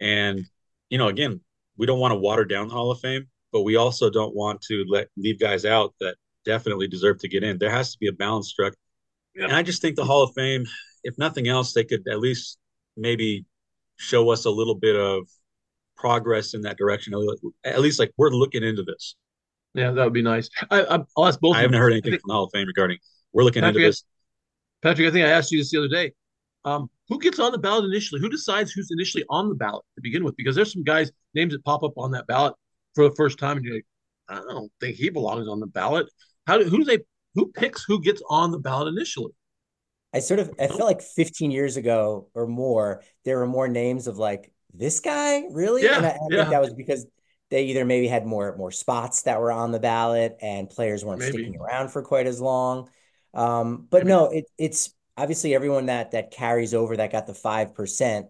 and 0.00 0.44
you 0.90 0.98
know, 0.98 1.08
again, 1.08 1.40
we 1.76 1.86
don't 1.86 1.98
want 1.98 2.12
to 2.12 2.18
water 2.18 2.44
down 2.44 2.68
the 2.68 2.74
Hall 2.74 2.90
of 2.90 3.00
Fame, 3.00 3.26
but 3.52 3.62
we 3.62 3.76
also 3.76 4.10
don't 4.10 4.34
want 4.34 4.60
to 4.62 4.84
let 4.88 5.08
leave 5.16 5.40
guys 5.40 5.64
out 5.64 5.94
that 6.00 6.16
definitely 6.44 6.86
deserve 6.86 7.18
to 7.20 7.28
get 7.28 7.42
in. 7.42 7.58
There 7.58 7.70
has 7.70 7.92
to 7.92 7.98
be 7.98 8.08
a 8.08 8.12
balance 8.12 8.48
struck. 8.48 8.74
And 9.34 9.52
I 9.52 9.62
just 9.62 9.82
think 9.82 9.96
the 9.96 10.04
Hall 10.04 10.22
of 10.22 10.32
Fame, 10.34 10.64
if 11.02 11.18
nothing 11.18 11.48
else, 11.48 11.72
they 11.72 11.84
could 11.84 12.06
at 12.08 12.20
least 12.20 12.58
maybe 12.96 13.44
show 13.96 14.30
us 14.30 14.44
a 14.44 14.50
little 14.50 14.76
bit 14.76 14.94
of 14.94 15.26
progress 15.96 16.54
in 16.54 16.60
that 16.62 16.76
direction. 16.76 17.14
At 17.64 17.80
least 17.80 17.98
like 17.98 18.12
we're 18.16 18.30
looking 18.30 18.62
into 18.62 18.84
this. 18.84 19.16
Yeah, 19.74 19.90
that 19.90 20.04
would 20.04 20.12
be 20.12 20.22
nice. 20.22 20.48
I, 20.70 21.02
will 21.16 21.26
ask 21.26 21.40
both. 21.40 21.56
I 21.56 21.62
haven't 21.62 21.80
heard 21.80 21.92
anything 21.92 22.12
think, 22.12 22.22
from 22.22 22.28
the 22.28 22.34
Hall 22.34 22.44
of 22.44 22.50
Fame 22.52 22.68
regarding 22.68 22.98
we're 23.32 23.42
looking 23.42 23.64
into 23.64 23.80
this. 23.80 24.04
Patrick, 24.84 25.08
I 25.08 25.10
think 25.10 25.24
I 25.24 25.30
asked 25.30 25.50
you 25.50 25.58
this 25.58 25.70
the 25.70 25.78
other 25.78 25.88
day. 25.88 26.12
Um, 26.66 26.90
who 27.08 27.18
gets 27.18 27.38
on 27.38 27.52
the 27.52 27.58
ballot 27.58 27.86
initially? 27.86 28.20
Who 28.20 28.28
decides 28.28 28.70
who's 28.70 28.90
initially 28.90 29.24
on 29.30 29.48
the 29.48 29.54
ballot 29.54 29.84
to 29.96 30.02
begin 30.02 30.22
with? 30.22 30.36
Because 30.36 30.54
there's 30.54 30.72
some 30.72 30.84
guys 30.84 31.10
names 31.34 31.54
that 31.54 31.64
pop 31.64 31.82
up 31.82 31.94
on 31.96 32.10
that 32.12 32.26
ballot 32.26 32.54
for 32.94 33.08
the 33.08 33.14
first 33.16 33.38
time, 33.38 33.56
and 33.56 33.64
you're 33.64 33.76
like, 33.76 33.86
I 34.28 34.36
don't 34.36 34.70
think 34.80 34.96
he 34.96 35.08
belongs 35.08 35.48
on 35.48 35.58
the 35.58 35.66
ballot. 35.66 36.06
How 36.46 36.58
do 36.58 36.64
who 36.64 36.78
do 36.78 36.84
they 36.84 36.98
who 37.34 37.50
picks 37.52 37.82
who 37.82 38.00
gets 38.00 38.22
on 38.28 38.50
the 38.50 38.58
ballot 38.58 38.88
initially? 38.88 39.32
I 40.12 40.20
sort 40.20 40.40
of 40.40 40.52
I 40.60 40.68
feel 40.68 40.84
like 40.84 41.02
15 41.02 41.50
years 41.50 41.76
ago 41.76 42.28
or 42.34 42.46
more, 42.46 43.02
there 43.24 43.38
were 43.38 43.46
more 43.46 43.68
names 43.68 44.06
of 44.06 44.18
like 44.18 44.52
this 44.72 45.00
guy 45.00 45.44
really, 45.50 45.84
yeah, 45.84 45.96
and 45.96 46.06
I, 46.06 46.10
I 46.10 46.18
yeah. 46.30 46.36
think 46.38 46.50
that 46.50 46.60
was 46.60 46.74
because 46.74 47.06
they 47.50 47.64
either 47.64 47.84
maybe 47.84 48.06
had 48.06 48.26
more 48.26 48.54
more 48.56 48.70
spots 48.70 49.22
that 49.22 49.40
were 49.40 49.50
on 49.50 49.72
the 49.72 49.80
ballot 49.80 50.36
and 50.40 50.68
players 50.68 51.04
weren't 51.04 51.20
maybe. 51.20 51.32
sticking 51.32 51.56
around 51.58 51.88
for 51.88 52.02
quite 52.02 52.26
as 52.26 52.40
long. 52.40 52.88
Um, 53.34 53.86
but 53.90 54.06
no, 54.06 54.26
it, 54.26 54.46
it's 54.58 54.94
obviously 55.16 55.54
everyone 55.54 55.86
that 55.86 56.12
that 56.12 56.30
carries 56.30 56.74
over 56.74 56.96
that 56.96 57.12
got 57.12 57.26
the 57.26 57.34
five 57.34 57.74
percent 57.74 58.26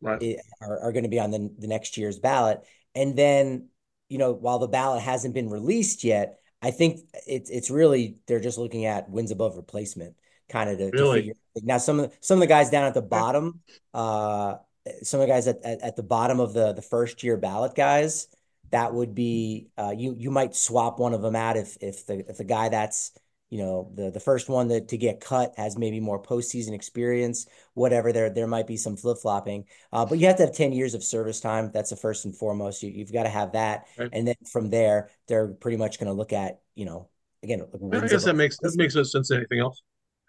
right. 0.00 0.36
are, 0.60 0.80
are 0.80 0.92
going 0.92 1.04
to 1.04 1.08
be 1.08 1.20
on 1.20 1.30
the, 1.30 1.52
the 1.58 1.66
next 1.66 1.96
year's 1.96 2.18
ballot. 2.18 2.64
And 2.94 3.16
then, 3.16 3.68
you 4.08 4.18
know, 4.18 4.32
while 4.32 4.58
the 4.58 4.68
ballot 4.68 5.02
hasn't 5.02 5.34
been 5.34 5.50
released 5.50 6.04
yet, 6.04 6.38
I 6.62 6.70
think 6.70 7.00
it's 7.26 7.50
it's 7.50 7.70
really 7.70 8.16
they're 8.26 8.40
just 8.40 8.58
looking 8.58 8.86
at 8.86 9.10
wins 9.10 9.30
above 9.30 9.56
replacement 9.56 10.14
kind 10.48 10.70
of 10.70 10.78
to, 10.78 10.90
really? 10.90 10.94
to 10.94 11.14
figure. 11.14 11.34
Now 11.62 11.78
some 11.78 12.00
of 12.00 12.10
the, 12.10 12.16
some 12.20 12.36
of 12.36 12.40
the 12.40 12.46
guys 12.46 12.70
down 12.70 12.84
at 12.84 12.94
the 12.94 13.02
bottom, 13.02 13.60
uh, 13.92 14.56
some 15.02 15.20
of 15.20 15.26
the 15.26 15.32
guys 15.32 15.46
at, 15.46 15.62
at, 15.64 15.82
at 15.82 15.96
the 15.96 16.02
bottom 16.02 16.40
of 16.40 16.52
the 16.52 16.72
the 16.72 16.82
first 16.82 17.22
year 17.22 17.36
ballot 17.36 17.74
guys, 17.74 18.28
that 18.70 18.94
would 18.94 19.14
be 19.14 19.68
uh, 19.76 19.92
you 19.96 20.14
you 20.18 20.30
might 20.30 20.54
swap 20.54 20.98
one 20.98 21.14
of 21.14 21.22
them 21.22 21.36
out 21.36 21.56
if 21.56 21.76
if 21.80 22.06
the 22.06 22.24
if 22.28 22.38
the 22.38 22.44
guy 22.44 22.68
that's 22.68 23.12
you 23.54 23.60
know 23.60 23.88
the 23.94 24.10
the 24.10 24.18
first 24.18 24.48
one 24.48 24.66
that 24.66 24.88
to 24.88 24.98
get 24.98 25.20
cut 25.20 25.54
has 25.56 25.78
maybe 25.78 26.00
more 26.00 26.20
postseason 26.20 26.72
experience 26.72 27.46
whatever 27.74 28.12
there 28.12 28.28
there 28.28 28.48
might 28.48 28.66
be 28.66 28.76
some 28.76 28.96
flip-flopping. 28.96 29.64
Uh, 29.92 30.04
but 30.04 30.18
you 30.18 30.26
have 30.26 30.36
to 30.38 30.46
have 30.46 30.56
10 30.56 30.72
years 30.72 30.92
of 30.94 31.04
service 31.04 31.38
time. 31.38 31.70
That's 31.72 31.90
the 31.90 31.96
first 31.96 32.24
and 32.24 32.36
foremost. 32.36 32.82
You, 32.82 32.90
you've 32.90 33.12
got 33.12 33.22
to 33.22 33.28
have 33.28 33.52
that. 33.52 33.86
Right. 33.96 34.10
and 34.12 34.26
then 34.26 34.34
from 34.50 34.70
there 34.70 35.08
they're 35.28 35.46
pretty 35.46 35.76
much 35.76 36.00
going 36.00 36.08
to 36.08 36.12
look 36.12 36.32
at 36.32 36.62
you 36.74 36.84
know 36.84 37.08
again 37.44 37.64
i 37.92 38.08
guess 38.08 38.24
that 38.24 38.34
makes 38.34 38.58
that 38.58 38.74
makes 38.74 38.96
no 38.96 39.04
sense 39.04 39.28
to 39.28 39.36
anything 39.36 39.60
else. 39.60 39.80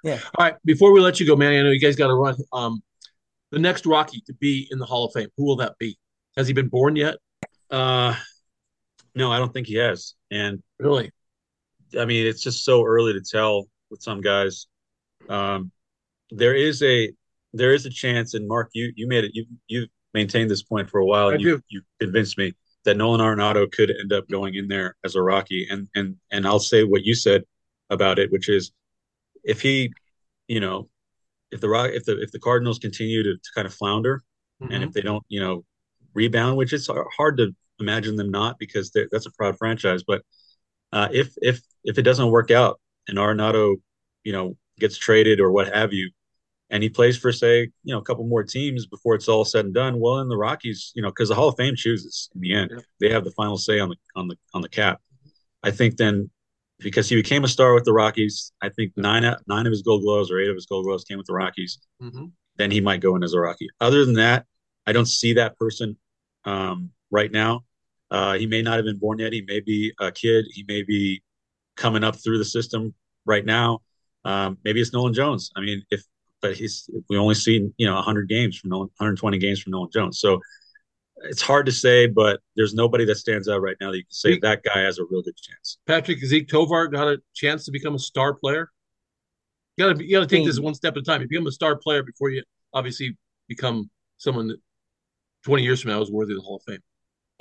Yeah. 0.04 0.20
All 0.38 0.46
right 0.46 0.54
before 0.64 0.94
we 0.94 1.02
let 1.02 1.20
you 1.20 1.26
go 1.26 1.36
man 1.36 1.54
i 1.54 1.64
know 1.64 1.72
you 1.72 1.80
guys 1.80 1.96
got 1.96 2.10
to 2.10 2.14
run. 2.14 2.36
Um 2.54 2.84
the 3.50 3.58
next 3.58 3.88
rocky 3.88 4.22
to 4.28 4.36
be 4.36 4.68
in 4.70 4.78
the 4.78 4.86
hall 4.86 5.06
of 5.06 5.14
fame 5.16 5.30
who 5.36 5.46
will 5.46 5.56
that 5.56 5.80
be? 5.80 5.98
Has 6.38 6.46
he 6.46 6.54
been 6.54 6.68
born 6.68 6.96
yet? 6.96 7.16
Uh 7.72 8.14
no 9.16 9.32
i 9.32 9.40
don't 9.40 9.52
think 9.52 9.66
he 9.66 9.78
has. 9.78 10.14
And 10.30 10.62
really 10.78 11.12
I 11.98 12.06
mean, 12.06 12.26
it's 12.26 12.42
just 12.42 12.64
so 12.64 12.84
early 12.84 13.14
to 13.14 13.22
tell 13.22 13.68
with 13.90 14.02
some 14.02 14.22
guys. 14.22 14.68
Um, 15.30 15.72
there 16.32 16.56
is 16.56 16.82
a 16.84 17.12
there 17.54 17.74
is 17.74 17.86
a 17.86 17.90
chance, 17.90 18.34
and 18.34 18.48
Mark, 18.48 18.70
you 18.74 18.92
you 18.96 19.08
made 19.08 19.24
it. 19.24 19.32
You 19.34 19.46
you 19.68 19.88
maintained 20.14 20.50
this 20.50 20.64
point 20.64 20.90
for 20.90 21.00
a 21.00 21.06
while, 21.06 21.30
and 21.30 21.42
you, 21.42 21.62
you 21.70 21.82
convinced 22.00 22.38
me 22.38 22.54
that 22.86 22.98
Nolan 22.98 23.20
Arenado 23.20 23.70
could 23.72 23.92
end 23.92 24.14
up 24.14 24.28
going 24.30 24.56
in 24.56 24.68
there 24.68 24.96
as 25.04 25.16
a 25.16 25.22
Rocky. 25.22 25.68
And 25.70 25.88
and 25.96 26.16
and 26.32 26.46
I'll 26.48 26.60
say 26.60 26.84
what 26.84 27.04
you 27.04 27.16
said 27.16 27.44
about 27.90 28.20
it, 28.20 28.32
which 28.32 28.50
is 28.50 28.72
if 29.44 29.62
he, 29.62 29.92
you 30.48 30.60
know, 30.60 30.90
if 31.52 31.62
the 31.62 31.70
rock 31.70 31.92
if 31.94 32.06
the 32.06 32.22
if 32.22 32.32
the 32.32 32.40
Cardinals 32.40 32.80
continue 32.80 33.24
to, 33.24 33.34
to 33.34 33.50
kind 33.54 33.68
of 33.68 33.74
flounder, 33.74 34.24
mm-hmm. 34.62 34.72
and 34.72 34.84
if 34.84 34.94
they 34.94 35.02
don't, 35.02 35.24
you 35.30 35.40
know, 35.40 35.64
rebound, 36.14 36.58
which 36.58 36.74
is 36.74 36.90
hard 37.18 37.38
to 37.38 37.56
imagine 37.80 38.16
them 38.16 38.32
not 38.32 38.58
because 38.58 38.92
that's 39.12 39.26
a 39.26 39.32
proud 39.32 39.58
franchise, 39.58 40.04
but 40.04 40.22
uh, 40.96 41.10
if 41.12 41.34
if 41.42 41.62
if 41.84 41.98
it 41.98 42.04
doesn't 42.04 42.32
work 42.32 42.50
out 42.50 42.80
and 43.08 43.18
Arenado, 43.18 43.76
you 44.24 44.32
know, 44.32 44.58
gets 44.80 44.98
traded 44.98 45.40
or 45.42 45.52
what 45.52 45.74
have 45.76 45.92
you, 45.92 46.10
and 46.70 46.82
he 46.82 46.90
plays 46.90 47.18
for 47.18 47.32
say, 47.34 47.70
you 47.84 47.94
know, 47.94 48.00
a 48.00 48.02
couple 48.02 48.26
more 48.26 48.44
teams 48.44 48.88
before 48.88 49.14
it's 49.14 49.28
all 49.28 49.44
said 49.44 49.66
and 49.66 49.74
done, 49.74 50.00
well, 50.00 50.20
in 50.20 50.30
the 50.30 50.38
Rockies, 50.38 50.94
you 50.96 51.02
know, 51.02 51.10
because 51.10 51.30
the 51.30 51.36
Hall 51.36 51.50
of 51.50 51.58
Fame 51.58 51.76
chooses 51.76 52.30
in 52.34 52.42
the 52.42 52.54
end, 52.56 52.72
yeah. 52.74 52.80
they 53.02 53.10
have 53.12 53.26
the 53.26 53.32
final 53.32 53.58
say 53.58 53.78
on 53.80 53.90
the 53.90 53.98
on 54.16 54.30
the 54.30 54.38
on 54.54 54.62
the 54.62 54.70
cap. 54.70 55.02
I 55.64 55.72
think 55.72 55.98
then 55.98 56.30
because 56.80 57.10
he 57.10 57.16
became 57.16 57.44
a 57.44 57.50
star 57.50 57.74
with 57.74 57.84
the 57.84 57.94
Rockies, 57.94 58.54
I 58.62 58.70
think 58.70 58.94
nine 58.96 59.24
nine 59.48 59.66
of 59.66 59.72
his 59.72 59.82
Gold 59.82 60.02
Gloves 60.02 60.32
or 60.32 60.40
eight 60.40 60.50
of 60.50 60.56
his 60.56 60.66
Gold 60.66 60.86
Gloves 60.86 61.04
came 61.04 61.18
with 61.18 61.28
the 61.28 61.34
Rockies. 61.34 61.78
Mm-hmm. 62.02 62.26
then 62.58 62.72
he 62.72 62.80
might 62.80 63.02
go 63.02 63.18
in 63.18 63.24
as 63.24 63.34
a 63.34 63.40
Rocky. 63.40 63.68
Other 63.82 64.06
than 64.06 64.16
that, 64.16 64.46
I 64.88 64.94
don't 64.94 65.08
see 65.08 65.34
that 65.34 65.58
person 65.58 65.98
um, 66.46 66.92
right 67.12 67.32
now. 67.32 67.66
Uh, 68.15 68.38
he 68.38 68.47
may 68.47 68.62
not 68.62 68.78
have 68.78 68.86
been 68.86 68.97
born 68.97 69.19
yet. 69.19 69.34
He 69.34 69.41
may 69.41 69.60
be 69.60 69.91
a 69.99 70.10
kid. 70.10 70.45
He 70.54 70.63
may 70.69 70.84
be 70.84 71.21
coming 71.75 72.01
up 72.01 72.15
through 72.15 72.38
the 72.38 72.45
system 72.45 72.93
right 73.25 73.43
now. 73.43 73.82
Um, 74.23 74.58
maybe 74.63 74.80
it's 74.80 74.93
Nolan 74.93 75.13
Jones. 75.13 75.51
I 75.58 75.60
mean, 75.60 75.84
if 75.91 76.01
but 76.41 76.56
he's 76.56 76.89
we 77.10 77.17
only 77.17 77.36
seen 77.36 77.73
you 77.78 77.86
know 77.86 77.95
100 77.95 78.30
games 78.30 78.58
from 78.58 78.69
Nolan, 78.69 78.88
120 78.99 79.38
games 79.38 79.62
from 79.62 79.71
Nolan 79.71 79.89
Jones. 79.91 80.21
So 80.21 80.39
it's 81.23 81.41
hard 81.41 81.65
to 81.65 81.73
say, 81.73 82.08
but 82.08 82.39
there's 82.56 82.73
nobody 82.73 83.04
that 83.04 83.15
stands 83.15 83.49
out 83.49 83.62
right 83.62 83.75
now 83.82 83.91
that 83.91 83.97
you 83.97 84.06
can 84.06 84.12
say 84.13 84.39
that 84.39 84.63
guy 84.63 84.80
has 84.80 84.97
a 84.97 85.04
real 85.10 85.21
good 85.21 85.36
chance. 85.36 85.80
Patrick 85.86 86.19
Zeke 86.19 86.47
Tovar 86.47 86.88
got 86.88 87.10
a 87.10 87.17
chance 87.34 87.65
to 87.65 87.71
become 87.71 87.95
a 87.95 87.99
star 87.99 88.34
player. 88.34 88.71
You 89.75 89.88
got 89.88 89.97
to 89.97 90.06
you 90.06 90.15
got 90.15 90.30
to 90.30 90.34
take 90.34 90.45
this 90.45 90.58
one 90.58 90.73
step 90.73 90.93
at 90.93 90.99
a 90.99 91.04
time. 91.04 91.21
You 91.21 91.28
become 91.28 91.47
a 91.47 91.51
star 91.51 91.75
player 91.75 92.01
before 92.01 92.30
you 92.30 92.43
obviously 92.73 93.17
become 93.49 93.89
someone 94.19 94.47
that 94.47 94.62
20 95.43 95.63
years 95.63 95.82
from 95.82 95.91
now 95.91 96.01
is 96.01 96.10
worthy 96.10 96.32
of 96.32 96.38
the 96.38 96.43
Hall 96.43 96.56
of 96.56 96.63
Fame. 96.63 96.80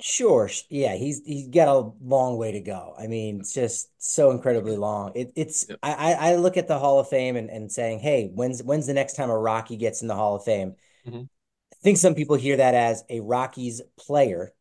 Sure. 0.01 0.49
Yeah, 0.69 0.95
he's 0.95 1.21
he's 1.25 1.47
got 1.47 1.69
a 1.69 1.91
long 2.01 2.37
way 2.37 2.51
to 2.51 2.59
go. 2.59 2.93
I 2.99 3.07
mean, 3.07 3.39
it's 3.39 3.53
just 3.53 3.89
so 3.97 4.31
incredibly 4.31 4.75
long. 4.75 5.13
It, 5.15 5.31
it's 5.35 5.67
yep. 5.69 5.79
I, 5.81 6.13
I 6.13 6.35
look 6.35 6.57
at 6.57 6.67
the 6.67 6.77
Hall 6.77 6.99
of 6.99 7.07
Fame 7.07 7.37
and, 7.37 7.49
and 7.49 7.71
saying, 7.71 7.99
hey, 7.99 8.29
when's 8.33 8.61
when's 8.61 8.87
the 8.87 8.93
next 8.93 9.13
time 9.13 9.29
a 9.29 9.37
Rocky 9.37 9.77
gets 9.77 10.01
in 10.01 10.07
the 10.09 10.15
Hall 10.15 10.35
of 10.35 10.43
Fame? 10.43 10.75
Mm-hmm. 11.07 11.21
I 11.21 11.77
think 11.81 11.97
some 11.97 12.13
people 12.13 12.35
hear 12.35 12.57
that 12.57 12.75
as 12.75 13.03
a 13.09 13.21
Rockies 13.21 13.81
player 13.97 14.53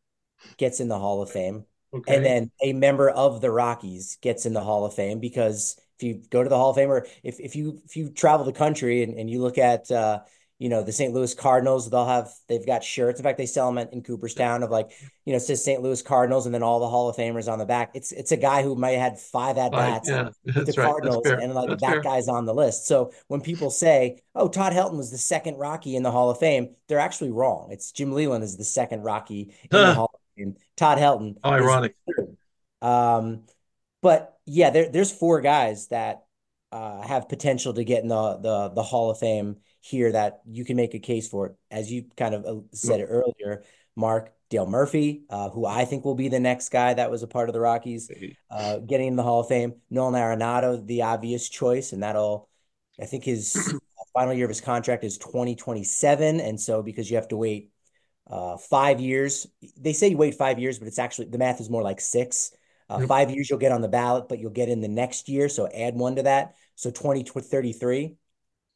gets 0.57 0.79
in 0.79 0.88
the 0.88 0.99
Hall 0.99 1.20
of 1.23 1.31
Fame. 1.31 1.64
Okay. 1.92 2.16
And 2.16 2.25
then 2.25 2.51
a 2.62 2.73
member 2.73 3.09
of 3.09 3.40
the 3.40 3.51
Rockies 3.51 4.18
gets 4.20 4.47
in 4.47 4.53
the 4.53 4.61
Hall 4.61 4.85
of 4.85 4.94
Fame 4.94 5.20
because 5.20 5.81
if 5.99 6.03
you 6.03 6.23
go 6.31 6.42
to 6.42 6.49
the 6.49 6.57
Hall 6.57 6.70
of 6.70 6.77
Fame 6.77 6.90
or 6.90 7.07
if, 7.23 7.40
if 7.40 7.57
you 7.57 7.81
if 7.85 7.97
you 7.97 8.11
travel 8.11 8.44
the 8.44 8.53
country 8.53 9.03
and, 9.03 9.18
and 9.18 9.31
you 9.31 9.40
look 9.40 9.59
at 9.59 9.90
uh, 9.90 10.20
you 10.59 10.69
know, 10.69 10.83
the 10.83 10.93
St. 10.93 11.12
Louis 11.12 11.35
Cardinals, 11.35 11.90
they'll 11.90 12.07
have, 12.07 12.31
they've 12.49 12.64
got 12.64 12.85
shirts. 12.85 13.19
In 13.19 13.25
fact, 13.25 13.38
they 13.38 13.47
sell 13.47 13.73
them 13.73 13.88
in 13.90 14.03
Cooperstown 14.03 14.62
of 14.62 14.71
like, 14.71 14.93
you 15.25 15.33
know, 15.33 15.37
it 15.37 15.40
says 15.40 15.64
St. 15.64 15.83
Louis 15.83 16.01
Cardinals 16.01 16.47
and 16.47 16.55
then 16.55 16.62
all 16.62 16.79
the 16.79 16.88
Hall 16.88 17.09
of 17.09 17.17
Famers 17.17 17.53
on 17.53 17.59
the 17.59 17.67
back. 17.67 17.90
It's, 17.95 18.12
it's 18.12 18.31
a 18.31 18.37
guy 18.37 18.62
who 18.62 18.77
might 18.77 18.93
have 18.93 19.12
had 19.12 19.19
five 19.19 19.59
at 19.59 19.73
bats 19.73 20.09
yeah, 20.09 20.31
with 20.45 20.55
the 20.67 20.73
Cardinals 20.73 21.27
and 21.27 21.55
like 21.55 21.71
that's 21.71 21.81
that 21.83 21.93
fair. 21.93 22.03
guy's 22.03 22.29
on 22.29 22.45
the 22.45 22.55
list. 22.55 22.87
So 22.87 23.12
when 23.27 23.40
people 23.40 23.71
say, 23.71 24.23
oh, 24.35 24.49
Todd 24.49 24.73
Helton 24.73 24.97
was 24.97 25.11
the 25.11 25.19
second 25.19 25.57
Rocky 25.57 25.97
in 25.97 26.05
the 26.05 26.12
Hall 26.12 26.31
of 26.31 26.38
Fame, 26.38 26.77
they're 26.88 27.01
actually 27.01 27.33
wrong. 27.33 27.69
It's 27.73 27.90
Jim 27.90 28.12
Leyland 28.12 28.45
is 28.45 28.57
the 28.57 28.64
second 28.64 29.03
Rocky 29.03 29.55
in 29.64 29.69
the 29.71 29.95
Hall 29.95 30.11
of 30.14 30.21
Fame. 30.37 30.57
Todd 30.77 30.99
Helton. 30.99 31.37
Oh, 31.43 31.51
ironic. 31.51 31.97
Um, 32.81 33.43
but 34.03 34.38
yeah, 34.47 34.71
there, 34.71 34.88
there's 34.88 35.11
four 35.11 35.40
guys 35.40 35.88
that 35.88 36.24
uh, 36.75 37.01
have 37.03 37.29
potential 37.29 37.73
to 37.73 37.85
get 37.85 38.03
in 38.03 38.09
the, 38.09 38.37
the, 38.39 38.69
the 38.71 38.83
Hall 38.83 39.09
of 39.09 39.19
Fame 39.19 39.59
here 39.81 40.11
that 40.11 40.41
you 40.45 40.65
can 40.65 40.75
make 40.77 40.95
a 40.95 40.99
case 40.99 41.29
for 41.29 41.47
it. 41.47 41.55
As 41.71 41.91
you 41.91 42.07
kind 42.17 42.35
of 42.35 42.45
uh, 42.45 42.63
said 42.73 42.99
it 42.99 43.05
earlier, 43.05 43.63
Mark 43.95 44.33
Dale 44.51 44.67
Murphy, 44.67 45.23
uh, 45.31 45.51
who 45.51 45.67
I 45.67 45.85
think 45.85 46.05
will 46.05 46.17
be 46.17 46.27
the 46.27 46.41
next 46.41 46.71
guy 46.71 46.93
that 46.93 47.13
was 47.13 47.23
a 47.23 47.29
part 47.29 47.49
of 47.49 47.53
the 47.53 47.61
Rockies, 47.61 48.11
uh, 48.51 48.79
getting 48.79 49.07
in 49.07 49.17
the 49.17 49.23
Hall 49.23 49.39
of 49.39 49.47
Fame. 49.47 49.75
Nolan 49.89 50.21
Arenado, 50.21 50.85
the 50.85 51.03
obvious 51.03 51.49
choice, 51.49 51.93
and 51.93 52.03
that'll, 52.03 52.49
I 53.01 53.05
think 53.05 53.23
his 53.23 53.73
final 54.13 54.35
year 54.35 54.47
of 54.47 54.51
his 54.51 54.61
contract 54.61 55.05
is 55.05 55.17
2027. 55.19 56.41
And 56.41 56.61
so 56.61 56.83
because 56.83 57.09
you 57.09 57.17
have 57.17 57.29
to 57.29 57.37
wait 57.37 57.71
uh, 58.29 58.57
five 58.57 58.99
years, 58.99 59.47
they 59.77 59.93
say 59.93 60.09
you 60.09 60.17
wait 60.17 60.35
five 60.35 60.59
years, 60.59 60.81
but 60.81 60.89
it's 60.89 60.99
actually 60.99 61.29
the 61.29 61.39
math 61.39 61.61
is 61.61 61.71
more 61.71 61.83
like 61.85 62.01
six. 62.01 62.51
Uh. 62.91 63.07
Five 63.07 63.31
years 63.31 63.49
you'll 63.49 63.59
get 63.59 63.73
on 63.73 63.81
the 63.81 63.89
ballot, 63.89 64.29
but 64.29 64.41
you'll 64.41 64.51
get 64.51 64.69
in 64.69 64.81
the 64.81 64.89
next 64.89 65.29
year. 65.29 65.49
So 65.49 65.69
add 65.69 65.95
one 65.95 66.17
to 66.17 66.25
that. 66.25 66.57
So 66.75 66.91
2033. 66.91 68.17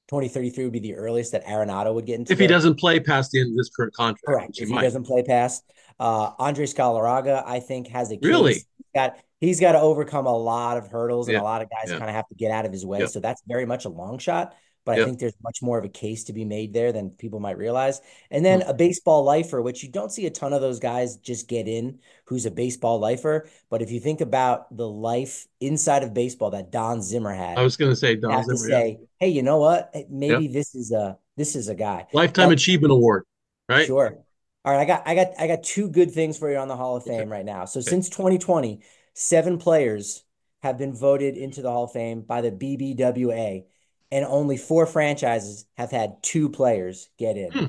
2033 0.08 0.64
would 0.64 0.72
be 0.72 0.78
the 0.78 0.94
earliest 0.94 1.32
that 1.32 1.44
Arenado 1.44 1.92
would 1.92 2.06
get 2.06 2.18
into. 2.18 2.32
If 2.32 2.38
he 2.38 2.46
doesn't 2.46 2.76
play 2.76 2.98
past 2.98 3.30
the 3.30 3.40
end 3.40 3.50
of 3.50 3.56
this 3.58 3.68
current 3.68 3.92
contract. 3.92 4.24
Correct. 4.24 4.58
If 4.58 4.68
he, 4.68 4.74
doesn't 4.74 5.04
play 5.04 5.22
past. 5.22 5.64
Uh, 6.00 6.30
Andres 6.38 6.72
Galarraga, 6.72 7.42
I 7.46 7.60
think, 7.60 7.88
has 7.88 8.10
a 8.10 8.16
case. 8.16 8.24
Really? 8.24 8.54
He's 8.54 8.64
got, 8.94 9.18
he's 9.38 9.60
got 9.60 9.72
to 9.72 9.80
overcome 9.80 10.26
a 10.26 10.34
lot 10.34 10.78
of 10.78 10.88
hurdles, 10.88 11.28
and 11.28 11.36
a 11.36 11.42
lot 11.42 11.60
of 11.60 11.68
guys 11.68 11.90
yeah. 11.90 11.98
kind 11.98 12.08
of 12.08 12.16
have 12.16 12.26
to 12.28 12.34
get 12.36 12.50
out 12.50 12.64
of 12.64 12.72
his 12.72 12.86
way. 12.86 13.00
Yeah. 13.00 13.06
So 13.06 13.20
that's 13.20 13.42
very 13.46 13.66
much 13.66 13.84
a 13.84 13.90
long 13.90 14.18
shot 14.18 14.54
but 14.88 14.96
yep. 14.96 15.02
I 15.02 15.04
think 15.04 15.18
there's 15.18 15.34
much 15.44 15.60
more 15.60 15.78
of 15.78 15.84
a 15.84 15.88
case 15.90 16.24
to 16.24 16.32
be 16.32 16.46
made 16.46 16.72
there 16.72 16.92
than 16.92 17.10
people 17.10 17.40
might 17.40 17.58
realize. 17.58 18.00
And 18.30 18.42
then 18.42 18.60
mm-hmm. 18.60 18.70
a 18.70 18.72
baseball 18.72 19.22
lifer, 19.22 19.60
which 19.60 19.82
you 19.82 19.90
don't 19.90 20.10
see 20.10 20.24
a 20.24 20.30
ton 20.30 20.54
of 20.54 20.62
those 20.62 20.78
guys 20.78 21.18
just 21.18 21.46
get 21.46 21.68
in 21.68 21.98
who's 22.24 22.46
a 22.46 22.50
baseball 22.50 22.98
lifer. 22.98 23.50
But 23.68 23.82
if 23.82 23.90
you 23.90 24.00
think 24.00 24.22
about 24.22 24.74
the 24.74 24.88
life 24.88 25.46
inside 25.60 26.04
of 26.04 26.14
baseball 26.14 26.52
that 26.52 26.72
Don 26.72 27.02
Zimmer 27.02 27.34
had, 27.34 27.58
I 27.58 27.62
was 27.62 27.76
going 27.76 27.92
to 27.92 27.96
say 27.96 28.16
Don 28.16 28.42
Zimmer. 28.44 28.56
say, 28.56 28.96
yeah. 28.98 29.06
hey, 29.20 29.28
you 29.28 29.42
know 29.42 29.58
what? 29.58 29.94
Maybe 30.08 30.44
yep. 30.44 30.54
this 30.54 30.74
is 30.74 30.90
a 30.90 31.18
this 31.36 31.54
is 31.54 31.68
a 31.68 31.74
guy. 31.74 32.06
Lifetime 32.14 32.50
Achievement 32.50 32.90
Award, 32.90 33.24
right? 33.68 33.84
Sure. 33.86 34.16
All 34.64 34.72
right, 34.72 34.80
I 34.80 34.84
got 34.86 35.02
I 35.04 35.14
got 35.14 35.26
I 35.38 35.46
got 35.48 35.64
two 35.64 35.90
good 35.90 36.12
things 36.12 36.38
for 36.38 36.50
you 36.50 36.56
on 36.56 36.68
the 36.68 36.76
Hall 36.76 36.96
of 36.96 37.04
Fame 37.04 37.20
okay. 37.20 37.28
right 37.28 37.44
now. 37.44 37.66
So 37.66 37.80
okay. 37.80 37.90
since 37.90 38.08
2020, 38.08 38.80
seven 39.12 39.58
players 39.58 40.24
have 40.62 40.78
been 40.78 40.94
voted 40.94 41.36
into 41.36 41.60
the 41.60 41.70
Hall 41.70 41.84
of 41.84 41.92
Fame 41.92 42.22
by 42.22 42.40
the 42.40 42.50
BBWA 42.50 43.64
and 44.10 44.24
only 44.24 44.56
four 44.56 44.86
franchises 44.86 45.66
have 45.76 45.90
had 45.90 46.22
two 46.22 46.48
players 46.48 47.08
get 47.18 47.36
in 47.36 47.50
hmm. 47.52 47.64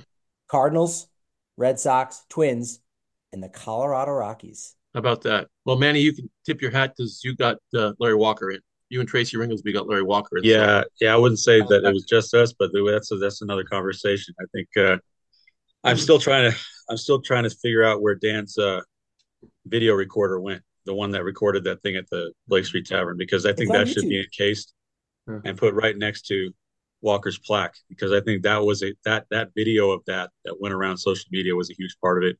Cardinals, 0.47 1.07
Red 1.57 1.79
Sox, 1.79 2.23
Twins, 2.29 2.79
and 3.31 3.43
the 3.43 3.49
Colorado 3.49 4.11
Rockies. 4.11 4.75
How 4.93 4.99
about 4.99 5.21
that? 5.23 5.47
Well, 5.65 5.77
Manny, 5.77 6.01
you 6.01 6.13
can 6.13 6.29
tip 6.45 6.61
your 6.61 6.71
hat 6.71 6.93
because 6.97 7.21
you 7.23 7.35
got 7.35 7.57
uh, 7.75 7.93
Larry 7.99 8.15
Walker 8.15 8.49
in. 8.51 8.59
You 8.89 8.99
and 8.99 9.07
Tracy 9.07 9.37
Ringolsby 9.37 9.71
got 9.71 9.87
Larry 9.87 10.01
Walker 10.01 10.37
in. 10.37 10.43
Yeah, 10.43 10.81
so. 10.81 10.87
yeah. 11.01 11.13
I 11.13 11.17
wouldn't 11.17 11.39
say 11.39 11.59
that 11.59 11.83
it 11.83 11.93
was 11.93 12.05
just 12.05 12.33
us, 12.33 12.53
but 12.57 12.71
that's 12.73 13.11
a, 13.11 13.17
that's 13.17 13.43
another 13.43 13.63
conversation. 13.63 14.33
I 14.39 14.45
think 14.51 14.67
uh, 14.77 14.97
I'm 15.83 15.97
still 15.97 16.17
trying 16.17 16.51
to 16.51 16.57
I'm 16.89 16.97
still 16.97 17.21
trying 17.21 17.43
to 17.43 17.51
figure 17.51 17.83
out 17.83 18.01
where 18.01 18.15
Dan's 18.15 18.57
uh, 18.57 18.81
video 19.67 19.93
recorder 19.93 20.39
went, 20.39 20.63
the 20.85 20.95
one 20.95 21.11
that 21.11 21.23
recorded 21.23 21.65
that 21.65 21.83
thing 21.83 21.97
at 21.97 22.09
the 22.09 22.33
Blake 22.47 22.65
Street 22.65 22.87
Tavern, 22.87 23.15
because 23.15 23.45
I 23.45 23.53
think 23.53 23.71
that 23.71 23.85
YouTube. 23.85 23.93
should 23.93 24.09
be 24.09 24.19
encased 24.21 24.73
and 25.45 25.57
put 25.57 25.73
right 25.73 25.97
next 25.97 26.23
to 26.27 26.51
Walker's 27.01 27.39
plaque 27.39 27.75
because 27.87 28.11
I 28.11 28.21
think 28.21 28.43
that 28.43 28.57
was 28.57 28.83
a 28.83 28.93
that 29.05 29.25
that 29.31 29.49
video 29.55 29.91
of 29.91 30.01
that 30.07 30.31
that 30.45 30.59
went 30.59 30.73
around 30.73 30.97
social 30.97 31.27
media 31.31 31.55
was 31.55 31.69
a 31.69 31.75
huge 31.75 31.95
part 32.01 32.23
of 32.23 32.29
it. 32.29 32.37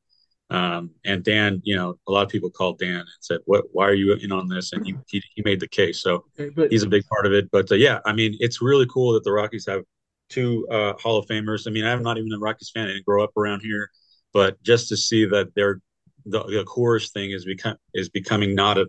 Um, 0.52 0.92
and 1.06 1.24
Dan, 1.24 1.62
you 1.64 1.76
know, 1.76 1.96
a 2.08 2.12
lot 2.12 2.24
of 2.24 2.30
people 2.30 2.50
called 2.50 2.80
Dan 2.80 3.00
and 3.00 3.08
said, 3.22 3.40
"What? 3.46 3.66
Why 3.72 3.88
are 3.88 3.94
you 3.94 4.14
in 4.14 4.32
on 4.32 4.48
this?" 4.48 4.74
And 4.74 4.86
he 4.86 4.96
he, 5.08 5.22
he 5.36 5.42
made 5.44 5.60
the 5.60 5.68
case, 5.68 6.02
so 6.02 6.26
okay, 6.40 6.50
but, 6.50 6.72
he's 6.72 6.84
a 6.84 6.88
big 6.88 7.06
part 7.08 7.26
of 7.26 7.34
it. 7.34 7.50
But 7.52 7.72
uh, 7.72 7.76
yeah, 7.76 8.00
I 8.06 8.14
mean, 8.14 8.36
it's 8.40 8.62
really 8.62 8.88
cool 8.88 9.14
that 9.14 9.24
the 9.24 9.32
Rockies 9.32 9.68
have 9.68 9.84
two 10.30 10.68
uh, 10.72 10.94
Hall 10.94 11.18
of 11.18 11.28
Famers. 11.28 11.68
I 11.68 11.72
mean, 11.72 11.86
I'm 11.86 12.02
not 12.02 12.18
even 12.18 12.34
a 12.34 12.40
Rockies 12.40 12.72
fan; 12.74 12.86
I 12.86 12.94
didn't 12.94 13.06
grow 13.06 13.24
up 13.24 13.38
around 13.38 13.62
here, 13.62 13.90
but 14.34 14.62
just 14.64 14.90
to 14.90 14.98
see 14.98 15.26
that 15.26 15.54
they're 15.56 15.82
the, 16.26 16.44
the 16.44 16.64
Coors 16.66 17.12
thing 17.12 17.32
is 17.32 17.46
become 17.46 17.78
is 17.94 18.10
becoming 18.10 18.56
not 18.56 18.80
a 18.80 18.88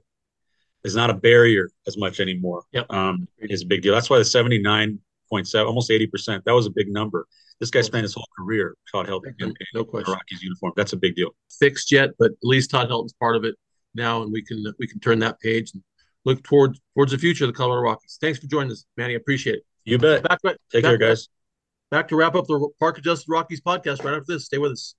is 0.85 0.95
not 0.95 1.11
a 1.11 1.15
barrier 1.15 1.71
as 1.87 1.97
much 1.99 2.21
anymore. 2.21 2.65
Yep. 2.73 2.87
Um, 2.91 3.29
is 3.39 3.63
a 3.63 3.67
big 3.67 3.83
deal. 3.83 3.95
That's 3.95 4.11
why 4.11 4.19
the 4.19 4.25
79.7, 4.25 5.67
almost 5.67 5.91
80%, 5.91 6.45
that 6.45 6.53
was 6.53 6.67
a 6.67 6.71
big 6.71 6.89
number. 6.89 7.27
This 7.61 7.71
guy 7.71 7.83
spent 7.83 8.05
his 8.05 8.15
whole 8.15 8.29
career, 8.39 8.75
Todd 8.91 9.07
Helton, 9.07 9.35
in, 9.39 9.55
no 9.75 9.85
question. 9.85 10.15
Rockies 10.15 10.43
uniform. 10.43 10.73
That's 10.77 10.95
a 10.95 10.97
big 10.97 11.15
deal. 11.15 11.31
Fixed 11.59 11.93
yet, 11.93 12.11
but 12.19 12.31
at 12.31 12.39
least 12.43 12.71
Todd 12.71 12.89
Helton's 12.89 13.13
part 13.13 13.37
of 13.37 13.45
it 13.45 13.55
now, 13.95 14.23
and 14.23 14.33
we 14.33 14.43
can 14.43 14.65
we 14.79 14.87
can 14.87 14.99
turn 14.99 15.19
that 15.19 15.39
page 15.41 15.73
and 15.75 15.83
look 16.25 16.43
towards 16.43 16.81
towards 16.95 17.13
the 17.13 17.19
future 17.19 17.45
of 17.45 17.49
the 17.53 17.57
Colorado 17.57 17.83
Rockies. 17.83 18.17
Thanks 18.19 18.39
for 18.39 18.47
joining 18.47 18.73
us, 18.73 18.87
Manny. 18.97 19.13
I 19.13 19.17
appreciate 19.17 19.57
it. 19.57 19.63
You 19.85 19.99
bet. 19.99 20.23
Back, 20.23 20.41
Take 20.43 20.57
back, 20.73 20.83
care, 20.85 20.97
guys. 20.97 21.29
Back 21.91 22.09
to 22.09 22.17
wrap 22.17 22.35
up 22.35 22.47
the 22.47 22.69
Park 22.79 22.97
Adjusted 22.97 23.31
Rockies 23.31 23.61
podcast 23.61 24.05
right 24.05 24.15
after 24.15 24.25
this. 24.29 24.47
Stay 24.47 24.59
with 24.59 24.73
us. 24.73 24.95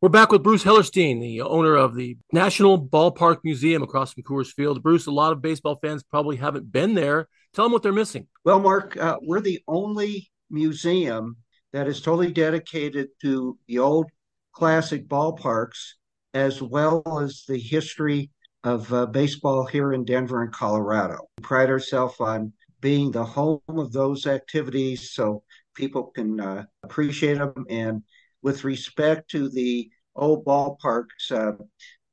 We're 0.00 0.10
back 0.10 0.30
with 0.30 0.44
Bruce 0.44 0.62
Hellerstein, 0.62 1.20
the 1.20 1.40
owner 1.40 1.74
of 1.74 1.96
the 1.96 2.16
National 2.32 2.80
Ballpark 2.80 3.38
Museum 3.42 3.82
across 3.82 4.12
from 4.12 4.22
Coors 4.22 4.46
Field. 4.46 4.80
Bruce, 4.80 5.06
a 5.06 5.10
lot 5.10 5.32
of 5.32 5.42
baseball 5.42 5.76
fans 5.82 6.04
probably 6.04 6.36
haven't 6.36 6.70
been 6.70 6.94
there. 6.94 7.26
Tell 7.52 7.64
them 7.64 7.72
what 7.72 7.82
they're 7.82 7.90
missing. 7.90 8.28
Well, 8.44 8.60
Mark, 8.60 8.96
uh, 8.96 9.16
we're 9.20 9.40
the 9.40 9.60
only 9.66 10.30
museum 10.50 11.38
that 11.72 11.88
is 11.88 12.00
totally 12.00 12.30
dedicated 12.30 13.08
to 13.22 13.58
the 13.66 13.80
old 13.80 14.06
classic 14.52 15.08
ballparks 15.08 15.94
as 16.32 16.62
well 16.62 17.02
as 17.20 17.42
the 17.48 17.58
history 17.58 18.30
of 18.62 18.92
uh, 18.92 19.06
baseball 19.06 19.66
here 19.66 19.92
in 19.92 20.04
Denver 20.04 20.44
and 20.44 20.52
Colorado. 20.52 21.18
We 21.38 21.42
pride 21.42 21.70
ourselves 21.70 22.14
on 22.20 22.52
being 22.80 23.10
the 23.10 23.24
home 23.24 23.62
of 23.66 23.92
those 23.92 24.28
activities 24.28 25.10
so 25.10 25.42
people 25.74 26.12
can 26.14 26.38
uh, 26.38 26.66
appreciate 26.84 27.38
them 27.38 27.66
and 27.68 28.04
with 28.42 28.64
respect 28.64 29.30
to 29.30 29.48
the 29.48 29.90
old 30.14 30.44
ballparks, 30.44 31.30
uh, 31.30 31.52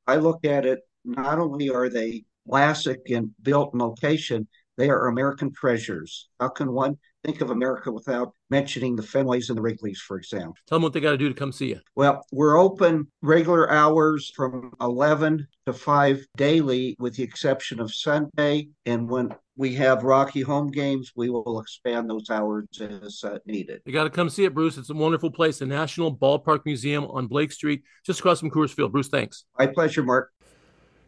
I 0.06 0.16
look 0.16 0.44
at 0.44 0.66
it 0.66 0.80
not 1.04 1.38
only 1.38 1.70
are 1.70 1.88
they 1.88 2.24
classic 2.48 3.00
and 3.10 3.30
built 3.42 3.74
in 3.74 3.80
location, 3.80 4.46
they 4.76 4.90
are 4.90 5.06
American 5.06 5.52
treasures. 5.52 6.28
How 6.38 6.48
can 6.48 6.72
one 6.72 6.98
think 7.26 7.40
of 7.40 7.50
America 7.50 7.90
without 7.90 8.32
mentioning 8.50 8.94
the 8.94 9.02
Fenways 9.02 9.48
and 9.48 9.58
the 9.58 9.62
Wrigley's, 9.62 10.00
for 10.00 10.16
example. 10.16 10.54
Tell 10.68 10.76
them 10.76 10.84
what 10.84 10.92
they 10.92 11.00
got 11.00 11.10
to 11.10 11.18
do 11.18 11.28
to 11.28 11.34
come 11.34 11.52
see 11.52 11.70
you. 11.70 11.80
Well, 11.96 12.24
we're 12.30 12.56
open 12.56 13.08
regular 13.20 13.70
hours 13.70 14.30
from 14.34 14.72
11 14.80 15.46
to 15.66 15.72
5 15.72 16.26
daily, 16.36 16.96
with 17.00 17.16
the 17.16 17.24
exception 17.24 17.80
of 17.80 17.92
Sunday. 17.92 18.68
And 18.86 19.10
when 19.10 19.30
we 19.56 19.74
have 19.74 20.04
Rocky 20.04 20.42
home 20.42 20.70
games, 20.70 21.12
we 21.16 21.28
will 21.30 21.58
expand 21.60 22.08
those 22.08 22.30
hours 22.30 22.66
as 22.80 23.24
uh, 23.24 23.38
needed. 23.46 23.80
You 23.84 23.92
got 23.92 24.04
to 24.04 24.10
come 24.10 24.30
see 24.30 24.44
it, 24.44 24.54
Bruce. 24.54 24.76
It's 24.76 24.90
a 24.90 24.94
wonderful 24.94 25.30
place, 25.30 25.58
the 25.58 25.66
National 25.66 26.16
Ballpark 26.16 26.60
Museum 26.64 27.06
on 27.06 27.26
Blake 27.26 27.50
Street, 27.50 27.82
just 28.04 28.20
across 28.20 28.40
from 28.40 28.50
Coors 28.50 28.70
Field. 28.70 28.92
Bruce, 28.92 29.08
thanks. 29.08 29.44
My 29.58 29.66
pleasure, 29.66 30.04
Mark. 30.04 30.30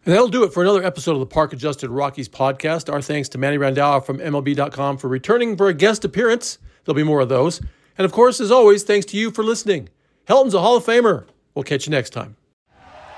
And 0.09 0.15
that'll 0.15 0.29
do 0.29 0.43
it 0.43 0.55
for 0.55 0.63
another 0.63 0.83
episode 0.83 1.13
of 1.13 1.19
the 1.21 1.27
Park 1.27 1.53
Adjusted 1.53 1.91
Rockies 1.91 2.31
podcast. 2.31 2.91
Our 2.91 3.03
thanks 3.03 3.29
to 3.29 3.37
Manny 3.37 3.59
Randhawa 3.59 4.03
from 4.03 4.17
MLB.com 4.21 4.97
for 4.97 5.07
returning 5.07 5.55
for 5.55 5.69
a 5.69 5.75
guest 5.75 6.03
appearance. 6.03 6.57
There'll 6.87 6.97
be 6.97 7.03
more 7.03 7.21
of 7.21 7.29
those. 7.29 7.61
And 7.99 8.07
of 8.07 8.13
course, 8.13 8.41
as 8.41 8.51
always, 8.51 8.85
thanks 8.85 9.05
to 9.09 9.19
you 9.19 9.31
for 9.31 9.45
listening. 9.45 9.91
Helton's 10.27 10.55
a 10.55 10.63
Hall 10.63 10.79
of 10.79 10.87
Famer. 10.87 11.27
We'll 11.55 11.65
catch 11.65 11.87
you 11.87 11.91
next 11.91 12.15
time. 12.15 12.37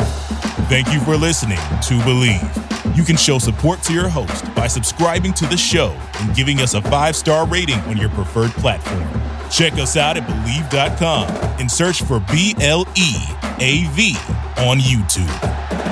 Thank 0.00 0.92
you 0.92 0.98
for 1.02 1.16
listening 1.16 1.60
to 1.86 2.02
Believe. 2.02 2.96
You 2.96 3.04
can 3.04 3.16
show 3.16 3.38
support 3.38 3.84
to 3.84 3.92
your 3.92 4.08
host 4.08 4.52
by 4.56 4.66
subscribing 4.66 5.32
to 5.34 5.46
the 5.46 5.56
show 5.56 5.96
and 6.18 6.34
giving 6.34 6.58
us 6.58 6.74
a 6.74 6.82
five 6.82 7.14
star 7.14 7.46
rating 7.46 7.78
on 7.82 7.98
your 7.98 8.10
preferred 8.10 8.50
platform. 8.54 9.08
Check 9.48 9.74
us 9.74 9.96
out 9.96 10.16
at 10.16 10.24
Bleav.com 10.26 11.28
and 11.60 11.70
search 11.70 12.02
for 12.02 12.18
B 12.32 12.56
L 12.60 12.84
E 12.96 13.14
A 13.60 13.86
V 13.92 14.16
on 14.58 14.78
YouTube. 14.78 15.89